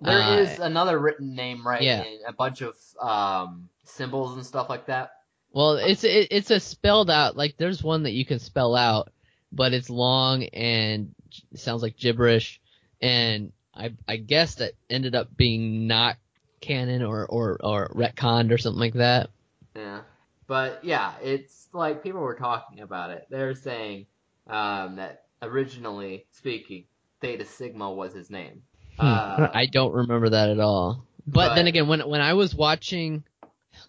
There 0.00 0.20
Uh, 0.20 0.36
is 0.38 0.58
another 0.58 0.98
written 0.98 1.34
name, 1.34 1.66
right? 1.66 1.82
yeah. 1.82 2.04
A 2.26 2.32
bunch 2.32 2.60
of 2.62 2.74
um 3.00 3.68
symbols 3.84 4.34
and 4.36 4.44
stuff 4.44 4.68
like 4.68 4.86
that. 4.86 5.10
Well, 5.52 5.72
it's 5.76 6.04
it, 6.04 6.28
it's 6.30 6.50
a 6.50 6.60
spelled 6.60 7.10
out 7.10 7.36
like 7.36 7.56
there's 7.56 7.82
one 7.82 8.02
that 8.04 8.12
you 8.12 8.24
can 8.24 8.38
spell 8.38 8.74
out, 8.76 9.10
but 9.50 9.72
it's 9.72 9.88
long 9.90 10.44
and 10.44 11.14
sounds 11.54 11.82
like 11.82 11.96
gibberish, 11.96 12.60
and 13.00 13.52
I 13.74 13.92
I 14.06 14.16
guess 14.16 14.56
that 14.56 14.72
ended 14.90 15.14
up 15.14 15.34
being 15.36 15.86
not 15.86 16.16
canon 16.60 17.02
or 17.02 17.26
or 17.26 17.56
or 17.62 17.88
retconned 17.94 18.52
or 18.52 18.58
something 18.58 18.80
like 18.80 18.94
that. 18.94 19.30
Yeah. 19.74 20.00
But 20.46 20.84
yeah, 20.84 21.12
it's 21.22 21.68
like 21.72 22.02
people 22.02 22.20
were 22.20 22.34
talking 22.34 22.80
about 22.80 23.10
it. 23.10 23.26
They're 23.30 23.54
saying 23.54 24.06
um, 24.46 24.96
that 24.96 25.24
originally 25.42 26.26
speaking, 26.32 26.84
Theta 27.20 27.44
Sigma 27.44 27.90
was 27.92 28.12
his 28.14 28.30
name. 28.30 28.62
Hmm. 28.98 29.06
Uh, 29.06 29.48
I 29.52 29.66
don't 29.66 29.92
remember 29.92 30.30
that 30.30 30.50
at 30.50 30.60
all. 30.60 31.04
But, 31.26 31.50
but- 31.50 31.54
then 31.56 31.66
again, 31.66 31.88
when 31.88 32.00
when 32.08 32.20
I 32.20 32.34
was 32.34 32.54
watching, 32.54 33.24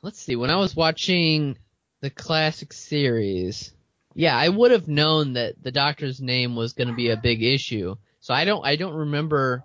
let's 0.01 0.19
see, 0.19 0.35
when 0.35 0.49
I 0.49 0.57
was 0.57 0.75
watching 0.75 1.57
the 2.01 2.09
classic 2.09 2.73
series, 2.73 3.73
yeah, 4.13 4.37
I 4.37 4.49
would 4.49 4.71
have 4.71 4.87
known 4.87 5.33
that 5.33 5.61
the 5.61 5.71
Doctor's 5.71 6.21
name 6.21 6.55
was 6.55 6.73
going 6.73 6.87
to 6.89 6.93
be 6.95 7.09
a 7.09 7.17
big 7.17 7.41
issue. 7.43 7.95
So 8.19 8.33
I 8.33 8.45
don't 8.45 8.65
I 8.65 8.75
don't 8.75 8.93
remember 8.95 9.63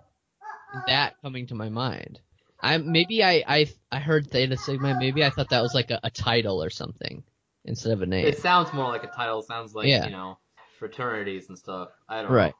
that 0.87 1.15
coming 1.21 1.47
to 1.47 1.55
my 1.55 1.69
mind. 1.69 2.19
I 2.61 2.77
maybe 2.77 3.23
I 3.23 3.43
I 3.47 3.67
I 3.91 3.99
heard 3.99 4.29
Theta 4.31 4.57
Sigma. 4.57 4.97
Maybe 4.97 5.23
I 5.23 5.29
thought 5.29 5.49
that 5.49 5.61
was 5.61 5.73
like 5.73 5.91
a, 5.91 5.99
a 6.03 6.09
title 6.09 6.63
or 6.63 6.69
something 6.69 7.23
instead 7.65 7.91
of 7.91 8.01
a 8.01 8.05
name. 8.05 8.25
It 8.25 8.39
sounds 8.39 8.71
more 8.73 8.87
like 8.87 9.03
a 9.03 9.07
title. 9.07 9.41
Sounds 9.41 9.75
like 9.75 9.87
Yeah. 9.87 10.05
you 10.05 10.11
know 10.11 10.37
fraternities 10.79 11.49
and 11.49 11.57
stuff. 11.57 11.89
I 12.07 12.21
don't 12.21 12.31
Right. 12.31 12.47
know. 12.51 12.57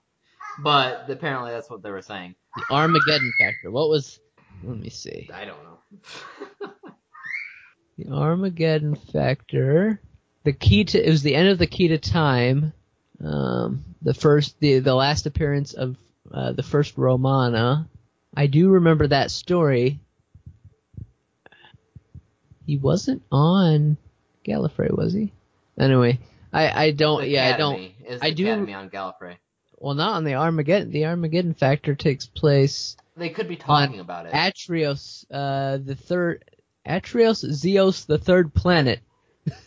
But 0.60 1.10
apparently 1.10 1.52
that's 1.52 1.70
what 1.70 1.84
they 1.84 1.92
were 1.92 2.02
saying. 2.02 2.36
The 2.56 2.64
Armageddon 2.74 3.34
factor. 3.38 3.72
What 3.72 3.90
was? 3.90 4.20
Let 4.64 4.78
me 4.78 4.90
see. 4.90 5.30
I 5.34 5.46
don't 5.46 5.58
know. 5.64 6.72
The 7.98 8.12
Armageddon 8.12 8.96
factor. 8.96 10.02
The 10.44 10.52
key 10.52 10.84
to 10.84 11.02
it 11.02 11.10
was 11.10 11.24
the 11.24 11.34
end 11.34 11.48
of 11.48 11.58
the 11.58 11.66
key 11.68 11.88
to 11.90 11.98
time. 11.98 12.74
Um, 13.24 13.86
the 14.02 14.14
first, 14.14 14.60
the 14.60 14.80
the 14.80 14.94
last 14.94 15.26
appearance 15.26 15.74
of 15.74 15.96
uh, 16.30 16.52
the 16.52 16.64
first 16.64 16.98
Romana. 16.98 17.88
I 18.36 18.48
do 18.48 18.70
remember 18.72 19.08
that 19.08 19.32
story. 19.32 20.02
He 22.66 22.78
wasn't 22.78 23.24
on 23.32 23.96
Gallifrey, 24.46 24.92
was 24.96 25.14
he? 25.14 25.32
Anyway, 25.80 26.20
I 26.52 26.88
I 26.88 26.92
don't. 26.92 27.26
Yeah, 27.28 27.54
I 27.54 27.58
don't. 27.58 27.92
I 28.22 28.32
do- 28.32 28.46
Academy 28.48 28.74
on 28.74 28.90
Gallifrey. 28.90 29.38
Well, 29.78 29.94
not 29.96 30.14
on 30.14 30.24
the 30.24 30.36
Armageddon. 30.36 30.92
The 30.92 31.06
Armageddon 31.06 31.54
factor 31.54 31.96
takes 31.96 32.26
place 32.26 32.96
They 33.18 33.30
could 33.30 33.48
be 33.48 33.56
talking 33.58 34.00
about 34.00 34.26
it. 34.26 34.34
Atrios, 34.34 35.26
uh, 35.32 35.78
the 35.78 35.96
third 35.96 36.44
Atrios 36.88 37.44
Zeos, 37.44 38.06
the 38.06 38.18
third 38.18 38.54
planet. 38.54 39.02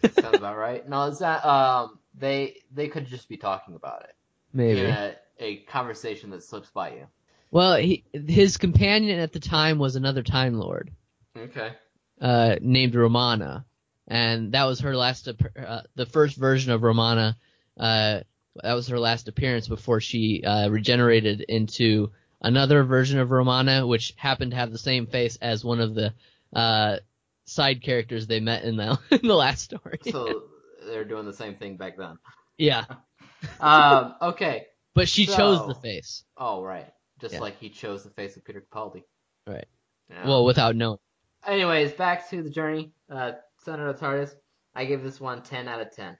Sounds 0.02 0.36
about 0.36 0.56
right. 0.56 0.88
No, 0.88 1.04
is 1.06 1.18
that 1.20 1.44
um 1.44 1.98
they 2.14 2.56
they 2.74 2.88
could 2.88 3.06
just 3.06 3.28
be 3.28 3.36
talking 3.36 3.74
about 3.74 4.02
it 4.04 4.14
Maybe. 4.52 4.80
in 4.80 4.86
a, 4.86 5.14
a 5.38 5.56
conversation 5.64 6.30
that 6.30 6.42
slips 6.42 6.70
by 6.70 6.90
you. 6.94 7.06
Well, 7.50 7.76
he, 7.76 8.04
his 8.12 8.56
companion 8.58 9.20
at 9.20 9.32
the 9.32 9.40
time 9.40 9.78
was 9.78 9.96
another 9.96 10.22
Time 10.22 10.58
Lord, 10.58 10.90
Okay. 11.36 11.72
uh, 12.20 12.56
named 12.60 12.94
Romana, 12.94 13.64
and 14.06 14.52
that 14.52 14.64
was 14.64 14.80
her 14.80 14.94
last, 14.94 15.28
uh, 15.28 15.80
the 15.94 16.04
first 16.04 16.36
version 16.36 16.72
of 16.72 16.82
Romana. 16.82 17.38
Uh, 17.78 18.20
that 18.62 18.74
was 18.74 18.88
her 18.88 18.98
last 18.98 19.28
appearance 19.28 19.68
before 19.68 20.00
she 20.00 20.42
uh, 20.44 20.68
regenerated 20.68 21.40
into 21.42 22.10
another 22.40 22.82
version 22.84 23.18
of 23.18 23.30
Romana, 23.30 23.86
which 23.86 24.14
happened 24.16 24.50
to 24.52 24.56
have 24.56 24.72
the 24.72 24.78
same 24.78 25.06
face 25.06 25.36
as 25.40 25.64
one 25.64 25.80
of 25.80 25.94
the 25.94 26.12
uh, 26.54 26.96
side 27.44 27.82
characters 27.82 28.26
they 28.26 28.40
met 28.40 28.64
in 28.64 28.76
the 28.76 28.98
in 29.10 29.26
the 29.28 29.34
last 29.36 29.62
story. 29.62 29.98
So 30.10 30.44
they're 30.86 31.04
doing 31.04 31.26
the 31.26 31.32
same 31.32 31.56
thing 31.56 31.76
back 31.76 31.96
then. 31.96 32.18
yeah, 32.56 32.84
Um. 33.60 34.14
Okay. 34.22 34.66
but 34.94 35.08
she 35.08 35.26
So- 35.26 35.36
chose 35.36 35.66
the 35.66 35.74
face. 35.74 36.24
Oh 36.36 36.62
right. 36.62 36.86
Just 37.20 37.34
Yeah. 37.34 37.40
like 37.40 37.58
he 37.58 37.68
chose 37.68 38.04
the 38.04 38.10
face 38.10 38.36
of 38.36 38.44
Peter 38.44 38.64
Capaldi. 38.72 39.02
Right. 39.46 39.66
Yeah. 40.10 40.26
Well, 40.26 40.44
without 40.44 40.76
knowing. 40.76 40.98
Anyways, 41.46 41.92
back 41.92 42.28
to 42.30 42.42
the 42.42 42.50
journey. 42.50 42.92
Uh, 43.10 43.32
Senator 43.64 43.92
TARDIS. 43.94 44.34
I 44.74 44.84
give 44.84 45.02
this 45.02 45.20
one 45.20 45.42
10 45.42 45.66
out 45.66 45.80
of 45.80 45.90
10. 45.94 46.16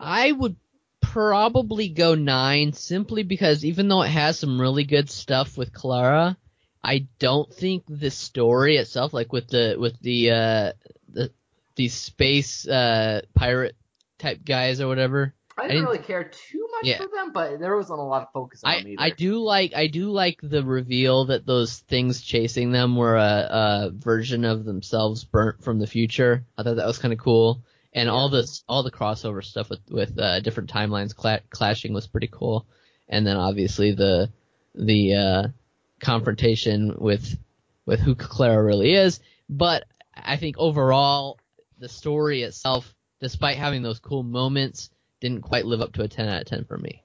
I 0.00 0.32
would 0.32 0.56
probably 1.12 1.88
go 1.88 2.14
nine 2.14 2.72
simply 2.72 3.22
because 3.22 3.64
even 3.64 3.88
though 3.88 4.02
it 4.02 4.08
has 4.10 4.38
some 4.38 4.60
really 4.60 4.84
good 4.84 5.08
stuff 5.10 5.56
with 5.56 5.72
Clara, 5.72 6.36
I 6.84 7.06
don't 7.18 7.52
think 7.52 7.84
the 7.88 8.10
story 8.10 8.76
itself, 8.76 9.12
like 9.12 9.32
with 9.32 9.48
the 9.48 9.76
with 9.78 9.98
the 10.00 10.30
uh 10.30 10.72
the 11.12 11.30
these 11.76 11.94
space 11.94 12.66
uh 12.68 13.22
pirate 13.34 13.74
type 14.18 14.44
guys 14.44 14.80
or 14.80 14.88
whatever. 14.88 15.34
I 15.56 15.62
I 15.62 15.68
didn't 15.68 15.76
didn't- 15.76 15.92
really 15.92 16.04
care 16.06 16.24
too 16.24 16.68
much 16.76 16.84
Yeah. 16.86 16.98
for 16.98 17.08
them, 17.08 17.32
but 17.32 17.58
there 17.58 17.74
wasn't 17.76 17.98
a 17.98 18.02
lot 18.02 18.22
of 18.22 18.28
focus 18.32 18.62
on 18.62 18.70
I 18.70 18.78
them 18.78 18.88
either. 18.92 19.02
I 19.02 19.10
do 19.10 19.38
like 19.38 19.74
I 19.74 19.86
do 19.88 20.10
like 20.10 20.38
the 20.42 20.62
reveal 20.62 21.24
that 21.26 21.46
those 21.46 21.78
things 21.78 22.20
chasing 22.22 22.70
them 22.70 22.94
were 22.96 23.16
a, 23.16 23.48
a 23.50 23.90
version 23.92 24.44
of 24.44 24.64
themselves 24.64 25.24
burnt 25.24 25.64
from 25.64 25.78
the 25.80 25.86
future. 25.86 26.44
I 26.56 26.62
thought 26.62 26.76
that 26.76 26.86
was 26.86 26.98
kind 26.98 27.12
of 27.12 27.18
cool, 27.18 27.60
and 27.98 28.08
all 28.08 28.28
this 28.28 28.62
all 28.68 28.84
the 28.84 28.92
crossover 28.92 29.44
stuff 29.44 29.68
with 29.70 29.80
with 29.90 30.18
uh, 30.18 30.38
different 30.40 30.72
timelines 30.72 31.14
cla- 31.14 31.40
clashing 31.50 31.92
was 31.92 32.06
pretty 32.06 32.28
cool. 32.28 32.64
And 33.08 33.26
then 33.26 33.36
obviously 33.36 33.92
the 33.92 34.30
the 34.74 35.14
uh, 35.14 35.48
confrontation 36.00 36.94
with 36.98 37.36
with 37.86 38.00
who 38.00 38.14
Clara 38.14 38.62
really 38.62 38.94
is. 38.94 39.18
But 39.48 39.84
I 40.14 40.36
think 40.36 40.56
overall 40.58 41.40
the 41.78 41.88
story 41.88 42.42
itself, 42.42 42.94
despite 43.20 43.56
having 43.56 43.82
those 43.82 43.98
cool 43.98 44.22
moments, 44.22 44.90
didn't 45.20 45.42
quite 45.42 45.66
live 45.66 45.80
up 45.80 45.92
to 45.94 46.02
a 46.02 46.08
ten 46.08 46.28
out 46.28 46.42
of 46.42 46.46
ten 46.46 46.64
for 46.64 46.78
me. 46.78 47.02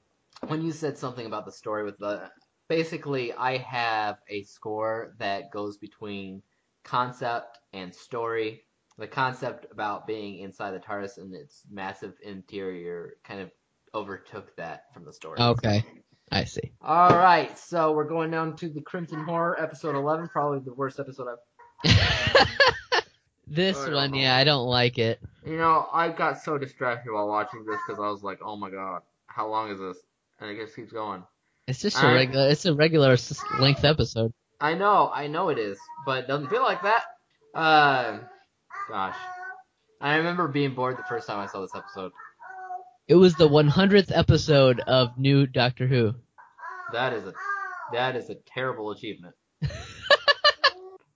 when 0.47 0.62
you 0.63 0.71
said 0.71 0.97
something 0.97 1.25
about 1.25 1.45
the 1.45 1.51
story 1.51 1.84
with 1.84 1.97
the 1.97 2.29
basically 2.69 3.34
I 3.34 3.58
have 3.58 4.17
a 4.29 4.43
score 4.43 5.15
that 5.17 5.51
goes 5.51 5.77
between 5.77 6.43
concept 6.84 7.58
and 7.71 7.95
story. 7.95 8.65
The 8.97 9.08
concept 9.08 9.65
about 9.71 10.06
being 10.06 10.39
inside 10.39 10.71
the 10.71 10.79
TARDIS 10.79 11.17
and 11.17 11.34
its 11.34 11.63
massive 11.71 12.13
interior 12.23 13.15
kind 13.23 13.41
of 13.41 13.51
overtook 13.95 14.56
that 14.58 14.93
from 14.93 15.03
the 15.06 15.13
story. 15.13 15.39
Okay, 15.39 15.84
I 16.32 16.43
see. 16.43 16.71
All 16.82 17.10
right, 17.10 17.58
so 17.58 17.91
we're 17.93 18.08
going 18.08 18.29
down 18.32 18.56
to 18.58 18.69
the 18.69 18.82
Crimson 18.82 19.23
Horror 19.23 19.60
episode 19.60 19.95
11, 19.95 20.29
probably 20.29 20.60
the 20.60 20.73
worst 20.73 20.99
episode 20.99 21.27
I've. 21.27 21.38
this 23.47 23.77
don't 23.77 23.93
one, 23.93 24.13
yeah, 24.13 24.36
I 24.36 24.43
don't 24.43 24.67
like 24.67 24.99
it. 24.99 25.19
You 25.45 25.58
know, 25.58 25.88
I 25.91 26.10
got 26.10 26.41
so 26.41 26.58
distracted 26.58 27.12
while 27.12 27.27
watching 27.27 27.65
this 27.65 27.79
because 27.88 27.99
I 27.99 28.10
was 28.10 28.23
like, 28.23 28.39
"Oh 28.43 28.56
my 28.56 28.69
god, 28.69 29.01
how 29.27 29.47
long 29.47 29.71
is 29.71 29.79
this?" 29.79 29.97
And 30.39 30.49
it 30.49 30.58
just 30.58 30.75
keeps 30.75 30.91
going. 30.91 31.23
It's 31.67 31.82
just 31.82 32.01
a 32.01 32.08
regular. 32.08 32.49
It's 32.49 32.65
a 32.65 32.73
regular 32.73 33.17
length 33.60 33.84
episode. 33.84 34.34
I 34.60 34.75
know, 34.75 35.12
I 35.13 35.27
know 35.27 35.49
it 35.49 35.58
is, 35.58 35.77
but 36.06 36.23
it 36.23 36.27
doesn't 36.27 36.49
feel 36.49 36.63
like 36.63 36.84
that. 36.84 37.03
Uh, 37.53 38.19
gosh, 38.89 39.15
I 40.02 40.17
remember 40.17 40.48
being 40.48 40.74
bored 40.74 40.98
the 40.98 41.04
first 41.04 41.28
time 41.28 41.39
I 41.39 41.48
saw 41.48 41.62
this 41.62 41.76
episode. 41.76 42.12
It 43.08 43.15
was 43.15 43.36
the 43.36 43.50
100th 43.50 44.12
episode 44.15 44.80
of 44.82 45.17
New 45.17 45.46
Doctor 45.48 45.88
Who. 45.88 46.13
That 46.93 47.13
is 47.13 47.26
a 47.26 47.34
that 47.91 48.15
is 48.15 48.30
a 48.30 48.36
terrible 48.36 48.91
achievement. 48.91 49.36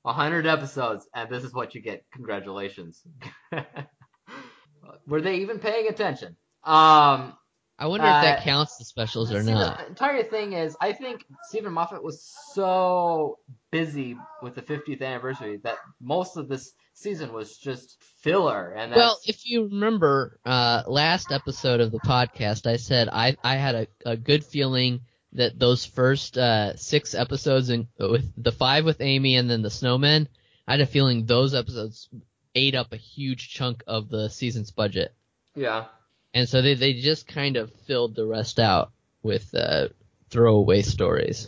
Hundred 0.05 0.47
episodes, 0.47 1.05
and 1.13 1.29
this 1.29 1.43
is 1.43 1.53
what 1.53 1.75
you 1.75 1.81
get. 1.81 2.05
Congratulations. 2.13 3.03
Were 5.07 5.21
they 5.21 5.39
even 5.39 5.59
paying 5.59 5.89
attention? 5.89 6.37
Um, 6.63 7.33
I 7.77 7.87
wonder 7.87 8.07
if 8.07 8.13
that 8.13 8.39
Uh, 8.39 8.41
counts 8.41 8.77
the 8.77 8.85
specials 8.85 9.33
or 9.33 9.43
see, 9.43 9.51
not. 9.51 9.79
The 9.79 9.87
entire 9.87 10.23
thing 10.23 10.53
is, 10.53 10.77
I 10.79 10.93
think 10.93 11.25
Steven 11.49 11.73
Moffat 11.73 12.01
was 12.01 12.23
so 12.53 13.37
busy 13.69 14.15
with 14.41 14.55
the 14.55 14.61
50th 14.61 15.01
anniversary 15.01 15.57
that 15.63 15.77
most 15.99 16.37
of 16.37 16.47
this 16.47 16.71
season 16.97 17.31
was 17.31 17.57
just 17.57 18.01
filler. 18.21 18.71
And 18.71 18.93
Well, 18.93 19.19
if 19.25 19.49
you 19.49 19.65
remember, 19.65 20.39
uh, 20.45 20.83
last 20.87 21.31
episode 21.31 21.79
of 21.79 21.91
the 21.91 21.99
podcast, 21.99 22.65
I 22.65 22.77
said 22.77 23.07
I, 23.07 23.37
I 23.43 23.55
had 23.55 23.75
a, 23.75 23.87
a 24.05 24.17
good 24.17 24.43
feeling 24.43 25.01
that 25.33 25.59
those 25.59 25.85
first, 25.85 26.37
uh, 26.37 26.75
six 26.75 27.13
episodes 27.13 27.69
in, 27.69 27.87
with 27.99 28.31
the 28.41 28.51
five 28.51 28.83
with 28.83 29.01
Amy 29.01 29.35
and 29.35 29.49
then 29.49 29.61
the 29.61 29.69
snowmen, 29.69 30.27
I 30.67 30.73
had 30.73 30.81
a 30.81 30.85
feeling 30.87 31.25
those 31.25 31.53
episodes 31.53 32.09
ate 32.55 32.75
up 32.75 32.91
a 32.91 32.97
huge 32.97 33.49
chunk 33.49 33.83
of 33.85 34.09
the 34.09 34.29
season's 34.29 34.71
budget. 34.71 35.13
yeah, 35.55 35.85
And 36.33 36.49
so 36.49 36.61
they, 36.61 36.73
they 36.73 36.93
just 36.93 37.27
kind 37.27 37.57
of 37.57 37.71
filled 37.85 38.15
the 38.15 38.25
rest 38.25 38.59
out 38.59 38.91
with, 39.21 39.53
uh, 39.53 39.89
throwaway 40.29 40.81
stories. 40.81 41.47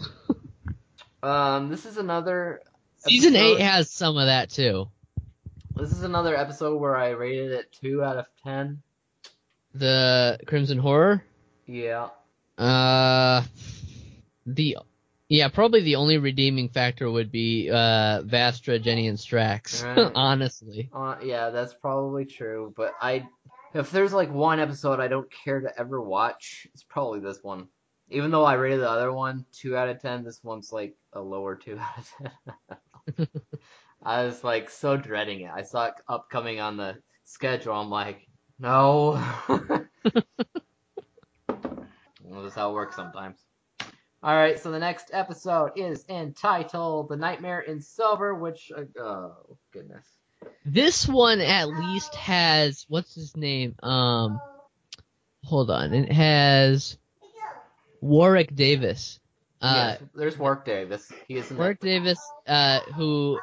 um, 1.23 1.69
this 1.69 1.85
is 1.85 1.97
another 1.97 2.61
Season 2.97 3.35
eight 3.35 3.61
has 3.61 3.89
some 3.89 4.17
of 4.17 4.25
that 4.27 4.49
too. 4.49 4.89
This 5.79 5.93
is 5.93 6.03
another 6.03 6.35
episode 6.35 6.75
where 6.77 6.97
I 6.97 7.11
rated 7.11 7.51
it 7.51 7.71
two 7.71 8.03
out 8.03 8.17
of 8.17 8.25
ten. 8.43 8.81
The 9.73 10.37
Crimson 10.45 10.77
Horror, 10.77 11.23
Yeah, 11.67 12.09
Uh, 12.57 13.43
the 14.45 14.77
yeah, 15.29 15.47
probably 15.47 15.81
the 15.81 15.95
only 15.95 16.17
redeeming 16.17 16.67
factor 16.67 17.09
would 17.09 17.31
be 17.31 17.69
uh 17.69 18.23
Vastra, 18.23 18.81
Jenny, 18.81 19.07
and 19.07 19.17
Strax. 19.17 19.85
Right. 19.85 20.11
honestly, 20.15 20.89
uh, 20.91 21.15
yeah, 21.23 21.49
that's 21.49 21.73
probably 21.73 22.25
true. 22.25 22.73
But 22.75 22.93
I, 23.01 23.29
if 23.73 23.89
there's 23.91 24.11
like 24.11 24.33
one 24.33 24.59
episode 24.59 24.99
I 24.99 25.07
don't 25.07 25.31
care 25.31 25.61
to 25.61 25.79
ever 25.79 26.01
watch, 26.01 26.67
it's 26.73 26.83
probably 26.83 27.21
this 27.21 27.41
one. 27.41 27.69
Even 28.09 28.31
though 28.31 28.43
I 28.43 28.55
rated 28.55 28.81
the 28.81 28.89
other 28.89 29.13
one 29.13 29.45
two 29.53 29.77
out 29.77 29.87
of 29.87 30.01
ten, 30.01 30.25
this 30.25 30.43
one's 30.43 30.73
like 30.73 30.97
a 31.13 31.21
lower 31.21 31.55
two 31.55 31.79
out 31.79 31.97
of 31.97 32.13
ten. 33.15 33.27
I 34.03 34.23
was 34.23 34.43
like 34.43 34.69
so 34.69 34.97
dreading 34.97 35.41
it. 35.41 35.51
I 35.53 35.63
saw 35.63 35.87
it 35.87 35.93
upcoming 36.07 36.59
on 36.59 36.77
the 36.77 36.97
schedule. 37.25 37.73
I'm 37.73 37.89
like, 37.89 38.27
no. 38.59 39.21
well, 39.49 39.87
that's 42.43 42.55
how 42.55 42.71
it 42.71 42.73
works 42.73 42.95
sometimes. 42.95 43.37
All 44.21 44.35
right, 44.35 44.59
so 44.59 44.71
the 44.71 44.79
next 44.79 45.11
episode 45.13 45.71
is 45.77 46.03
entitled 46.09 47.07
"The 47.07 47.15
Nightmare 47.15 47.61
in 47.61 47.79
Silver," 47.79 48.35
which, 48.35 48.69
uh, 48.75 48.83
oh 49.01 49.57
goodness, 49.71 50.05
This 50.65 51.07
one 51.07 51.39
at 51.39 51.69
least 51.69 52.15
has 52.15 52.85
what's 52.89 53.15
his 53.15 53.37
name? 53.37 53.75
Um, 53.81 54.41
hold 55.45 55.71
on, 55.71 55.93
it 55.93 56.11
has 56.11 56.97
Warwick 58.01 58.53
Davis. 58.53 59.21
Uh, 59.61 59.95
yes, 59.99 60.09
there's 60.13 60.37
Warwick 60.37 60.65
Davis. 60.65 61.09
He 61.29 61.37
is 61.37 61.49
Warwick 61.49 61.79
Davis, 61.79 62.19
uh, 62.45 62.81
who 62.97 63.39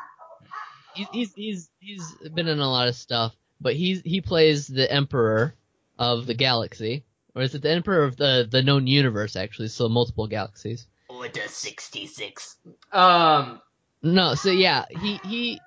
he's, 0.97 1.09
he's 1.13 1.35
he's 1.35 1.71
he's 1.79 2.31
been 2.35 2.49
in 2.49 2.59
a 2.59 2.71
lot 2.71 2.89
of 2.89 2.95
stuff, 2.95 3.35
but 3.61 3.75
he's 3.75 4.03
he 4.03 4.21
plays 4.21 4.67
the 4.67 4.91
Emperor 4.91 5.55
of 5.99 6.27
the 6.27 6.35
galaxy, 6.35 7.05
or 7.35 7.43
is 7.43 7.55
it 7.55 7.63
the 7.63 7.71
Emperor 7.71 8.05
of 8.05 8.17
the 8.17 8.49
the 8.51 8.63
known 8.63 8.87
universe 8.87 9.37
actually? 9.37 9.69
So 9.69 9.89
multiple 9.89 10.27
galaxies. 10.27 10.87
Order 11.09 11.47
66. 11.47 12.57
Um, 12.93 13.61
No, 14.03 14.35
so 14.35 14.51
yeah, 14.51 14.85
he 15.01 15.21
he. 15.25 15.61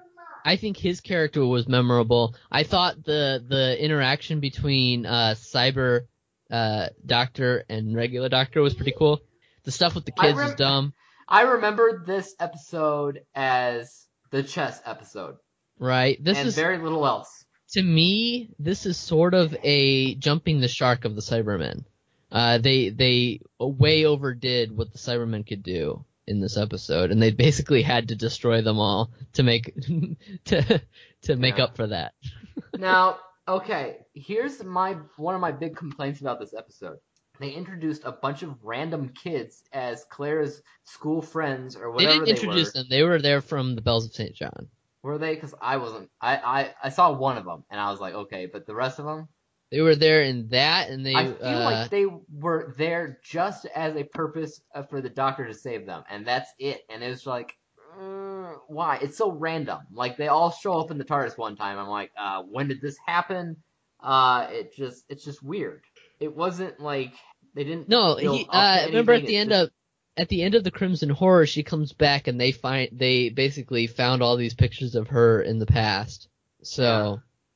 I 0.46 0.56
think 0.56 0.78
his 0.78 1.02
character 1.02 1.46
was 1.46 1.68
memorable. 1.68 2.36
I 2.52 2.64
thought 2.64 3.04
the 3.04 3.44
the 3.48 3.84
interaction 3.84 4.40
between 4.40 5.06
uh, 5.06 5.36
Cyber 5.38 6.08
uh, 6.50 6.90
Doctor 7.06 7.66
and 7.70 7.96
regular 7.96 8.30
Doctor 8.30 8.62
was 8.62 8.74
pretty 8.74 8.94
cool. 8.98 9.22
The 9.64 9.72
stuff 9.72 9.96
with 9.96 10.06
the 10.06 10.12
kids 10.12 10.38
rem- 10.38 10.48
was 10.48 10.56
dumb, 10.56 10.94
I 11.32 11.44
remember 11.44 12.04
this 12.08 12.34
episode 12.40 13.22
as 13.36 14.08
the 14.32 14.44
chess 14.44 14.82
episode, 14.86 15.38
right? 15.80 16.24
This 16.24 16.38
and 16.38 16.48
is 16.48 16.56
very 16.56 16.78
little 16.78 17.06
else. 17.06 17.46
to 17.72 17.82
me, 17.84 18.50
this 18.60 18.86
is 18.86 18.98
sort 18.98 19.34
of 19.34 19.56
a 19.64 20.16
jumping 20.16 20.60
the 20.60 20.68
shark 20.68 21.06
of 21.06 21.16
the 21.16 21.22
Cybermen. 21.22 21.86
Uh, 22.32 22.58
they 22.60 22.90
they 22.90 23.42
way 23.60 24.06
overdid 24.06 24.76
what 24.76 24.92
the 24.92 25.00
Cybermen 25.00 25.48
could 25.48 25.64
do 25.64 26.06
in 26.28 26.40
this 26.42 26.58
episode, 26.58 27.12
and 27.12 27.20
they 27.22 27.32
basically 27.32 27.82
had 27.82 28.10
to 28.10 28.16
destroy 28.16 28.62
them 28.62 28.78
all 28.80 29.10
to 29.34 29.42
make 29.44 29.74
to 30.46 30.82
to 31.24 31.36
make 31.36 31.58
Yeah. 31.58 31.64
up 31.66 31.76
for 31.76 31.88
that. 31.88 32.14
now, 32.78 33.18
okay, 33.48 33.98
here's 34.14 34.64
my 34.64 34.94
one 35.18 35.34
of 35.34 35.42
my 35.42 35.52
big 35.52 35.76
complaints 35.76 36.22
about 36.22 36.40
this 36.40 36.54
episode. 36.56 36.98
They 37.40 37.52
introduced 37.52 38.04
a 38.06 38.12
bunch 38.12 38.44
of 38.44 38.56
random 38.64 39.10
kids 39.10 39.64
as 39.72 40.06
Claire's 40.10 40.62
school 40.84 41.22
friends 41.22 41.76
or 41.76 41.92
whatever. 41.92 42.12
They 42.12 42.26
didn't 42.26 42.26
they, 42.26 42.42
introduce 42.42 42.74
were. 42.74 42.82
them; 42.82 42.88
they 42.90 43.04
were 43.04 43.22
there 43.22 43.42
from 43.42 43.76
the 43.76 43.82
Bells 43.82 44.06
of 44.06 44.14
St. 44.14 44.36
John. 44.36 44.68
Were 45.04 45.18
they? 45.18 45.36
Because 45.36 45.56
I 45.62 45.78
wasn't. 45.78 46.10
I, 46.20 46.36
I 46.36 46.76
I 46.84 46.90
saw 46.90 47.12
one 47.14 47.38
of 47.38 47.46
them 47.46 47.64
and 47.70 47.80
I 47.80 47.90
was 47.92 48.02
like, 48.02 48.14
okay, 48.14 48.46
but 48.46 48.66
the 48.66 48.76
rest 48.76 49.00
of 49.00 49.06
them, 49.06 49.30
They 49.72 49.80
were 49.82 49.96
there 49.96 50.24
in 50.24 50.50
that, 50.50 50.90
and 50.90 51.06
they 51.06 51.16
I 51.16 51.28
feel 51.28 51.38
uh, 51.42 51.64
like 51.64 51.90
they 51.90 52.06
were 52.34 52.74
there 52.78 53.20
just 53.24 53.66
as 53.68 53.96
a 53.96 54.04
purpose 54.04 54.62
uh, 54.76 54.84
for 54.84 55.00
the 55.00 55.10
Doctor 55.10 55.48
to 55.48 55.54
save 55.54 55.86
them, 55.86 56.04
and 56.10 56.28
that's 56.28 56.52
it. 56.60 56.82
And 56.90 57.02
it 57.02 57.10
was 57.10 57.26
like, 57.26 57.56
uh, 57.98 58.56
why? 58.68 59.00
It's 59.02 59.18
so 59.18 59.32
random. 59.32 59.80
Like 59.94 60.18
they 60.18 60.28
all 60.28 60.52
show 60.52 60.80
up 60.80 60.92
in 60.92 60.98
the 60.98 61.06
TARDIS 61.06 61.38
one 61.38 61.56
time. 61.56 61.78
I'm 61.78 61.88
like, 61.88 62.12
uh, 62.18 62.44
when 62.44 62.68
did 62.68 62.82
this 62.82 62.98
happen? 63.06 63.56
Uh, 64.02 64.48
it 64.52 64.76
just 64.76 65.06
it's 65.08 65.24
just 65.24 65.42
weird. 65.44 65.84
It 66.20 66.36
wasn't 66.36 66.80
like 66.80 67.14
they 67.60 67.66
didn't. 67.66 67.90
no. 67.90 68.16
He, 68.16 68.48
uh, 68.50 68.86
remember 68.88 69.14
at 69.14 69.26
the 69.26 69.36
end 69.36 69.50
just- 69.50 69.64
of 69.66 69.72
at 70.18 70.30
the 70.30 70.42
end 70.44 70.56
of 70.56 70.64
the 70.64 70.72
Crimson 70.72 71.10
Horror, 71.10 71.46
she 71.46 71.64
comes 71.64 71.94
back, 71.94 72.28
and 72.28 72.40
they 72.40 72.52
find 72.52 72.90
they 72.92 73.30
basically 73.30 73.88
found 73.88 74.22
all 74.24 74.38
these 74.38 74.54
pictures 74.54 74.96
of 74.96 75.10
her 75.10 75.42
in 75.42 75.60
the 75.60 75.66
past. 75.66 76.30
So. 76.64 76.84
Yeah. 76.84 77.16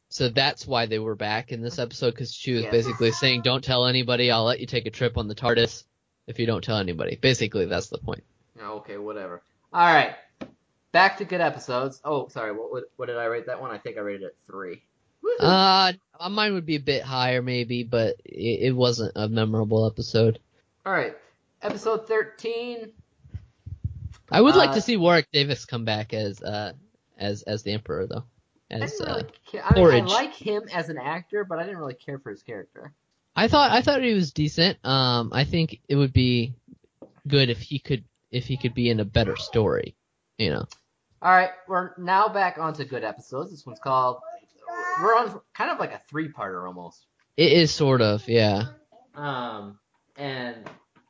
So 0.09 0.29
that's 0.29 0.67
why 0.67 0.85
they 0.85 0.99
were 0.99 1.15
back 1.15 1.51
in 1.51 1.63
this 1.63 1.79
episode 1.79 2.11
because 2.11 2.31
she 2.31 2.51
was 2.53 2.61
Yes. 2.65 2.71
basically 2.71 3.09
saying, 3.09 3.41
"Don't 3.41 3.63
tell 3.63 3.87
anybody. 3.87 4.29
I'll 4.29 4.43
let 4.43 4.59
you 4.59 4.67
take 4.67 4.85
a 4.85 4.91
trip 4.91 5.17
on 5.17 5.27
the 5.27 5.33
TARDIS 5.33 5.85
if 6.27 6.37
you 6.37 6.45
don't 6.45 6.63
tell 6.63 6.77
anybody." 6.77 7.15
Basically, 7.15 7.65
that's 7.65 7.87
the 7.89 7.97
point. 7.97 8.23
Oh, 8.61 8.73
Okay, 8.75 8.97
whatever. 8.97 9.41
All 9.73 9.81
right, 9.91 10.13
back 10.91 11.17
to 11.17 11.25
good 11.25 11.41
episodes. 11.41 11.99
Oh, 12.05 12.27
sorry. 12.27 12.51
What 12.51 12.71
what, 12.71 12.83
what 12.95 13.05
did 13.07 13.17
I 13.17 13.25
rate 13.25 13.47
that 13.47 13.59
one? 13.59 13.71
I 13.71 13.79
think 13.79 13.97
I 13.97 14.01
rated 14.01 14.21
it 14.21 14.35
three. 14.45 14.83
Uh, 15.39 15.93
mine 16.29 16.53
would 16.53 16.65
be 16.65 16.75
a 16.75 16.79
bit 16.81 17.03
higher 17.03 17.41
maybe, 17.41 17.83
but 17.83 18.15
it, 18.25 18.67
it 18.67 18.75
wasn't 18.75 19.11
a 19.15 19.27
memorable 19.27 19.85
episode. 19.85 20.39
All 20.85 20.93
right, 20.93 21.15
episode 21.61 22.07
thirteen. 22.07 22.91
I 24.31 24.41
would 24.41 24.55
like 24.55 24.71
Uh, 24.71 24.73
to 24.75 24.81
see 24.81 24.97
Warwick 24.97 25.27
Davis 25.31 25.65
come 25.65 25.85
back 25.85 26.13
as 26.13 26.41
uh 26.41 26.73
as 27.17 27.43
as 27.43 27.63
the 27.63 27.71
Emperor 27.71 28.07
though. 28.07 28.23
I 28.71 28.75
As 28.75 28.99
uh, 28.99 29.23
really 29.75 29.97
I, 29.97 30.01
mean, 30.01 30.05
I 30.05 30.13
like 30.13 30.33
him 30.33 30.63
as 30.73 30.89
an 30.89 30.97
actor, 30.97 31.43
but 31.43 31.59
I 31.59 31.63
didn't 31.63 31.77
really 31.77 31.93
care 31.93 32.17
for 32.17 32.31
his 32.31 32.41
character. 32.41 32.91
I 33.35 33.47
thought 33.47 33.71
I 33.71 33.81
thought 33.81 34.01
he 34.01 34.13
was 34.13 34.31
decent. 34.31 34.83
Um, 34.83 35.31
I 35.33 35.43
think 35.43 35.79
it 35.87 35.95
would 35.95 36.13
be 36.13 36.53
good 37.27 37.49
if 37.49 37.59
he 37.61 37.79
could 37.79 38.03
if 38.31 38.45
he 38.45 38.57
could 38.57 38.73
be 38.73 38.89
in 38.89 38.99
a 38.99 39.05
better 39.05 39.35
story. 39.35 39.95
You 40.37 40.51
know. 40.51 40.65
All 41.21 41.31
right, 41.31 41.51
we're 41.67 41.91
now 41.97 42.27
back 42.27 42.57
onto 42.57 42.83
good 42.83 43.03
episodes. 43.03 43.51
This 43.51 43.65
one's 43.65 43.79
called. 43.79 44.17
We're 45.01 45.15
on 45.15 45.41
kind 45.53 45.71
of 45.71 45.79
like 45.79 45.93
a 45.93 46.01
three-parter 46.09 46.65
almost. 46.67 47.05
It 47.35 47.51
is 47.51 47.71
sort 47.71 48.01
of, 48.01 48.27
yeah. 48.27 48.65
Um, 49.15 49.79
and 50.17 50.69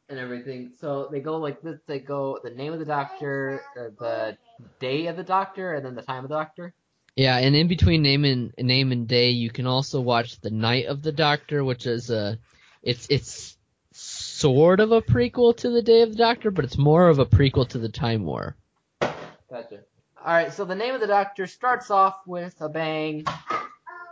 and 0.10 0.20
everything. 0.20 0.72
So 0.80 1.10
they 1.12 1.20
go 1.20 1.38
like 1.38 1.62
this. 1.62 1.80
They 1.88 2.00
go 2.00 2.40
the 2.44 2.52
name 2.52 2.74
of 2.74 2.80
the 2.80 2.86
doctor, 2.86 3.62
the 3.76 4.38
day 4.80 5.08
of 5.08 5.18
the 5.18 5.24
doctor, 5.24 5.74
and 5.74 5.86
then 5.86 5.96
the 5.96 6.02
time 6.02 6.24
of 6.24 6.30
the 6.30 6.36
doctor. 6.36 6.74
Yeah, 7.16 7.38
and 7.38 7.56
in 7.56 7.68
between 7.68 8.02
name 8.02 8.26
and 8.26 8.54
name 8.58 8.92
and 8.92 9.08
day, 9.08 9.30
you 9.32 9.52
can 9.52 9.68
also 9.68 10.02
watch 10.02 10.40
the 10.40 10.50
Night 10.50 10.88
of 10.88 11.04
the 11.04 11.12
Doctor, 11.12 11.64
which 11.64 11.86
is 11.86 12.10
a, 12.10 12.40
it's 12.82 13.08
it's 13.10 13.56
sort 13.92 14.80
of 14.80 14.92
a 14.92 15.02
prequel 15.02 15.56
to 15.58 15.70
the 15.70 15.84
Day 15.84 16.02
of 16.02 16.10
the 16.12 16.18
Doctor, 16.18 16.50
but 16.50 16.66
it's 16.66 16.78
more 16.78 17.08
of 17.10 17.20
a 17.20 17.26
prequel 17.26 17.68
to 17.70 17.78
the 17.78 17.90
Time 17.90 18.26
War. 18.26 18.56
Gotcha. 19.00 19.82
All 20.26 20.34
right, 20.34 20.52
so 20.54 20.66
the 20.66 20.74
name 20.74 20.96
of 20.96 21.02
the 21.02 21.08
doctor 21.08 21.48
starts 21.48 21.92
off 21.92 22.16
with 22.26 22.56
a 22.62 22.70
bang. 22.70 23.26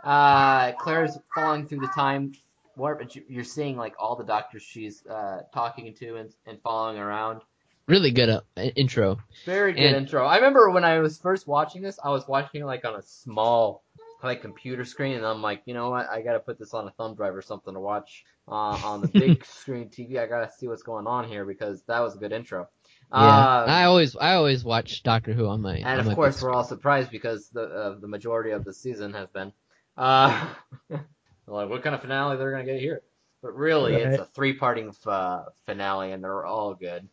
Uh, 0.04 0.72
Claire's 0.72 1.18
falling 1.34 1.66
through 1.66 1.80
the 1.80 1.90
time 1.94 2.32
warp, 2.76 3.02
you're 3.28 3.44
seeing 3.44 3.76
like 3.76 3.94
all 3.98 4.16
the 4.16 4.24
doctors 4.24 4.62
she's 4.62 5.04
uh, 5.06 5.42
talking 5.52 5.94
to 5.94 6.16
and, 6.16 6.30
and 6.46 6.60
following 6.62 6.98
around. 6.98 7.42
Really 7.86 8.10
good 8.12 8.28
uh, 8.30 8.40
intro. 8.56 9.18
Very 9.44 9.72
good 9.74 9.82
And- 9.82 9.96
intro. 9.96 10.24
I 10.24 10.36
remember 10.36 10.70
when 10.70 10.84
I 10.84 10.98
was 11.00 11.18
first 11.18 11.46
watching 11.46 11.82
this, 11.82 11.98
I 12.02 12.10
was 12.10 12.26
watching 12.26 12.62
it 12.62 12.64
like 12.64 12.84
on 12.84 12.94
a 12.94 13.02
small 13.02 13.82
like 14.22 14.40
computer 14.40 14.84
screen, 14.84 15.16
and 15.16 15.26
I'm 15.26 15.42
like, 15.42 15.62
you 15.66 15.74
know 15.74 15.90
what? 15.90 16.08
I 16.08 16.22
gotta 16.22 16.38
put 16.38 16.56
this 16.58 16.74
on 16.74 16.86
a 16.86 16.90
thumb 16.92 17.16
drive 17.16 17.34
or 17.34 17.42
something 17.42 17.74
to 17.74 17.80
watch 17.80 18.24
uh, 18.46 18.52
on 18.84 19.00
the 19.00 19.08
big 19.12 19.44
screen 19.44 19.88
TV. 19.88 20.16
I 20.18 20.26
gotta 20.26 20.48
see 20.56 20.68
what's 20.68 20.84
going 20.84 21.08
on 21.08 21.26
here 21.28 21.44
because 21.44 21.82
that 21.88 21.98
was 22.00 22.14
a 22.14 22.18
good 22.18 22.32
intro. 22.32 22.68
Yeah, 23.12 23.18
Um, 23.18 23.68
I 23.68 23.84
always 23.84 24.14
I 24.16 24.34
always 24.34 24.62
watch 24.64 25.02
Doctor 25.02 25.32
Who 25.32 25.46
on 25.48 25.60
my. 25.60 25.78
on 25.78 25.82
and 25.98 26.04
my 26.06 26.12
of 26.12 26.16
course, 26.16 26.40
we're 26.40 26.52
all 26.52 26.62
surprised 26.62 27.10
because 27.10 27.48
the 27.48 27.62
uh, 27.64 27.98
the 28.00 28.06
majority 28.08 28.52
of 28.52 28.64
the 28.64 28.72
season 28.72 29.12
has 29.14 29.26
been. 29.28 29.52
Uh, 29.96 30.54
like, 30.90 31.68
what 31.68 31.82
kind 31.82 31.94
of 31.94 32.00
finale 32.00 32.36
they're 32.36 32.52
gonna 32.52 32.64
get 32.64 32.80
here? 32.80 33.02
But 33.42 33.56
really, 33.56 34.00
it's 34.00 34.18
a 34.18 34.26
three-parting 34.26 34.94
uh, 35.06 35.44
finale, 35.66 36.12
and 36.12 36.22
they're 36.22 36.46
all 36.46 36.74
good. 36.74 37.08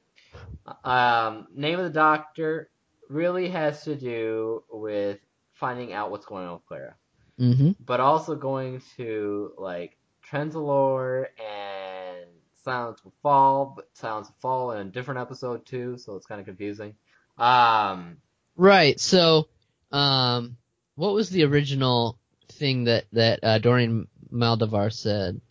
Um, 0.83 1.47
name 1.55 1.79
of 1.79 1.85
the 1.85 1.91
Doctor 1.91 2.69
really 3.09 3.49
has 3.49 3.83
to 3.85 3.95
do 3.95 4.63
with 4.71 5.19
finding 5.53 5.93
out 5.93 6.11
what's 6.11 6.25
going 6.25 6.45
on 6.47 6.53
with 6.55 6.65
Clara, 6.65 6.95
hmm 7.37 7.71
but 7.79 7.99
also 7.99 8.35
going 8.35 8.81
to 8.97 9.53
like 9.57 9.97
Trenzalore 10.29 11.27
and 11.39 12.27
Silence 12.63 13.03
Will 13.03 13.13
Fall, 13.23 13.73
but 13.75 13.89
Silence 13.93 14.27
Will 14.29 14.35
Fall 14.41 14.71
in 14.73 14.87
a 14.87 14.91
different 14.91 15.19
episode 15.21 15.65
too, 15.65 15.97
so 15.97 16.15
it's 16.15 16.27
kind 16.27 16.39
of 16.39 16.45
confusing. 16.45 16.95
Um, 17.37 18.17
Right. 18.55 18.99
So, 18.99 19.49
um, 19.91 20.57
what 20.95 21.13
was 21.13 21.29
the 21.29 21.43
original 21.45 22.18
thing 22.59 22.83
that 22.85 23.05
that 23.13 23.39
uh, 23.43 23.59
Dorium 23.59 24.07
Maldovar 24.31 24.91
said? 24.91 25.41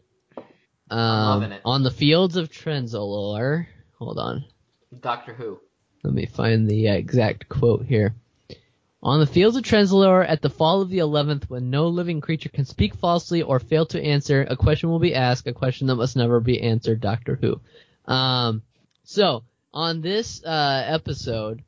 Um. 0.91 1.53
On 1.65 1.83
the 1.83 1.91
fields 1.91 2.37
of 2.37 2.51
Trenzalore. 2.51 3.67
Hold 3.99 4.19
on. 4.19 4.45
Doctor 5.01 5.35
Who. 5.35 5.59
Let 6.05 6.15
me 6.15 6.27
find 6.27 6.69
the 6.69 6.89
exact 6.89 7.49
quote 7.49 7.85
here. 7.85 8.15
On 9.03 9.21
the 9.21 9.27
fields 9.27 9.57
of 9.57 9.65
Trenzalore, 9.65 10.29
at 10.29 10.43
the 10.43 10.51
fall 10.51 10.81
of 10.81 10.91
the 10.91 10.99
eleventh, 10.99 11.49
when 11.49 11.71
no 11.71 11.89
living 11.89 12.21
creature 12.21 12.49
can 12.49 12.65
speak 12.65 12.95
falsely 12.95 13.43
or 13.43 13.61
fail 13.61 13.87
to 13.87 14.03
answer, 14.03 14.47
a 14.49 14.57
question 14.57 14.91
will 14.91 14.99
be 14.99 15.15
asked, 15.15 15.47
a 15.47 15.53
question 15.53 15.87
that 15.87 15.97
must 15.97 16.17
never 16.17 16.41
be 16.41 16.61
answered. 16.61 17.01
Doctor 17.01 17.37
Who. 17.41 17.61
Um, 18.11 18.63
so 19.05 19.45
on 19.73 20.01
this 20.01 20.43
uh, 20.45 20.83
episode, 20.87 21.63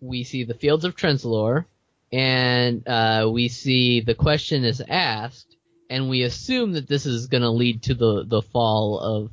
we 0.00 0.24
see 0.24 0.44
the 0.44 0.54
fields 0.54 0.84
of 0.84 0.96
Trenzalore, 0.96 1.66
and 2.12 2.86
uh, 2.86 3.28
we 3.32 3.48
see 3.48 4.00
the 4.00 4.14
question 4.14 4.64
is 4.64 4.82
asked, 4.86 5.56
and 5.90 6.08
we 6.08 6.22
assume 6.22 6.72
that 6.72 6.88
this 6.88 7.06
is 7.06 7.26
going 7.26 7.42
to 7.42 7.50
lead 7.50 7.82
to 7.84 7.94
the 7.94 8.24
the 8.26 8.42
fall 8.42 8.98
of 8.98 9.30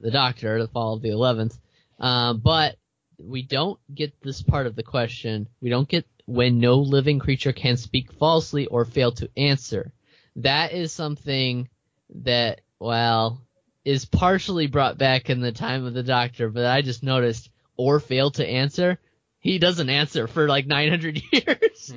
the 0.00 0.10
Doctor, 0.10 0.60
the 0.60 0.68
fall 0.68 0.94
of 0.94 1.02
the 1.02 1.10
eleventh. 1.10 1.58
Um, 1.98 2.38
but 2.38 2.76
we 3.18 3.42
don't 3.42 3.78
get 3.94 4.20
this 4.20 4.42
part 4.42 4.66
of 4.66 4.74
the 4.74 4.82
question. 4.82 5.48
We 5.60 5.70
don't 5.70 5.88
get 5.88 6.06
when 6.26 6.60
no 6.60 6.76
living 6.76 7.18
creature 7.18 7.52
can 7.52 7.76
speak 7.76 8.12
falsely 8.12 8.66
or 8.66 8.84
fail 8.84 9.12
to 9.12 9.30
answer. 9.36 9.92
That 10.36 10.72
is 10.72 10.92
something 10.92 11.68
that, 12.14 12.60
well, 12.78 13.42
is 13.84 14.04
partially 14.04 14.66
brought 14.66 14.98
back 14.98 15.30
in 15.30 15.40
the 15.40 15.52
time 15.52 15.84
of 15.84 15.94
the 15.94 16.02
Doctor, 16.02 16.48
but 16.48 16.64
I 16.64 16.82
just 16.82 17.02
noticed 17.02 17.50
or 17.76 18.00
fail 18.00 18.30
to 18.32 18.46
answer. 18.46 18.98
He 19.42 19.58
doesn't 19.58 19.90
answer 19.90 20.26
for 20.28 20.48
like 20.48 20.66
900 20.66 21.20
years. 21.32 21.94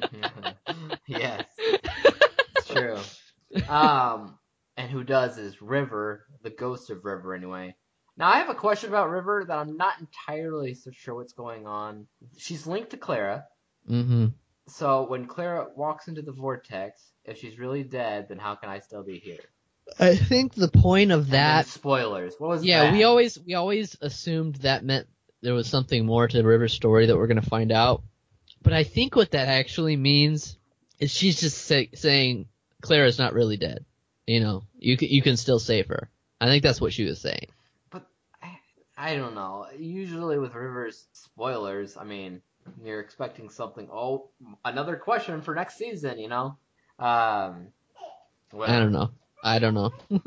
yes, 1.08 1.45
it's 1.58 2.67
true. 2.71 2.97
Um, 3.69 4.38
and 4.75 4.89
who 4.91 5.03
does 5.03 5.38
is 5.38 5.62
River, 5.62 6.25
the 6.43 6.49
ghost 6.49 6.89
of 6.89 7.05
River, 7.05 7.34
anyway. 7.34 7.75
Now 8.17 8.29
I 8.29 8.39
have 8.39 8.49
a 8.49 8.55
question 8.55 8.89
about 8.89 9.10
River 9.10 9.45
that 9.47 9.58
I'm 9.58 9.77
not 9.77 9.93
entirely 9.99 10.73
so 10.73 10.89
sure 10.91 11.15
what's 11.15 11.34
going 11.34 11.67
on. 11.67 12.08
She's 12.38 12.65
linked 12.67 12.89
to 12.91 12.97
Clara, 12.97 13.45
Mm-hmm. 13.89 14.27
so 14.67 15.05
when 15.08 15.27
Clara 15.27 15.67
walks 15.75 16.08
into 16.08 16.23
the 16.23 16.31
vortex, 16.31 16.99
if 17.25 17.38
she's 17.38 17.60
really 17.60 17.84
dead, 17.84 18.25
then 18.29 18.39
how 18.39 18.55
can 18.55 18.69
I 18.71 18.79
still 18.79 19.03
be 19.03 19.19
here? 19.19 19.38
I 19.99 20.15
think 20.15 20.55
the 20.55 20.67
point 20.69 21.12
of 21.12 21.29
that 21.29 21.67
spoilers. 21.67 22.34
What 22.39 22.49
was 22.49 22.65
Yeah, 22.65 22.86
that? 22.86 22.93
we 22.93 23.03
always 23.03 23.38
we 23.39 23.53
always 23.53 23.95
assumed 24.01 24.55
that 24.58 24.84
meant 24.84 25.08
there 25.45 25.53
was 25.53 25.67
something 25.67 26.05
more 26.05 26.27
to 26.27 26.43
River's 26.43 26.73
story 26.73 27.05
that 27.05 27.15
we're 27.15 27.27
gonna 27.27 27.41
find 27.41 27.71
out. 27.71 28.01
But 28.62 28.73
I 28.73 28.84
think 28.84 29.15
what 29.15 29.31
that 29.31 29.47
actually 29.47 29.95
means 29.95 30.58
is 30.99 31.12
she's 31.12 31.39
just 31.39 31.60
say, 31.60 31.89
saying 31.93 32.47
Clara's 32.81 33.19
not 33.19 33.34
really 33.34 33.58
dead. 33.58 33.86
You 34.25 34.39
know, 34.39 34.63
you 34.79 34.97
can, 34.97 35.10
you 35.10 35.21
can 35.21 35.38
still 35.38 35.60
save 35.60 35.88
her. 35.88 36.10
I 36.41 36.47
think 36.47 36.63
that's 36.63 36.81
what 36.81 36.93
she 36.93 37.05
was 37.05 37.21
saying. 37.21 37.47
But 37.91 38.08
I, 38.41 38.58
I 38.97 39.15
don't 39.15 39.36
know. 39.36 39.67
Usually 39.77 40.39
with 40.39 40.55
Rivers 40.55 41.05
spoilers, 41.13 41.95
I 41.95 42.05
mean, 42.05 42.41
you're 42.84 42.99
expecting 42.99 43.49
something. 43.49 43.88
Oh, 43.91 44.29
another 44.63 44.95
question 44.95 45.41
for 45.41 45.53
next 45.53 45.77
season, 45.77 46.17
you 46.17 46.27
know. 46.27 46.58
Um, 46.97 47.67
I 48.60 48.79
don't 48.79 48.91
know. 48.91 49.12
I 49.43 49.60
don't 49.60 49.75
know. 49.75 49.93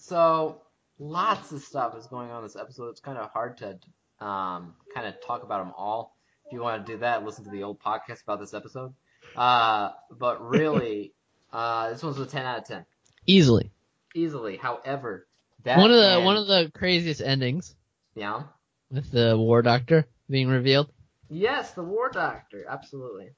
So 0.00 0.62
lots 0.98 1.52
of 1.52 1.62
stuff 1.62 1.96
is 1.96 2.06
going 2.06 2.30
on 2.30 2.38
in 2.38 2.44
this 2.44 2.56
episode. 2.56 2.88
It's 2.88 3.00
kind 3.00 3.18
of 3.18 3.30
hard 3.30 3.58
to 3.58 3.78
um, 4.20 4.74
kind 4.94 5.06
of 5.06 5.14
talk 5.24 5.42
about 5.42 5.64
them 5.64 5.72
all. 5.76 6.16
If 6.46 6.52
you 6.52 6.60
want 6.60 6.84
to 6.86 6.92
do 6.92 6.98
that, 6.98 7.24
listen 7.24 7.44
to 7.44 7.50
the 7.50 7.62
old 7.62 7.80
podcast 7.80 8.22
about 8.22 8.40
this 8.40 8.54
episode. 8.54 8.92
Uh, 9.36 9.90
but 10.10 10.46
really, 10.48 11.12
uh, 11.52 11.90
this 11.90 12.02
one's 12.02 12.18
a 12.18 12.26
10 12.26 12.44
out 12.44 12.58
of 12.58 12.64
10. 12.64 12.84
Easily. 13.26 13.70
Easily. 14.14 14.56
However, 14.56 15.26
that 15.64 15.78
One 15.78 15.90
of 15.90 15.96
the 15.98 16.16
and- 16.16 16.24
one 16.24 16.36
of 16.36 16.46
the 16.46 16.70
craziest 16.74 17.20
endings 17.20 17.74
yeah. 18.14 18.42
with 18.90 19.10
the 19.10 19.36
War 19.36 19.62
Doctor 19.62 20.06
being 20.28 20.48
revealed, 20.48 20.90
Yes, 21.28 21.72
the 21.72 21.82
War 21.84 22.08
Doctor. 22.10 22.64
Absolutely. 22.68 23.30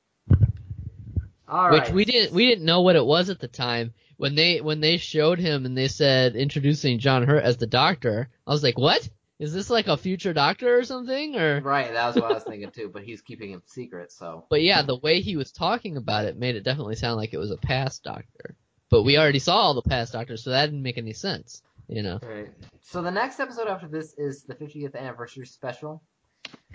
All 1.49 1.69
right. 1.69 1.83
which 1.83 1.91
we 1.91 2.05
didn't 2.07 2.33
we 2.33 2.47
didn't 2.47 2.65
know 2.65 2.81
what 2.81 2.97
it 2.97 3.05
was 3.05 3.29
at 3.29 3.39
the 3.39 3.49
time 3.49 3.93
when 4.17 4.35
they 4.35 4.61
when 4.63 4.81
they 4.81 4.97
showed 4.97 5.39
him 5.39 5.67
and 5.67 5.77
they 5.77 5.89
said 5.89 6.35
introducing 6.37 6.99
John 6.99 7.25
Hurt 7.27 7.43
as 7.43 7.59
the 7.59 7.67
Doctor. 7.67 8.31
I 8.47 8.51
was 8.51 8.63
like, 8.63 8.79
what? 8.79 9.07
Is 9.43 9.53
this 9.53 9.71
like 9.71 9.89
a 9.89 9.97
future 9.97 10.33
Doctor 10.33 10.79
or 10.79 10.85
something? 10.85 11.35
Or 11.35 11.61
Right, 11.61 11.93
that 11.93 12.07
was 12.07 12.15
what 12.15 12.31
I 12.31 12.35
was 12.35 12.45
thinking 12.45 12.71
too. 12.71 12.89
But 12.89 13.03
he's 13.03 13.23
keeping 13.23 13.51
it 13.51 13.69
secret, 13.69 14.13
so 14.13 14.45
But 14.51 14.63
yeah, 14.63 14.83
the 14.83 14.95
way 14.95 15.21
he 15.21 15.35
was 15.35 15.51
talking 15.51 15.97
about 15.97 16.27
it 16.27 16.39
made 16.39 16.55
it 16.55 16.63
definitely 16.63 16.95
sound 16.95 17.17
like 17.17 17.35
it 17.35 17.39
was 17.39 17.51
a 17.51 17.57
past 17.57 18.05
doctor. 18.05 18.55
But 18.89 19.03
we 19.03 19.19
already 19.19 19.41
saw 19.41 19.57
all 19.57 19.75
the 19.75 19.83
past 19.83 20.13
doctors, 20.13 20.45
so 20.45 20.51
that 20.51 20.67
didn't 20.67 20.85
make 20.85 20.97
any 20.97 21.13
sense. 21.13 21.61
You 21.89 22.05
know. 22.05 22.21
Right. 22.23 22.53
So 22.83 23.03
the 23.03 23.11
next 23.11 23.41
episode 23.41 23.67
after 23.67 23.89
this 23.89 24.15
is 24.17 24.45
the 24.45 24.55
50th 24.55 24.95
anniversary 24.95 25.47
special. 25.47 26.05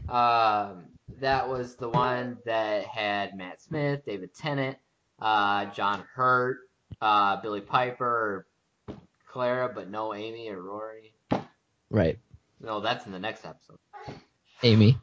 Um, 0.09 0.87
that 1.21 1.47
was 1.47 1.77
the 1.77 1.87
one 1.87 2.37
that 2.45 2.83
had 2.83 3.37
Matt 3.37 3.61
Smith, 3.61 4.05
David 4.05 4.33
Tennant, 4.33 4.77
uh, 5.21 5.67
John 5.67 6.03
Hurt, 6.13 6.59
uh, 6.99 7.39
Billie 7.39 7.61
Piper, 7.61 8.45
Clara, 9.25 9.71
but 9.73 9.89
no 9.89 10.13
Amy 10.13 10.49
or 10.49 10.61
Rory. 10.61 11.13
Right. 11.89 12.19
No, 12.61 12.79
that's 12.79 13.05
in 13.05 13.11
the 13.11 13.19
next 13.19 13.45
episode. 13.45 13.77
Amy. 14.63 14.97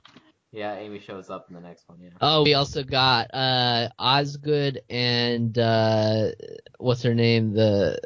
Yeah, 0.50 0.76
Amy 0.76 1.00
shows 1.00 1.30
up 1.30 1.46
in 1.48 1.54
the 1.54 1.60
next 1.60 1.88
one. 1.88 1.98
Yeah. 2.00 2.10
Oh, 2.20 2.44
we 2.44 2.54
also 2.54 2.84
got 2.84 3.32
uh 3.34 3.88
Osgood 3.98 4.80
and 4.88 5.56
uh 5.58 6.30
what's 6.78 7.02
her 7.02 7.14
name? 7.14 7.52
The 7.52 7.98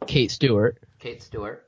uh 0.00 0.06
Kate 0.06 0.30
Stewart. 0.30 0.82
Kate 0.98 1.22
Stewart. 1.22 1.66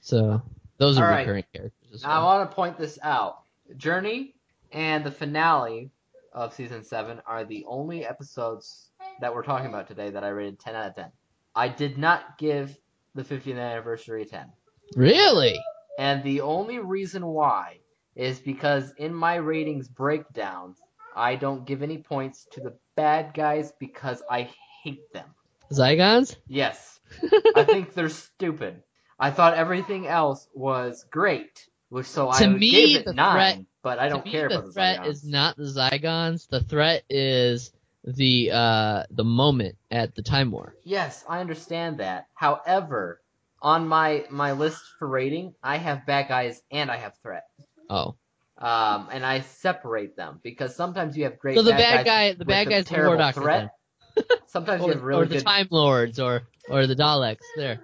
So 0.00 0.42
those 0.78 0.98
are 0.98 1.08
right. 1.08 1.20
recurring 1.20 1.44
characters 1.52 2.02
Now 2.02 2.20
I 2.20 2.24
want 2.24 2.50
to 2.50 2.54
point 2.54 2.78
this 2.78 2.98
out. 3.02 3.42
Journey 3.76 4.34
and 4.72 5.04
the 5.04 5.10
finale 5.10 5.90
of 6.32 6.54
season 6.54 6.84
seven 6.84 7.20
are 7.26 7.44
the 7.44 7.64
only 7.66 8.06
episodes 8.06 8.90
that 9.20 9.34
we're 9.34 9.42
talking 9.42 9.66
about 9.66 9.88
today 9.88 10.10
that 10.10 10.24
I 10.24 10.28
rated 10.28 10.60
10 10.60 10.74
out 10.74 10.86
of 10.86 10.94
10. 10.94 11.06
I 11.54 11.68
did 11.68 11.98
not 11.98 12.38
give 12.38 12.76
the 13.14 13.22
50th 13.22 13.58
anniversary 13.58 14.22
a 14.22 14.26
10. 14.26 14.46
Really? 14.94 15.58
And 15.98 16.22
the 16.22 16.40
only 16.42 16.78
reason 16.78 17.26
why 17.26 17.80
is 18.16 18.40
because 18.40 18.92
in 18.96 19.14
my 19.14 19.36
ratings 19.36 19.88
breakdown, 19.88 20.76
I 21.14 21.36
don't 21.36 21.66
give 21.66 21.82
any 21.82 21.98
points 21.98 22.46
to 22.52 22.60
the 22.60 22.76
bad 22.96 23.34
guys 23.34 23.72
because 23.78 24.22
I 24.30 24.50
hate 24.82 25.12
them. 25.12 25.34
Zygons? 25.72 26.36
Yes, 26.48 27.00
I 27.54 27.64
think 27.64 27.94
they're 27.94 28.08
stupid. 28.08 28.82
I 29.18 29.30
thought 29.30 29.54
everything 29.54 30.06
else 30.06 30.48
was 30.54 31.04
great, 31.10 31.66
which 31.90 32.06
so 32.06 32.30
To 32.30 32.46
I 32.46 32.46
me, 32.48 32.70
gave 32.70 32.96
it 32.96 33.04
the 33.04 33.12
nine. 33.12 33.32
threat- 33.32 33.58
but 33.82 33.98
I 33.98 34.08
don't 34.08 34.24
care 34.26 34.46
the 34.48 34.54
about 34.54 34.66
the 34.66 34.72
threat 34.72 34.98
Zygons. 35.00 35.08
is 35.08 35.24
not 35.24 35.56
the 35.56 35.64
Zygons. 35.64 36.48
The 36.48 36.60
threat 36.60 37.04
is 37.08 37.72
the 38.04 38.50
uh 38.52 39.04
the 39.10 39.24
moment 39.24 39.76
at 39.90 40.14
the 40.14 40.22
Time 40.22 40.50
War. 40.50 40.74
Yes, 40.84 41.24
I 41.28 41.40
understand 41.40 41.98
that. 41.98 42.26
However, 42.34 43.20
on 43.62 43.88
my 43.88 44.24
my 44.30 44.52
list 44.52 44.82
for 44.98 45.06
rating, 45.08 45.54
I 45.62 45.76
have 45.76 46.06
bad 46.06 46.28
guys 46.28 46.62
and 46.70 46.90
I 46.90 46.96
have 46.96 47.14
threat. 47.22 47.44
Oh. 47.88 48.16
Um, 48.58 49.08
and 49.10 49.24
I 49.24 49.40
separate 49.40 50.16
them 50.16 50.40
because 50.42 50.76
sometimes 50.76 51.16
you 51.16 51.24
have 51.24 51.38
great. 51.38 51.56
So 51.56 51.62
the 51.62 51.70
bad 51.70 52.04
bad 52.04 52.06
guy 52.06 52.32
the 52.34 52.44
bad 52.44 52.68
guy's 52.68 52.84
terrible 52.84 53.32
threat. 53.32 53.70
Sometimes 54.46 54.82
Or, 54.82 54.88
you 54.88 54.92
have 54.94 55.02
really 55.02 55.22
or 55.22 55.26
the 55.26 55.36
good. 55.36 55.44
Time 55.44 55.68
Lords 55.70 56.20
or 56.20 56.42
or 56.68 56.86
the 56.86 56.96
Daleks. 56.96 57.38
There. 57.56 57.80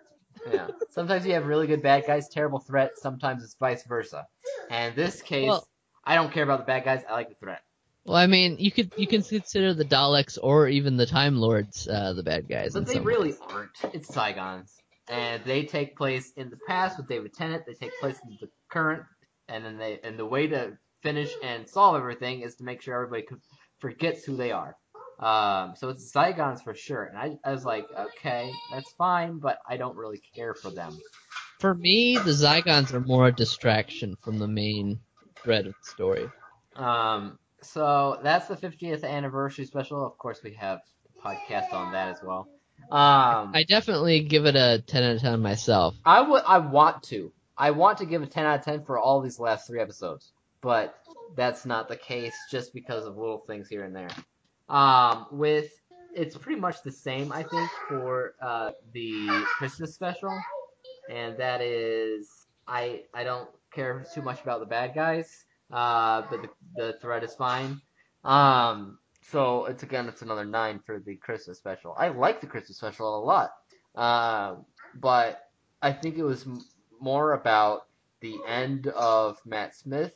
Yeah. 0.53 0.69
Sometimes 0.91 1.27
you 1.27 1.33
have 1.35 1.47
really 1.47 1.67
good 1.67 1.83
bad 1.83 2.05
guys, 2.07 2.29
terrible 2.29 2.59
threat. 2.61 2.93
Sometimes 2.99 3.43
it's 3.43 3.55
vice 3.55 3.85
versa. 3.85 4.27
And 4.71 4.95
this 4.95 5.23
case, 5.23 5.49
Well- 5.49 5.67
I 6.05 6.15
don't 6.15 6.33
care 6.33 6.45
about 6.45 6.61
the 6.61 6.67
bad 6.67 6.85
guys. 6.85 7.03
I 7.09 7.15
like 7.15 7.31
the 7.31 7.35
threat. 7.35 7.63
Well, 8.05 8.17
I 8.17 8.29
mean, 8.29 8.57
you 8.61 8.71
could 8.71 8.93
you 8.97 9.09
can 9.09 9.23
consider 9.23 9.75
the 9.75 9.85
Daleks 9.85 10.39
or 10.41 10.69
even 10.69 10.97
the 10.97 11.07
Time 11.07 11.39
Lords 11.39 11.89
uh, 11.89 12.13
the 12.13 12.23
bad 12.23 12.49
guys. 12.49 12.75
But 12.75 12.87
they 12.87 13.01
really 13.01 13.31
ways. 13.31 13.41
aren't. 13.49 13.95
It's 13.95 14.09
Zygons. 14.09 14.71
And 15.09 15.45
they 15.45 15.65
take 15.65 15.97
place 15.97 16.33
in 16.37 16.51
the 16.51 16.59
past 16.67 16.99
with 16.99 17.09
David 17.09 17.33
Tennant. 17.35 17.65
They 17.67 17.75
take 17.75 17.93
place 18.01 18.19
in 18.29 18.37
the 18.41 18.49
current. 18.71 19.05
And 19.49 19.65
then 19.65 19.79
they 19.79 20.01
and 20.03 20.19
the 20.19 20.27
way 20.27 20.49
to 20.49 20.77
finish 21.03 21.33
and 21.43 21.69
solve 21.69 21.97
everything 21.97 22.41
is 22.41 22.57
to 22.57 22.65
make 22.65 22.83
sure 22.83 22.95
everybody 22.95 23.27
forgets 23.79 24.25
who 24.25 24.37
they 24.37 24.51
are. 24.51 24.77
Um, 25.19 25.75
so 25.77 25.89
it's 25.89 26.13
Zygons 26.13 26.63
for 26.63 26.75
sure. 26.75 27.05
And 27.05 27.17
I, 27.17 27.39
I 27.49 27.53
was 27.53 27.65
like, 27.65 27.87
okay, 27.97 28.51
that's 28.73 28.91
fine, 28.93 29.39
but 29.39 29.59
I 29.69 29.77
don't 29.77 29.97
really 29.97 30.21
care 30.35 30.55
for 30.55 30.71
them. 30.71 30.99
For 31.61 31.75
me, 31.75 32.17
the 32.17 32.33
Zygons 32.33 32.93
are 32.93 33.01
more 33.01 33.29
a 33.29 33.33
distraction 33.33 34.17
from 34.23 34.39
the 34.39 34.49
main 34.49 35.01
thread 35.43 35.67
of 35.67 35.73
the 35.73 35.89
story. 35.89 36.29
Um, 36.75 37.39
so 37.63 38.19
that's 38.23 38.49
the 38.49 38.57
50th 38.57 39.05
anniversary 39.05 39.65
special. 39.65 40.05
Of 40.05 40.19
course, 40.19 40.41
we 40.45 40.53
have 40.55 40.81
a 41.09 41.29
podcast 41.29 41.73
on 41.73 41.93
that 41.93 42.09
as 42.09 42.19
well. 42.23 42.49
Um, 42.91 43.53
I 43.55 43.65
definitely 43.69 44.21
give 44.21 44.47
it 44.47 44.55
a 44.55 44.83
10 44.87 45.03
out 45.03 45.17
of 45.17 45.21
10 45.23 45.41
myself. 45.41 45.97
I 46.05 46.21
would. 46.21 46.43
I 46.47 46.59
want 46.59 47.03
to. 47.05 47.33
I 47.59 47.73
want 47.73 47.99
to 47.99 48.07
give 48.07 48.23
a 48.23 48.27
10 48.27 48.45
out 48.45 48.59
of 48.61 48.65
10 48.65 48.85
for 48.85 48.99
all 48.99 49.21
these 49.21 49.41
last 49.41 49.67
three 49.67 49.81
episodes, 49.81 50.33
but 50.61 50.99
that's 51.35 51.67
not 51.67 51.89
the 51.89 51.97
case 51.97 52.35
just 52.51 52.73
because 52.73 53.05
of 53.07 53.17
little 53.17 53.39
things 53.39 53.69
here 53.69 53.85
and 53.85 53.95
there. 53.95 54.11
Um, 54.69 55.27
with 55.33 55.71
it's 56.15 56.37
pretty 56.37 56.61
much 56.61 56.83
the 56.83 56.93
same, 56.93 57.33
I 57.33 57.43
think, 57.43 57.71
for 57.89 58.35
uh, 58.41 58.71
the 58.93 59.45
Christmas 59.59 59.95
special, 59.95 60.39
and 61.11 61.37
that 61.39 61.61
is 61.61 62.47
I 62.67 63.03
I 63.13 63.25
don't 63.25 63.49
care 63.73 64.05
too 64.15 64.23
much 64.23 64.43
about 64.43 64.61
the 64.61 64.67
bad 64.67 64.95
guys, 64.95 65.45
uh, 65.73 66.23
but 66.31 66.43
the 66.43 66.49
the 66.77 66.93
threat 67.01 67.25
is 67.25 67.35
fine. 67.35 67.81
Um, 68.25 68.99
so 69.31 69.67
it's 69.67 69.83
again 69.83 70.09
it's 70.09 70.23
another 70.23 70.45
nine 70.45 70.81
for 70.85 70.99
the 70.99 71.17
Christmas 71.17 71.59
special. 71.59 71.95
I 71.97 72.09
like 72.09 72.41
the 72.41 72.47
Christmas 72.47 72.79
special 72.79 73.19
a 73.19 73.25
lot, 73.25 73.51
um, 73.95 74.65
but 74.95 75.41
I 75.83 75.93
think 75.93 76.17
it 76.17 76.23
was 76.25 76.47
m- 76.47 76.65
more 77.01 77.33
about 77.33 77.83
the 78.21 78.37
end 78.47 78.87
of 78.89 79.39
Matt 79.45 79.75
Smith. 79.75 80.13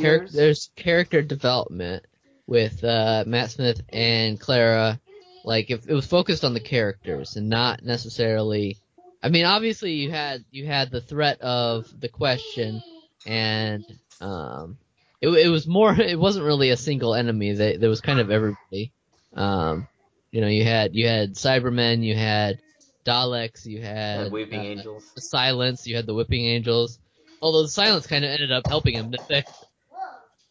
Char- 0.00 0.26
there's 0.26 0.70
character 0.76 1.22
development 1.22 2.04
with 2.46 2.82
uh, 2.84 3.24
Matt 3.26 3.50
Smith 3.50 3.80
and 3.88 4.38
Clara. 4.38 5.00
Like, 5.42 5.70
if 5.70 5.88
it 5.88 5.94
was 5.94 6.06
focused 6.06 6.44
on 6.44 6.54
the 6.54 6.60
characters 6.60 7.36
and 7.36 7.48
not 7.48 7.82
necessarily. 7.82 8.76
I 9.22 9.28
mean, 9.28 9.44
obviously 9.44 9.92
you 9.92 10.10
had 10.10 10.44
you 10.50 10.66
had 10.66 10.90
the 10.90 11.00
threat 11.00 11.40
of 11.42 11.86
the 12.00 12.08
question 12.08 12.82
and 13.26 13.84
um, 14.20 14.78
it, 15.20 15.28
it 15.28 15.48
was 15.48 15.66
more. 15.66 15.92
It 16.00 16.18
wasn't 16.18 16.46
really 16.46 16.70
a 16.70 16.76
single 16.76 17.14
enemy. 17.14 17.52
They, 17.52 17.76
there 17.76 17.90
was 17.90 18.00
kind 18.00 18.20
of 18.20 18.30
everybody. 18.30 18.92
Um, 19.34 19.86
you 20.30 20.40
know, 20.40 20.48
you 20.48 20.64
had 20.64 20.94
you 20.94 21.06
had 21.06 21.34
Cybermen, 21.34 22.02
you 22.02 22.14
had 22.14 22.60
Daleks, 23.04 23.66
you 23.66 23.82
had 23.82 24.26
the 24.26 24.30
Weeping 24.30 24.60
uh, 24.60 24.64
Angels. 24.64 25.10
the 25.14 25.20
Silence, 25.20 25.86
you 25.86 25.96
had 25.96 26.06
the 26.06 26.14
Weeping 26.14 26.44
Angels. 26.46 26.98
Although 27.42 27.62
the 27.62 27.68
Silence 27.68 28.06
kind 28.06 28.24
of 28.24 28.30
ended 28.30 28.52
up 28.52 28.66
helping 28.66 28.94
him, 28.94 29.10
didn't 29.10 29.28
they? 29.28 29.44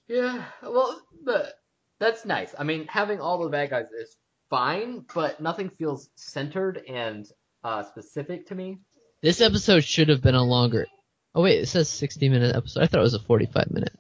Yeah, 0.08 0.44
well, 0.64 1.00
the, 1.24 1.54
that's 2.00 2.26
nice. 2.26 2.56
I 2.58 2.64
mean, 2.64 2.88
having 2.88 3.22
all 3.22 3.44
the 3.44 3.50
bad 3.50 3.70
guys 3.70 3.92
is 3.92 4.18
fine, 4.50 5.06
but 5.14 5.40
nothing 5.40 5.70
feels 5.70 6.10
centered 6.16 6.82
and 6.90 7.28
uh, 7.64 7.84
specific 7.84 8.48
to 8.48 8.56
me. 8.56 8.80
This 9.22 9.40
episode 9.40 9.84
should 9.84 10.10
have 10.10 10.22
been 10.22 10.36
a 10.36 10.44
longer. 10.44 10.88
Oh 11.36 11.44
wait, 11.44 11.60
it 11.60 11.68
says 11.68 11.90
60 11.90 12.30
minute 12.30 12.56
episode. 12.56 12.82
I 12.82 12.88
thought 12.88 13.02
it 13.02 13.04
was 13.04 13.14
a 13.14 13.20
45 13.20 13.70
minute. 13.70 13.94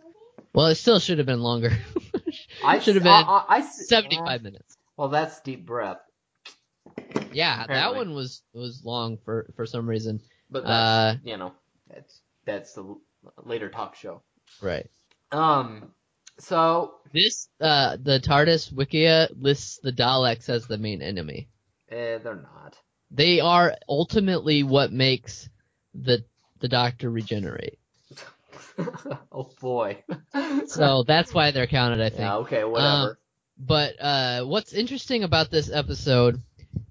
Well, 0.53 0.67
it 0.67 0.75
still 0.75 0.99
should 0.99 1.17
have 1.19 1.27
been 1.27 1.41
longer. 1.41 1.71
I 2.63 2.79
should 2.79 2.95
have 2.95 3.03
been 3.03 3.11
I, 3.13 3.21
I- 3.21 3.55
I 3.55 3.59
s- 3.59 3.87
75 3.87 4.41
minutes. 4.43 4.75
Well, 4.97 5.09
that's 5.09 5.39
deep 5.41 5.65
breath, 5.65 5.99
Yeah, 7.31 7.65
that 7.67 7.95
one 7.95 8.13
was 8.13 8.41
was 8.53 8.81
long 8.83 9.17
for 9.23 9.51
for 9.55 9.65
some 9.65 9.87
reason. 9.87 10.19
but 10.49 10.63
that's 10.65 10.71
Uh, 10.71 11.15
you 11.23 11.37
know 11.37 11.53
that's 11.89 12.21
that's 12.45 12.73
the 12.73 12.95
later 13.43 13.69
talk 13.69 13.95
show. 13.95 14.21
Right. 14.61 14.87
Um, 15.31 15.93
so 16.39 16.95
This 17.13 17.47
uh 17.61 17.97
the 18.01 18.19
TARDIS 18.19 18.73
Wikia 18.73 19.29
lists 19.39 19.79
the 19.81 19.91
Daleks 19.93 20.49
as 20.49 20.67
the 20.67 20.77
main 20.77 21.01
enemy. 21.01 21.47
eh, 21.89 22.17
they're 22.17 22.35
not. 22.35 22.77
They 23.11 23.39
are 23.39 23.75
ultimately 23.87 24.63
what 24.63 24.91
makes 24.91 25.49
the 25.93 26.25
the 26.59 26.67
Doctor 26.67 27.09
regenerate. 27.09 27.78
oh 29.31 29.49
boy. 29.59 30.03
So 30.67 31.03
that's 31.07 31.33
why 31.33 31.51
they're 31.51 31.67
counted, 31.67 31.99
I 32.01 32.09
think. 32.09 32.21
yeah, 32.21 32.35
okay, 32.37 32.63
whatever. 32.63 33.19
But 33.57 33.95
uh, 33.99 34.45
what's 34.45 34.73
interesting 34.73 35.23
about 35.23 35.49
this 35.49 35.69
episode, 35.71 36.41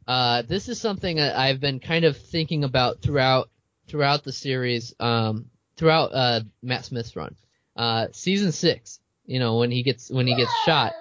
uh, 0.07 0.43
this 0.43 0.69
is 0.69 0.81
something 0.81 1.17
that 1.17 1.37
I've 1.37 1.61
been 1.61 1.81
kind 1.81 2.05
of 2.05 2.17
thinking 2.17 2.65
about 2.65 3.01
throughout 3.01 3.49
throughout 3.87 4.25
the 4.25 4.33
series, 4.33 4.95
um, 5.01 5.47
throughout 5.77 6.13
uh, 6.13 6.41
Matt 6.63 6.85
Smith's 6.85 7.17
run. 7.17 7.37
Uh, 7.77 8.09
season 8.13 8.53
six, 8.53 9.01
you 9.25 9.39
know, 9.39 9.57
when 9.59 9.71
he 9.71 9.83
gets 9.83 10.11
when 10.11 10.27
he 10.27 10.35
gets 10.35 10.53
shot, 10.65 10.93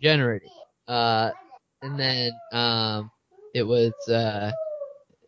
generated. 0.00 0.50
Uh, 0.88 1.30
and 1.82 1.98
then 1.98 2.32
um, 2.52 3.10
it 3.54 3.62
was 3.62 3.92
uh, 4.08 4.52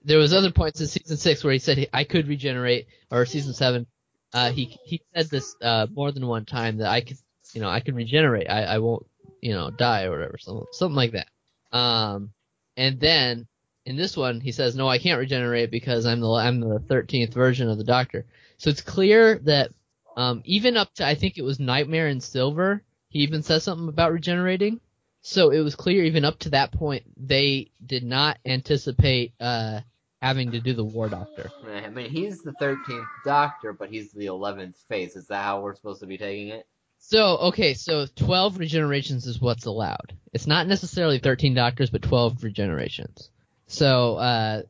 there 0.05 0.19
was 0.19 0.33
other 0.33 0.51
points 0.51 0.81
in 0.81 0.87
season 0.87 1.17
six 1.17 1.45
where 1.45 1.53
he 1.53 1.59
said 1.59 1.79
he, 1.79 1.89
I 1.93 2.05
could 2.05 2.29
regenerate, 2.29 2.87
or 3.11 3.27
season 3.27 3.55
seven. 3.55 3.87
Uh, 4.35 4.51
he 4.51 4.79
he 4.85 5.01
said 5.15 5.31
this 5.31 5.57
uh, 5.63 5.87
more 5.95 6.13
than 6.13 6.27
one 6.27 6.45
time 6.45 6.79
that 6.79 6.91
I 6.91 7.01
could, 7.01 7.17
you 7.55 7.63
know, 7.63 7.71
I 7.71 7.81
can 7.81 7.95
regenerate. 7.95 8.51
I, 8.51 8.65
I 8.65 8.79
won't 8.79 9.07
you 9.45 9.53
know, 9.53 9.71
die 9.71 10.05
or 10.05 10.11
whatever, 10.11 10.39
something, 10.39 10.67
something 10.73 10.97
like 10.97 11.13
that. 11.13 11.29
Um, 11.77 12.33
and 12.79 12.99
then 12.99 13.47
in 13.85 13.95
this 13.95 14.17
one, 14.17 14.41
he 14.41 14.53
says, 14.53 14.75
"No, 14.75 14.89
I 14.89 14.99
can't 14.99 15.19
regenerate 15.19 15.71
because 15.71 16.07
I'm 16.07 16.21
the 16.21 16.31
I'm 16.31 16.61
the 16.61 16.79
13th 16.79 17.35
version 17.35 17.69
of 17.69 17.77
the 17.77 17.85
Doctor." 17.85 18.25
So 18.57 18.71
it's 18.71 18.81
clear 18.81 19.39
that 19.41 19.71
um, 20.17 20.41
even 20.47 20.79
up 20.79 20.95
to 20.95 21.07
I 21.07 21.15
think 21.15 21.37
it 21.37 21.45
was 21.45 21.61
Nightmare 21.61 22.09
in 22.09 22.23
Silver, 22.23 22.83
he 23.11 23.19
even 23.21 23.43
says 23.43 23.65
something 23.65 23.89
about 23.89 24.13
regenerating. 24.13 24.81
So 25.21 25.51
it 25.51 25.61
was 25.61 25.75
clear 25.75 26.05
even 26.05 26.25
up 26.25 26.39
to 26.41 26.51
that 26.51 26.73
point 26.73 27.05
they 27.19 27.71
did 27.85 28.03
not 28.03 28.39
anticipate 28.47 29.35
uh, 29.41 29.81
having 30.25 30.53
to 30.53 30.61
do 30.61 30.73
the 30.73 30.85
War 30.85 31.09
Doctor. 31.11 31.51
I 31.71 31.91
mean, 31.91 32.09
he's 32.09 32.43
the 32.43 32.53
13th 32.53 33.07
Doctor, 33.27 33.75
but 33.75 33.91
he's 33.91 34.11
the 34.13 34.27
11th 34.27 34.77
face. 34.89 35.17
Is 35.17 35.27
that 35.27 35.45
how 35.45 35.61
we're 35.61 35.75
supposed 35.75 36.01
to 36.01 36.07
be 36.07 36.17
taking 36.17 36.49
it? 36.49 36.67
So 36.99 37.37
okay, 37.49 37.75
so 37.75 38.07
12 38.17 38.57
regenerations 38.57 39.27
is 39.27 39.39
what's 39.39 39.67
allowed. 39.67 40.17
It's 40.33 40.47
not 40.47 40.67
necessarily 40.67 41.19
13 41.19 41.53
doctors, 41.53 41.91
but 41.91 42.01
12 42.01 42.39
regenerations. 42.39 43.29
So 43.67 44.17
uh, 44.17 44.63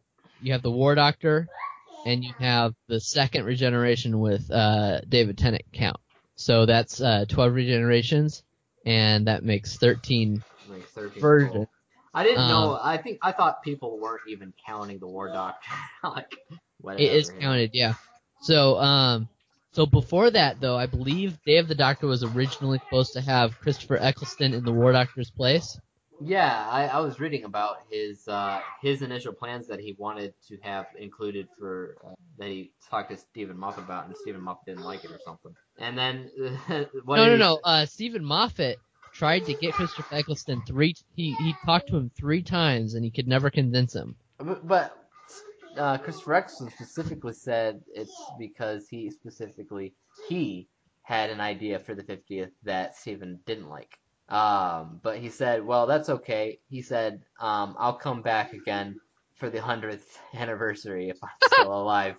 you 0.43 0.53
have 0.53 0.63
the 0.63 0.73
War 0.73 0.97
Doctor, 0.97 1.47
and 2.05 2.25
you 2.25 2.33
have 2.41 2.75
the 2.89 2.99
second 2.99 3.45
regeneration 3.45 4.19
with 4.19 4.51
uh, 4.51 5.03
David 5.09 5.39
Tennant 5.39 5.67
count. 5.73 5.99
So 6.35 6.67
that's 6.67 7.01
uh, 7.01 7.27
12 7.29 7.53
regenerations, 7.53 8.43
and 8.85 9.29
that 9.29 9.45
makes 9.45 9.77
13 9.77 10.43
Like 10.69 10.91
13th 10.91 11.21
versions. 11.21 11.67
I 12.15 12.23
didn't 12.23 12.43
Um, 12.43 12.49
know. 12.49 12.79
I 12.83 12.97
think 12.99 13.19
I 13.23 13.33
thought 13.33 13.63
people 13.63 13.99
weren't 13.99 14.23
even 14.29 14.53
counting 14.67 14.99
the 14.99 15.07
War 15.07 15.29
Doctor. 15.29 15.69
like, 16.05 16.37
whatever. 16.81 17.03
It 17.03 17.13
is 17.13 17.31
counted, 17.41 17.71
yeah. 17.75 17.95
So, 18.43 18.79
um, 18.79 19.29
so 19.73 19.87
before 19.87 20.31
that 20.31 20.61
though, 20.61 20.77
I 20.77 20.87
believe 20.87 21.43
Day 21.45 21.59
of 21.59 21.69
the 21.69 21.75
Doctor 21.75 22.07
was 22.07 22.23
originally 22.23 22.79
supposed 22.79 23.15
to 23.15 23.21
have 23.21 23.59
Christopher 23.61 23.97
Eccleston 23.97 24.55
in 24.55 24.65
the 24.65 24.73
War 24.73 24.93
Doctor's 24.93 25.31
place. 25.31 25.79
Yeah, 26.21 26.69
I, 26.71 26.87
I 26.87 27.01
was 27.01 27.19
reading 27.19 27.45
about 27.45 27.79
his 27.91 28.29
uh, 28.29 28.61
his 28.81 29.03
initial 29.03 29.33
plans 29.33 29.67
that 29.67 29.81
he 29.81 29.97
wanted 29.99 30.33
to 30.49 30.57
have 30.63 30.87
included 30.97 31.49
for 31.59 31.97
uh, 32.07 32.15
that 32.39 32.49
he 32.49 32.71
talked 32.89 33.11
to 33.11 33.17
Steven 33.17 33.59
Moffat 33.59 33.85
about, 33.85 34.07
and 34.07 34.17
Steven 34.17 34.41
Moffat 34.41 34.65
didn't 34.67 34.85
like 34.85 35.05
it 35.05 35.11
or 35.11 35.19
something. 35.25 35.55
And 35.79 35.99
then 35.99 36.31
what 37.05 37.17
no, 37.17 37.27
no, 37.27 37.33
he 37.33 37.39
no. 37.39 37.61
Uh, 37.65 37.85
Steven 37.87 38.25
Moffat 38.25 38.79
tried 39.15 39.47
to 39.47 39.55
get 39.55 39.73
Christopher 39.75 40.15
Eccleston 40.15 40.63
three. 40.67 40.95
He 41.15 41.35
he 41.35 41.55
talked 41.65 41.89
to 41.89 41.97
him 41.97 42.11
three 42.17 42.43
times, 42.43 42.95
and 42.95 43.05
he 43.05 43.11
could 43.11 43.29
never 43.29 43.51
convince 43.51 43.95
him. 43.95 44.17
But, 44.39 44.67
but 44.67 44.97
uh, 45.77 45.99
Christopher 45.99 46.35
Eccleston 46.35 46.71
specifically 46.71 47.33
said 47.33 47.81
it's 47.95 48.21
because 48.39 48.89
he 48.89 49.11
specifically 49.11 49.95
he 50.29 50.69
had 51.03 51.31
an 51.31 51.41
idea 51.41 51.79
for 51.79 51.95
the 51.95 52.03
50th 52.03 52.51
that 52.65 52.97
Steven 52.97 53.39
didn't 53.47 53.69
like. 53.69 53.99
Um, 54.29 55.01
but 55.03 55.19
he 55.19 55.29
said, 55.29 55.65
well, 55.65 55.87
that's 55.87 56.09
okay. 56.09 56.61
He 56.71 56.81
said, 56.81 57.23
um, 57.39 57.77
I'll 57.79 57.99
come 57.99 58.23
back 58.23 58.55
again 58.55 58.99
for 59.35 59.51
the 59.51 59.59
100th 59.59 60.01
anniversary 60.35 61.11
if 61.11 61.19
I'm 61.23 61.51
still 61.53 61.75
alive. 61.83 62.17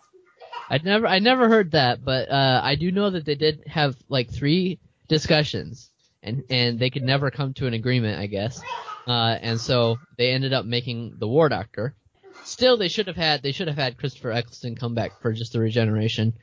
I 0.70 0.80
never 0.80 1.08
I 1.08 1.20
never 1.20 1.48
heard 1.48 1.72
that, 1.72 2.04
but 2.04 2.30
uh, 2.30 2.62
I 2.64 2.76
do 2.76 2.92
know 2.92 3.10
that 3.12 3.26
they 3.26 3.36
did 3.36 3.64
have 3.68 3.96
like 4.10 4.32
three 4.32 4.80
discussions, 5.08 5.92
and 6.26 6.44
and 6.50 6.80
they 6.80 6.90
could 6.90 7.04
never 7.04 7.32
come 7.32 7.54
to 7.54 7.68
an 7.68 7.74
agreement, 7.74 8.20
I 8.20 8.26
guess. 8.26 8.62
Uh, 9.08 9.38
and 9.40 9.60
so 9.60 9.98
they 10.18 10.32
ended 10.32 10.52
up 10.52 10.66
making 10.66 11.16
the 11.20 11.28
War 11.28 11.48
Doctor. 11.48 11.96
Still, 12.44 12.78
they 12.78 12.90
should 12.90 13.08
have 13.08 13.16
had 13.16 13.42
they 13.42 13.52
should 13.52 13.68
have 13.68 13.78
had 13.78 13.98
Christopher 13.98 14.32
Eccleston 14.32 14.76
come 14.76 14.96
back 14.96 15.22
for 15.22 15.32
just 15.32 15.54
the 15.54 15.60
regeneration, 15.60 16.34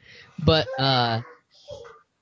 but 0.45 0.66
uh, 0.78 1.20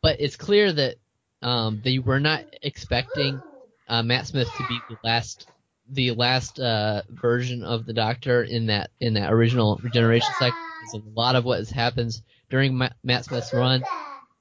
but 0.02 0.20
it's 0.20 0.36
clear 0.36 0.72
that 0.72 0.96
um, 1.42 1.80
they 1.84 1.98
were 1.98 2.20
not 2.20 2.44
expecting 2.62 3.40
uh, 3.88 4.02
Matt 4.02 4.26
Smith 4.26 4.48
to 4.56 4.66
be 4.68 4.80
the 4.88 4.96
last 5.04 5.46
the 5.92 6.12
last 6.12 6.58
uh, 6.60 7.02
version 7.10 7.64
of 7.64 7.86
the 7.86 7.92
Doctor 7.92 8.42
in 8.42 8.66
that 8.66 8.90
in 9.00 9.14
that 9.14 9.32
original 9.32 9.78
regeneration 9.82 10.32
cycle. 10.38 10.58
Because 10.80 10.94
a 10.94 11.18
lot 11.18 11.36
of 11.36 11.44
what 11.44 11.68
happens 11.68 12.22
during 12.48 12.76
Ma- 12.76 12.90
Matt 13.04 13.26
Smith's 13.26 13.52
run 13.52 13.82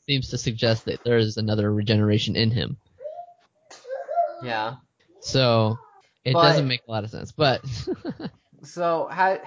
seems 0.08 0.30
to 0.30 0.38
suggest 0.38 0.86
that 0.86 1.04
there 1.04 1.18
is 1.18 1.38
another 1.38 1.72
regeneration 1.72 2.36
in 2.36 2.52
him. 2.52 2.78
Yeah. 4.44 4.76
So 5.22 5.78
it 6.24 6.34
But- 6.34 6.44
doesn't 6.44 6.68
make 6.68 6.82
a 6.88 6.92
lot 6.92 7.04
of 7.04 7.10
sense, 7.10 7.32
but 7.32 7.62
So 8.64 9.08
how 9.10 9.40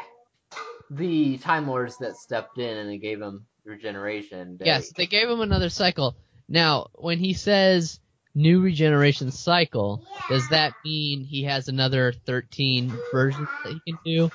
the 0.91 1.39
Time 1.39 1.69
Lords 1.69 1.97
that 1.99 2.17
stepped 2.17 2.59
in 2.59 2.77
and 2.77 2.89
they 2.89 2.99
gave 2.99 3.21
him 3.21 3.47
regeneration. 3.65 4.57
They, 4.59 4.67
yes, 4.67 4.93
they 4.93 5.07
gave 5.07 5.29
him 5.29 5.41
another 5.41 5.69
cycle. 5.69 6.17
Now, 6.49 6.89
when 6.95 7.19
he 7.19 7.33
says 7.35 8.01
new 8.35 8.61
regeneration 8.61 9.31
cycle, 9.31 10.05
does 10.29 10.49
that 10.49 10.73
mean 10.85 11.25
he 11.25 11.45
has 11.45 11.69
another 11.69 12.13
13 12.27 12.93
versions 13.13 13.49
that 13.65 13.73
he 13.73 13.93
can 13.93 13.99
do? 14.05 14.31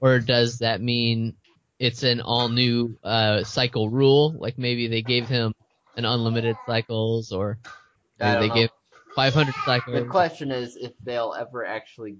Or 0.00 0.18
does 0.18 0.58
that 0.58 0.80
mean 0.80 1.36
it's 1.78 2.02
an 2.02 2.20
all 2.20 2.48
new 2.48 2.96
uh, 3.02 3.44
cycle 3.44 3.88
rule? 3.88 4.34
Like 4.36 4.58
maybe 4.58 4.88
they 4.88 5.02
gave 5.02 5.28
him 5.28 5.52
an 5.96 6.04
unlimited 6.04 6.56
cycles 6.66 7.32
or 7.32 7.58
they 8.18 8.48
know. 8.48 8.54
gave 8.54 8.70
500 9.14 9.54
cycles. 9.64 9.96
The 9.96 10.04
question 10.06 10.50
is 10.50 10.76
if 10.76 10.92
they'll 11.02 11.34
ever 11.38 11.64
actually 11.64 12.16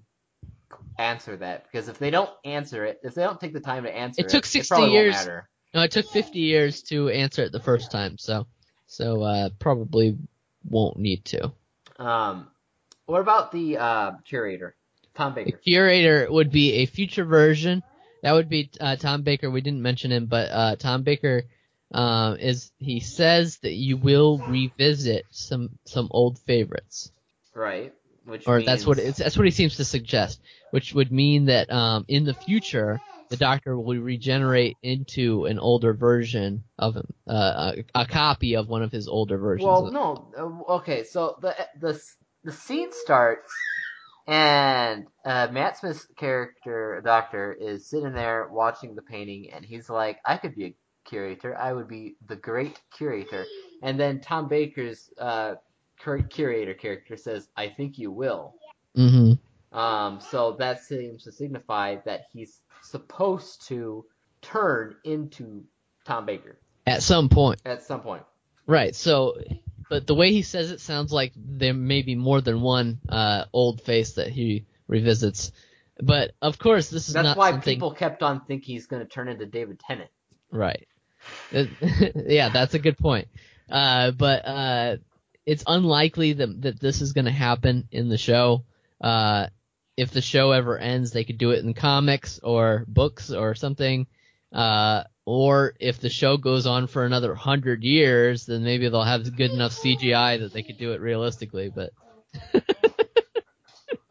answer 0.99 1.37
that 1.37 1.65
because 1.71 1.89
if 1.89 1.99
they 1.99 2.11
don't 2.11 2.31
answer 2.45 2.85
it, 2.85 3.01
if 3.03 3.15
they 3.15 3.23
don't 3.23 3.41
take 3.41 3.53
the 3.53 3.61
time 3.61 3.85
to 3.85 3.95
answer 3.95 4.21
it, 4.23 4.27
It 4.27 4.31
took 4.31 4.45
60 4.47 4.69
probably 4.69 4.89
won't 4.91 5.03
years. 5.05 5.15
matter. 5.15 5.49
No, 5.75 5.83
it 5.83 5.91
took 5.91 6.07
50 6.11 6.39
years 6.39 6.83
to 6.85 7.09
answer 7.09 7.43
it 7.43 7.53
the 7.53 7.61
first 7.61 7.91
time, 7.91 8.19
so 8.19 8.47
so 8.87 9.23
uh, 9.23 9.49
probably 9.59 10.19
won't 10.69 10.99
need 10.99 11.25
to. 11.27 11.53
Um, 11.99 12.49
what 13.07 13.21
about 13.21 13.53
the 13.53 13.79
uh, 13.79 14.13
curator, 14.27 14.77
Tom 15.15 15.35
The 15.35 15.45
Baker? 15.45 15.57
curator 15.59 16.27
would 16.31 16.51
be 16.51 16.73
a 16.75 16.87
future 16.87 17.25
version. 17.25 17.83
That 18.23 18.33
would 18.33 18.49
be 18.51 18.71
uh, 18.81 18.97
Tom 18.97 19.23
Baker. 19.23 19.51
We 19.51 19.63
didn't 19.63 19.81
mention 19.83 20.13
him, 20.13 20.27
but 20.27 20.51
uh, 20.51 20.77
Tom 20.77 21.03
Baker 21.05 21.45
um, 21.93 22.37
is 22.39 22.73
he 22.79 23.01
says 23.01 23.59
that 23.59 23.73
you 23.73 23.97
will 23.97 24.43
revisit 24.47 25.27
some 25.31 25.71
some 25.87 26.09
old 26.11 26.39
favorites, 26.41 27.13
Right. 27.55 27.93
Which 28.25 28.47
or 28.47 28.59
means, 28.59 28.67
that's 28.67 28.87
what 28.87 28.99
it's, 28.99 29.19
that's 29.19 29.37
what 29.37 29.47
he 29.47 29.51
seems 29.51 29.77
to 29.77 29.85
suggest, 29.85 30.41
which 30.71 30.95
would 30.95 31.13
mean 31.13 31.47
that 31.47 31.71
um, 31.73 32.05
in 32.09 32.25
the 32.25 32.35
future 32.35 33.03
the 33.31 33.37
Doctor 33.37 33.79
will 33.79 33.99
regenerate 33.99 34.79
into 34.83 35.47
an 35.47 35.59
older 35.59 35.95
version 35.95 36.65
of 36.79 36.97
him, 36.97 37.07
uh, 37.29 37.73
a, 37.95 38.03
a 38.03 38.07
copy 38.07 38.57
of 38.57 38.69
one 38.69 38.83
of 38.83 38.93
his 38.93 39.09
older 39.09 39.39
versions. 39.39 39.65
Well, 39.65 39.91
no. 39.93 40.65
uh, 40.69 40.73
Okay, 40.75 41.05
so 41.05 41.37
the 41.41 41.55
the 41.81 42.01
the 42.45 42.53
scene 42.53 42.93
starts, 42.93 43.53
and 44.27 45.07
uh, 45.25 45.49
Matt 45.53 45.79
Smith's 45.79 46.07
character 46.19 47.03
Doctor 47.05 47.53
is 47.53 47.89
sitting 47.89 48.13
there 48.13 48.49
watching 48.51 48.95
the 48.95 49.03
painting, 49.03 49.51
and 49.53 49.65
he's 49.65 49.89
like, 49.89 50.19
"I 50.27 50.37
could 50.37 50.55
be 50.55 50.65
a 50.67 50.75
curator. 51.05 51.57
I 51.57 51.73
would 51.73 51.89
be 51.89 52.17
the 52.27 52.37
great 52.37 52.81
curator." 52.97 53.45
And 53.83 53.99
then 53.99 54.21
Tom 54.21 54.49
Baker's 54.49 55.11
uh, 55.19 55.55
curator 55.99 56.75
character 56.75 57.17
says, 57.17 57.49
"I 57.57 57.69
think 57.69 57.99
you 57.99 58.11
will." 58.11 58.55
Mm-hmm. 58.97 59.79
Um, 59.79 60.21
so 60.21 60.53
that 60.59 60.83
seems 60.85 61.25
to 61.25 61.33
signify 61.33 61.97
that 62.05 62.27
he's 62.33 62.61
supposed 62.83 63.67
to 63.69 64.05
turn 64.43 64.97
into 65.05 65.65
Tom 66.05 66.27
Baker 66.27 66.59
At 66.87 67.03
some 67.03 67.29
point. 67.29 67.63
at 67.65 67.83
some 67.83 68.03
point. 68.03 68.25
Right. 68.67 68.95
So, 68.95 69.39
but 69.89 70.07
the 70.07 70.15
way 70.15 70.33
he 70.33 70.43
says 70.43 70.71
it 70.71 70.81
sounds 70.81 71.13
like 71.13 71.33
there 71.37 71.73
may 71.75 72.03
be 72.03 72.15
more 72.17 72.41
than 72.41 72.61
one 72.61 73.01
uh, 73.09 73.45
old 73.53 73.81
face 73.81 74.15
that 74.15 74.29
he 74.29 74.67
revisits. 74.89 75.53
But 76.01 76.33
of 76.43 76.59
course, 76.59 76.91
this 76.91 77.09
is 77.09 77.15
That's 77.15 77.25
not 77.25 77.37
why 77.37 77.53
something. 77.53 77.75
people 77.75 77.93
kept 77.93 78.23
on 78.23 78.41
thinking 78.45 78.75
he's 78.75 78.87
going 78.87 79.03
to 79.03 79.09
turn 79.09 79.29
into 79.29 79.47
David 79.47 79.79
Tennant. 79.79 80.11
Right. 80.51 80.87
Yeah, 82.27 82.49
that's 82.49 82.75
a 82.75 82.79
good 82.79 82.99
point. 82.99 83.29
Uh, 83.71 84.11
but 84.11 84.47
uh, 84.47 84.97
it's 85.47 85.65
unlikely 85.67 86.35
that 86.35 86.63
that 86.63 86.81
this 86.81 87.01
is 87.01 87.13
going 87.13 87.25
to 87.27 87.31
happen 87.31 87.89
in 87.91 88.09
the 88.09 88.19
show. 88.19 88.65
Uh, 89.01 89.47
if 89.97 90.11
the 90.11 90.21
show 90.23 90.53
ever 90.53 90.79
ends, 90.79 91.11
they 91.11 91.25
could 91.25 91.39
do 91.39 91.51
it 91.51 91.65
in 91.65 91.75
comics 91.75 92.41
or 92.43 92.85
books 92.89 93.31
or 93.31 93.55
something. 93.55 94.07
Uh, 94.53 95.05
or 95.25 95.75
if 95.79 96.01
the 96.01 96.11
show 96.11 96.37
goes 96.37 96.67
on 96.67 96.87
for 96.87 97.05
another 97.05 97.35
hundred 97.35 97.83
years, 97.85 98.47
then 98.47 98.65
maybe 98.65 98.89
they'll 98.89 99.03
have 99.03 99.37
good 99.37 99.51
enough 99.51 99.73
CGI 99.73 100.41
that 100.41 100.53
they 100.53 100.63
could 100.63 100.79
do 100.79 100.93
it 100.93 101.01
realistically. 101.01 101.71
But 101.71 101.93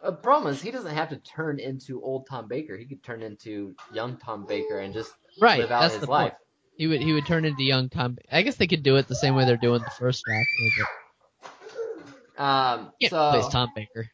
The 0.02 0.12
problem 0.24 0.54
is 0.54 0.62
he 0.62 0.72
doesn't 0.72 0.96
have 0.96 1.10
to 1.10 1.18
turn 1.18 1.60
into 1.60 2.02
old 2.02 2.28
Tom 2.28 2.48
Baker. 2.48 2.78
He 2.78 2.86
could 2.86 3.04
turn 3.04 3.22
into 3.22 3.76
young 3.94 4.18
Tom 4.18 4.46
Baker 4.46 4.80
and 4.80 4.94
just 4.94 5.12
right, 5.40 5.60
live 5.60 5.72
out 5.72 5.82
that's 5.82 5.96
his 5.96 6.04
the 6.04 6.10
life. 6.10 6.32
point. 6.32 6.42
He 6.78 6.88
would 6.88 7.02
he 7.02 7.14
would 7.14 7.26
turn 7.26 7.46
into 7.46 7.64
young 7.64 7.90
Tom. 7.90 8.18
I 8.32 8.42
guess 8.42 8.56
they 8.56 8.68
could 8.68 8.84
do 8.84 8.96
it 8.96 9.08
the 9.08 9.16
same 9.16 9.36
way 9.36 9.46
they're 9.46 9.58
doing 9.58 9.82
the 9.82 9.92
first 10.00 10.24
draft. 10.26 10.48
But 12.38 12.44
Um, 12.44 12.92
yeah, 13.00 13.10
so 13.10 13.32
plays 13.32 13.48
Tom 13.50 13.70
Baker. 13.76 14.10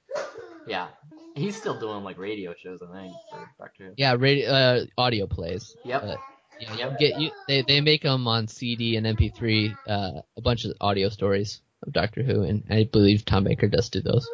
yeah, 0.68 0.88
he's 1.36 1.55
still 1.55 1.80
doing 1.80 2.03
like 2.03 2.18
radio 2.18 2.53
shows, 2.62 2.82
I 2.82 3.01
think, 3.01 3.14
for 3.32 3.49
Doctor 3.60 3.86
Who. 3.86 3.93
Yeah, 3.95 4.16
radio, 4.20 4.49
uh, 4.49 4.86
audio 4.97 5.28
plays. 5.28 5.78
Yep. 5.86 6.03
Uh, 6.03 6.16
yeah, 6.60 6.76
Yep. 6.76 6.99
get 6.99 7.20
you. 7.22 7.32
They 7.47 7.62
they 7.62 7.80
make 7.82 8.01
them 8.03 8.28
on 8.28 8.47
CD 8.47 8.97
and 8.97 9.05
MP3. 9.05 9.78
Uh, 9.88 10.22
a 10.36 10.41
bunch 10.41 10.66
of 10.66 10.74
audio 10.82 11.08
stories 11.10 11.62
of 11.86 11.93
Doctor 11.93 12.24
Who, 12.24 12.43
and 12.43 12.64
I 12.70 12.84
believe 12.86 13.24
Tom 13.24 13.43
Baker 13.45 13.68
does 13.68 13.89
do 13.89 14.01
those. 14.01 14.28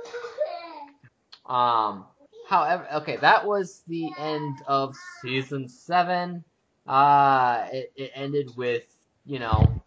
Um, 1.46 2.06
however, 2.48 2.88
okay, 2.96 3.18
that 3.18 3.46
was 3.46 3.84
the 3.88 4.10
end 4.18 4.56
of 4.66 4.96
season 5.22 5.68
seven. 5.68 6.44
Uh, 6.88 7.66
it, 7.72 7.92
it 7.96 8.12
ended 8.16 8.50
with 8.58 8.84
you 9.26 9.40
know 9.40 9.82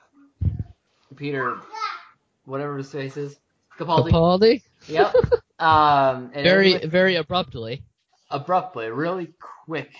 Peter, 1.17 1.59
whatever 2.45 2.77
his 2.79 2.91
face 2.91 3.17
is, 3.17 3.39
Capaldi. 3.79 4.11
Capaldi, 4.11 4.63
Yep. 4.89 5.15
Um, 5.59 6.33
very 6.35 6.77
very 6.85 7.17
abruptly. 7.17 7.83
abruptly, 8.31 8.91
really 8.91 9.33
quick 9.65 9.91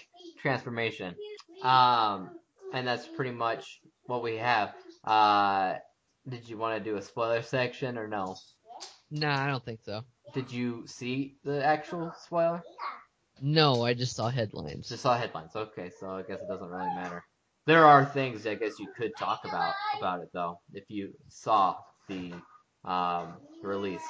transformation. 0.43 1.15
Um, 1.63 2.31
and 2.75 2.87
that's 2.87 3.07
pretty 3.07 3.31
much 3.31 3.81
what 4.05 4.23
we 4.23 4.37
have. 4.37 4.75
Uh, 5.03 5.77
did 6.29 6.47
you 6.47 6.59
want 6.59 6.77
to 6.77 6.91
do 6.91 6.99
a 6.99 7.03
spoiler 7.03 7.41
section 7.41 7.97
or 7.97 8.07
no? 8.07 8.37
Nah, 9.11 9.45
I 9.45 9.47
don't 9.47 9.65
think 9.65 9.81
so. 9.83 10.03
Did 10.35 10.53
you 10.53 10.87
see 10.87 11.37
the 11.43 11.65
actual 11.65 12.13
spoiler? 12.21 12.63
No, 13.41 13.85
I 13.85 13.95
just 13.95 14.17
saw 14.17 14.29
headlines. 14.29 14.89
Just 14.89 15.03
saw 15.03 15.17
headlines. 15.17 15.55
Okay, 15.55 15.91
so 16.01 16.11
I 16.11 16.23
guess 16.23 16.41
it 16.41 16.49
doesn't 16.49 16.69
really 16.69 16.95
matter. 16.95 17.23
There 17.67 17.85
are 17.85 18.05
things 18.05 18.47
I 18.47 18.55
guess 18.55 18.79
you 18.79 18.89
could 18.97 19.13
talk 19.19 19.41
about 19.45 19.75
about 19.99 20.21
it 20.23 20.29
though, 20.33 20.61
if 20.73 20.85
you 20.89 21.15
saw 21.29 21.77
the 22.09 22.33
um, 22.85 23.35
release. 23.63 24.07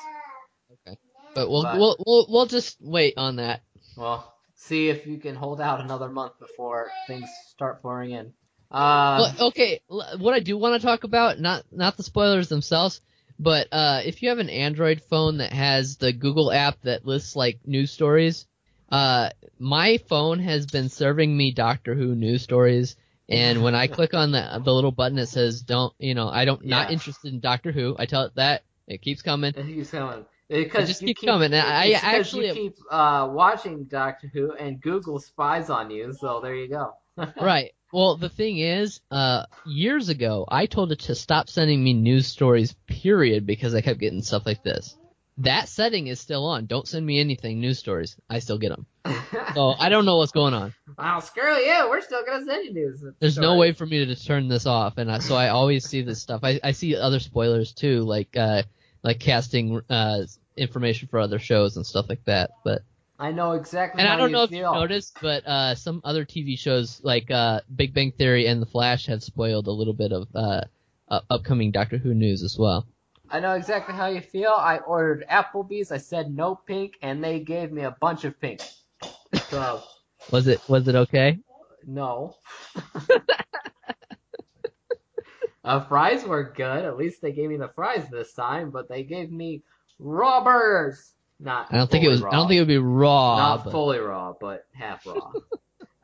Okay, 0.87 0.99
but 1.35 1.49
we'll 1.49 1.63
but- 1.63 1.79
we'll 1.79 1.97
we'll 2.07 2.27
we'll 2.29 2.47
just 2.47 2.77
wait 2.81 3.15
on 3.17 3.37
that. 3.37 3.63
Well, 3.97 4.33
see 4.55 4.89
if 4.89 5.07
you 5.07 5.19
can 5.19 5.35
hold 5.35 5.61
out 5.61 5.81
another 5.81 6.09
month 6.09 6.39
before 6.39 6.91
things 7.07 7.31
start 7.49 7.83
pouring 7.83 8.11
in. 8.11 8.27
Um, 8.71 9.19
well, 9.19 9.35
okay, 9.49 9.81
what 9.89 10.35
I 10.35 10.41
do 10.41 10.59
want 10.59 10.81
to 10.81 10.87
talk 10.87 11.05
about, 11.05 11.41
not 11.41 11.65
not 11.73 11.97
the 11.97 12.03
spoilers 12.03 12.49
themselves, 12.49 13.01
but 13.39 13.69
uh, 13.73 14.03
if 14.05 14.23
you 14.23 14.29
have 14.29 14.39
an 14.39 14.51
Android 14.51 15.01
phone 15.09 15.39
that 15.39 15.53
has 15.53 15.97
the 15.97 16.13
Google 16.13 16.53
app 16.53 16.81
that 16.83 17.07
lists 17.07 17.37
like 17.37 17.61
news 17.65 17.91
stories, 17.91 18.47
uh, 18.91 19.31
my 19.59 19.99
phone 20.09 20.39
has 20.41 20.67
been 20.67 20.89
serving 20.89 21.37
me 21.37 21.53
Doctor 21.53 21.95
Who 21.95 22.15
news 22.15 22.43
stories, 22.43 22.97
and 23.29 23.63
when 23.63 23.75
I 23.75 23.87
click 23.99 24.15
on 24.15 24.33
the 24.33 24.61
the 24.65 24.73
little 24.73 24.93
button 24.93 25.17
that 25.17 25.29
says 25.29 25.63
"Don't," 25.63 25.93
you 25.99 26.15
know, 26.15 26.29
I 26.29 26.45
don't 26.45 26.65
not 26.65 26.91
interested 26.91 27.33
in 27.33 27.41
Doctor 27.41 27.73
Who, 27.73 27.97
I 27.99 28.07
tell 28.07 28.23
it 28.23 28.35
that 28.37 28.63
it 28.87 29.03
keeps 29.03 29.23
coming. 29.23 29.53
It 29.57 29.67
keeps 29.67 29.91
coming. 29.91 30.25
Because 30.49 30.87
just 30.89 31.03
you 31.03 31.09
keep 31.09 31.19
keep 31.19 31.29
coming, 31.29 31.53
and 31.53 31.67
I- 31.67 31.91
actually- 31.93 32.53
keep 32.53 32.77
uh, 32.91 33.29
watching 33.33 33.85
Doctor 33.85 34.29
Who, 34.33 34.53
and 34.53 34.81
Google 34.81 35.19
spies 35.19 35.71
on 35.71 35.91
you. 35.91 36.13
So 36.13 36.41
there 36.41 36.55
you 36.55 36.69
go. 36.69 36.95
right. 37.41 37.73
Well, 37.93 38.17
the 38.17 38.29
thing 38.29 38.59
is, 38.59 39.01
uh, 39.11 39.47
years 39.65 40.09
ago, 40.09 40.45
I 40.47 40.67
told 40.67 40.93
it 40.93 41.01
to 41.01 41.15
stop 41.15 41.49
sending 41.49 41.83
me 41.83 41.95
news 41.95 42.27
stories, 42.27 42.75
period, 42.87 43.47
because 43.47 43.75
I 43.75 43.81
kept 43.81 44.01
getting 44.01 44.23
stuff 44.23 44.45
like 44.45 44.63
this. 44.63 44.97
That 45.39 45.69
setting 45.69 46.07
is 46.07 46.19
still 46.19 46.47
on. 46.47 46.67
Don't 46.67 46.89
send 46.89 47.05
me 47.05 47.21
anything, 47.21 47.61
news 47.61 47.79
stories. 47.79 48.17
I 48.29 48.39
still 48.39 48.59
get 48.59 48.71
them. 48.71 48.87
So 49.55 49.75
I 49.79 49.89
don't 49.89 50.05
know 50.05 50.19
what's 50.19 50.33
going 50.33 50.53
on. 50.53 50.75
Well, 50.99 51.21
screw 51.23 51.57
you. 51.57 51.87
We're 51.89 52.03
still 52.03 52.23
gonna 52.27 52.45
send 52.45 52.67
you 52.67 52.75
news. 52.75 53.03
There's 53.21 53.39
no 53.39 53.57
way 53.57 53.73
for 53.73 53.87
me 53.87 54.05
to 54.05 54.15
turn 54.15 54.49
this 54.49 54.67
off, 54.67 54.99
and 54.99 55.11
I, 55.11 55.21
so 55.21 55.35
I 55.35 55.49
always 55.49 55.87
see 55.87 56.03
this 56.03 56.21
stuff. 56.21 56.41
I, 56.43 56.61
I 56.63 56.73
see 56.73 56.95
other 56.95 57.21
spoilers 57.21 57.73
too, 57.73 58.03
like 58.03 58.37
uh, 58.37 58.65
like 59.03 59.19
casting 59.19 59.81
uh, 59.89 60.25
information 60.57 61.09
for 61.09 61.21
other 61.21 61.39
shows 61.39 61.77
and 61.77 61.87
stuff 61.87 62.07
like 62.09 62.25
that. 62.27 62.51
But 62.65 62.83
I 63.19 63.33
know 63.33 63.53
exactly. 63.53 64.01
and 64.01 64.09
I 64.09 64.17
don't 64.17 64.31
you 64.31 64.37
know 64.37 64.43
if 64.43 64.51
feel. 64.51 64.75
you 64.75 64.81
noticed, 64.81 65.17
but 65.23 65.47
uh, 65.47 65.75
some 65.75 66.03
other 66.05 66.25
TV 66.25 66.59
shows 66.59 67.01
like 67.03 67.31
uh, 67.31 67.61
Big 67.75 67.95
Bang 67.95 68.13
Theory 68.13 68.47
and 68.47 68.61
The 68.61 68.67
Flash 68.67 69.07
have 69.07 69.23
spoiled 69.23 69.69
a 69.69 69.73
little 69.73 69.95
bit 69.95 70.13
of 70.13 70.29
uh, 70.35 70.63
uh, 71.09 71.21
upcoming 71.31 71.71
Doctor 71.71 71.99
Who 71.99 72.15
news 72.15 72.43
as 72.43 72.57
well. 72.59 72.87
I 73.31 73.41
know 73.41 73.55
exactly 73.55 73.95
how 73.95 74.07
you 74.07 74.21
feel. 74.21 74.53
I 74.57 74.79
ordered 74.79 75.25
Applebee's. 75.31 75.91
I 75.91 75.99
said 75.99 76.35
no 76.35 76.55
pink, 76.55 76.95
and 77.03 77.23
they 77.23 77.41
gave 77.41 77.73
me 77.73 77.83
a 77.83 77.97
bunch 78.01 78.25
of 78.25 78.41
pink. 78.41 78.61
So 79.49 79.83
Was 80.31 80.47
it 80.47 80.61
was 80.69 80.87
it 80.89 80.95
okay? 80.95 81.39
no. 81.87 82.37
uh, 85.65 85.81
fries 85.87 86.25
were 86.25 86.53
good. 86.57 86.85
At 86.85 86.97
least 86.97 87.21
they 87.23 87.33
gave 87.33 87.49
me 87.51 87.57
the 87.57 87.69
fries 87.75 88.09
this 88.11 88.33
time, 88.33 88.71
but 88.71 88.89
they 88.89 89.03
gave 89.03 89.31
me 89.31 89.63
raw 89.99 90.43
burgers. 90.43 91.13
Not. 91.39 91.73
I 91.73 91.77
don't 91.79 91.91
think 91.91 92.05
it 92.05 92.09
was. 92.09 92.23
Raw. 92.23 92.31
I 92.31 92.35
don't 92.37 92.49
think 92.49 92.59
it 92.59 92.63
would 92.63 92.69
be 92.69 92.79
raw. 92.79 93.37
not 93.37 93.65
but- 93.65 93.71
fully 93.71 93.99
raw, 93.99 94.35
but 94.41 94.67
half 94.73 95.07
raw. 95.07 95.33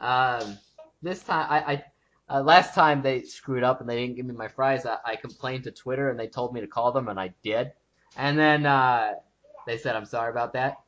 um, 0.41 0.59
this 1.03 1.23
time, 1.23 1.47
I, 1.49 1.73
I 1.73 1.85
uh, 2.33 2.43
last 2.43 2.75
time 2.75 3.03
they 3.03 3.23
screwed 3.23 3.63
up 3.63 3.81
and 3.81 3.89
they 3.89 4.01
didn't 4.01 4.17
give 4.17 4.25
me 4.25 4.35
my 4.35 4.49
fries. 4.49 4.87
I, 4.87 4.97
I 5.05 5.17
complained 5.17 5.65
to 5.65 5.71
Twitter 5.71 6.09
and 6.09 6.19
they 6.19 6.29
told 6.29 6.55
me 6.55 6.61
to 6.61 6.67
call 6.67 6.91
them, 6.93 7.09
and 7.09 7.21
I 7.21 7.35
did. 7.43 7.73
And 8.17 8.39
then 8.39 8.65
uh, 8.65 9.15
they 9.67 9.77
said, 9.77 9.97
"I'm 9.97 10.07
sorry 10.07 10.31
about 10.31 10.55
that." 10.55 10.79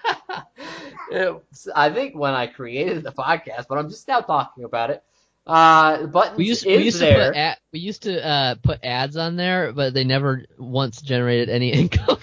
I 1.75 1.91
think 1.91 2.17
when 2.17 2.35
I 2.35 2.49
created 2.49 3.05
the 3.05 3.13
podcast, 3.13 3.67
but 3.69 3.79
I'm 3.79 3.89
just 3.89 4.09
now 4.09 4.21
talking 4.21 4.65
about 4.65 4.91
it. 4.91 5.05
Uh, 5.47 5.99
the 6.03 6.09
button 6.09 6.37
We 6.37 6.47
used 6.47 6.67
is 6.67 6.79
we 6.79 6.85
used 6.85 6.99
to 7.01 7.05
there. 7.05 7.29
put 7.33 7.37
ad, 7.37 7.59
we 7.73 7.79
used 7.81 8.03
to 8.05 8.27
uh, 8.27 8.55
put 8.63 8.83
ads 8.85 9.17
on 9.17 9.37
there, 9.37 9.73
but 9.73 9.93
they 9.93 10.05
never 10.05 10.45
once 10.59 11.03
generated 11.03 11.51
any 11.51 11.71
income. 11.81 12.19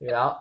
yeah. 0.00 0.34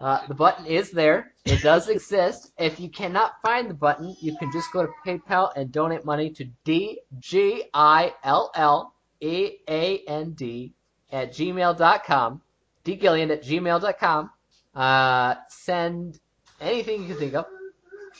Uh, 0.00 0.26
the 0.26 0.34
button 0.34 0.66
is 0.66 0.90
there. 0.90 1.32
It 1.44 1.62
does 1.62 1.88
exist. 1.88 2.50
If 2.58 2.80
you 2.80 2.88
cannot 2.88 3.34
find 3.42 3.70
the 3.70 3.74
button, 3.74 4.16
you 4.20 4.36
can 4.36 4.50
just 4.50 4.72
go 4.72 4.84
to 4.84 4.92
PayPal 5.06 5.52
and 5.54 5.70
donate 5.70 6.04
money 6.04 6.30
to 6.30 6.44
D 6.64 7.00
G 7.20 7.64
I 7.72 8.12
L 8.24 8.50
L 8.54 8.94
E 9.20 9.58
A 9.68 9.98
N 10.08 10.32
D 10.32 10.72
at 11.12 11.32
gmail.com. 11.32 12.40
dgillian 12.84 13.30
at 13.30 13.42
gmail.com. 13.44 14.30
Uh, 14.74 15.34
send 15.48 16.18
anything 16.60 17.02
you 17.02 17.08
can 17.08 17.16
think 17.18 17.34
of. 17.34 17.44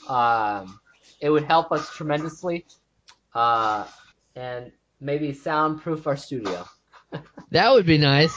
Um, 0.07 0.79
it 1.23 1.29
would 1.29 1.45
help 1.45 1.71
us 1.71 1.89
tremendously. 1.95 2.65
Uh, 3.33 3.85
and 4.35 4.73
maybe 4.99 5.33
soundproof 5.33 6.05
our 6.05 6.17
studio. 6.17 6.65
that 7.51 7.71
would 7.71 7.85
be 7.85 7.97
nice. 7.97 8.35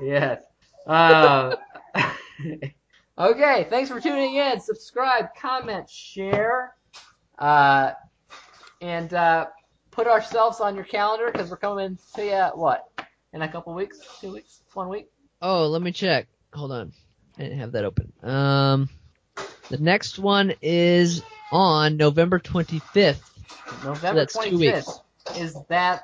Yes. 0.00 0.42
Uh, 0.86 1.56
okay, 3.18 3.66
thanks 3.68 3.90
for 3.90 4.00
tuning 4.00 4.36
in. 4.36 4.58
Subscribe, 4.60 5.26
comment, 5.38 5.90
share, 5.90 6.74
uh, 7.38 7.92
and 8.80 9.12
uh, 9.12 9.46
put 9.90 10.06
ourselves 10.06 10.58
on 10.60 10.74
your 10.74 10.84
calendar 10.84 11.30
because 11.30 11.50
we're 11.50 11.58
coming 11.58 11.98
to 12.14 12.24
you, 12.24 12.50
what, 12.54 12.88
in 13.34 13.42
a 13.42 13.48
couple 13.48 13.74
weeks? 13.74 13.98
Two 14.22 14.32
weeks? 14.32 14.62
One 14.72 14.88
week? 14.88 15.10
Oh, 15.42 15.66
let 15.66 15.82
me 15.82 15.92
check. 15.92 16.28
Hold 16.54 16.72
on. 16.72 16.92
I 17.36 17.42
didn't 17.42 17.58
have 17.58 17.72
that 17.72 17.84
open. 17.84 18.10
Um, 18.22 18.88
the 19.68 19.78
next 19.78 20.18
one 20.18 20.54
is 20.62 21.22
on 21.52 21.96
November 21.96 22.38
25th. 22.38 23.20
November 23.84 24.20
that's 24.20 24.38
two 24.38 24.58
weeks. 24.58 25.00
Is 25.38 25.56
that 25.68 26.02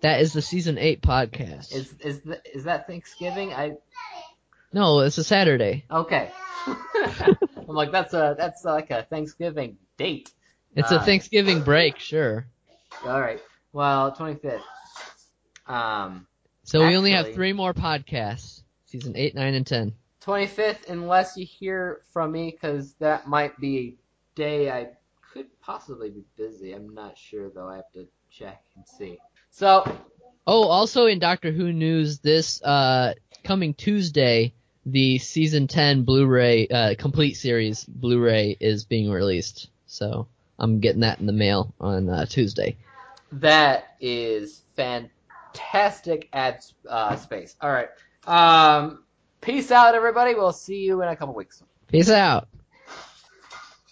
That 0.00 0.20
is 0.20 0.32
the 0.32 0.42
season 0.42 0.78
eight 0.78 1.02
podcast. 1.02 1.72
is 1.74 1.94
is 2.00 2.20
th- 2.22 2.40
is 2.52 2.64
that 2.64 2.86
Thanksgiving? 2.86 3.52
I 3.52 3.72
no, 4.72 5.00
it's 5.00 5.18
a 5.18 5.24
Saturday. 5.24 5.84
okay. 5.90 6.30
I'm 6.66 7.74
like 7.74 7.92
that's 7.92 8.12
a 8.14 8.34
that's 8.36 8.64
like 8.64 8.90
a 8.90 9.02
Thanksgiving 9.04 9.76
date. 9.96 10.30
It's 10.76 10.90
Uh, 10.90 10.96
a 10.96 11.00
Thanksgiving 11.00 11.62
break, 11.62 11.98
sure. 11.98 12.46
All 13.06 13.20
right. 13.20 13.40
Well, 13.72 14.12
25th. 14.12 14.60
Um. 15.66 16.26
So 16.64 16.86
we 16.86 16.96
only 16.96 17.12
have 17.12 17.32
three 17.34 17.52
more 17.52 17.72
podcasts. 17.74 18.62
Season 18.86 19.16
eight, 19.16 19.34
nine, 19.34 19.54
and 19.54 19.66
ten. 19.66 19.94
25th, 20.22 20.88
unless 20.88 21.36
you 21.36 21.44
hear 21.44 22.02
from 22.12 22.32
me, 22.32 22.50
because 22.50 22.94
that 22.94 23.28
might 23.28 23.58
be 23.60 23.98
day 24.34 24.70
I 24.70 24.88
could 25.32 25.46
possibly 25.60 26.10
be 26.10 26.24
busy. 26.36 26.72
I'm 26.72 26.94
not 26.94 27.16
sure, 27.18 27.50
though. 27.54 27.68
I 27.68 27.76
have 27.76 27.92
to 27.94 28.06
check 28.30 28.62
and 28.76 28.86
see. 28.86 29.18
So, 29.50 29.84
Oh, 30.46 30.64
also 30.64 31.06
in 31.06 31.18
Doctor 31.20 31.50
Who 31.52 31.72
news, 31.72 32.18
this 32.18 32.62
uh, 32.62 33.14
coming 33.44 33.72
Tuesday, 33.72 34.52
the 34.84 35.16
season 35.18 35.66
ten 35.68 36.02
Blu-ray 36.02 36.68
uh, 36.68 36.94
complete 36.98 37.34
series 37.34 37.84
Blu-ray 37.84 38.56
is 38.60 38.84
being 38.84 39.10
released. 39.10 39.70
So 39.86 40.26
I'm 40.58 40.80
getting 40.80 41.00
that 41.00 41.18
in 41.18 41.26
the 41.26 41.32
mail 41.32 41.72
on 41.80 42.10
uh, 42.10 42.26
Tuesday. 42.26 42.76
that 43.32 43.96
is 44.00 44.62
fantastic 44.76 46.28
ad 46.32 46.62
uh, 46.88 47.16
space. 47.16 47.56
All 47.62 47.70
right. 47.72 47.88
Um, 48.26 49.04
peace 49.40 49.70
out, 49.70 49.94
everybody. 49.94 50.34
We'll 50.34 50.52
see 50.52 50.80
you 50.80 51.00
in 51.02 51.08
a 51.08 51.16
couple 51.16 51.34
weeks. 51.34 51.62
Peace 51.88 52.10
out. 52.10 52.48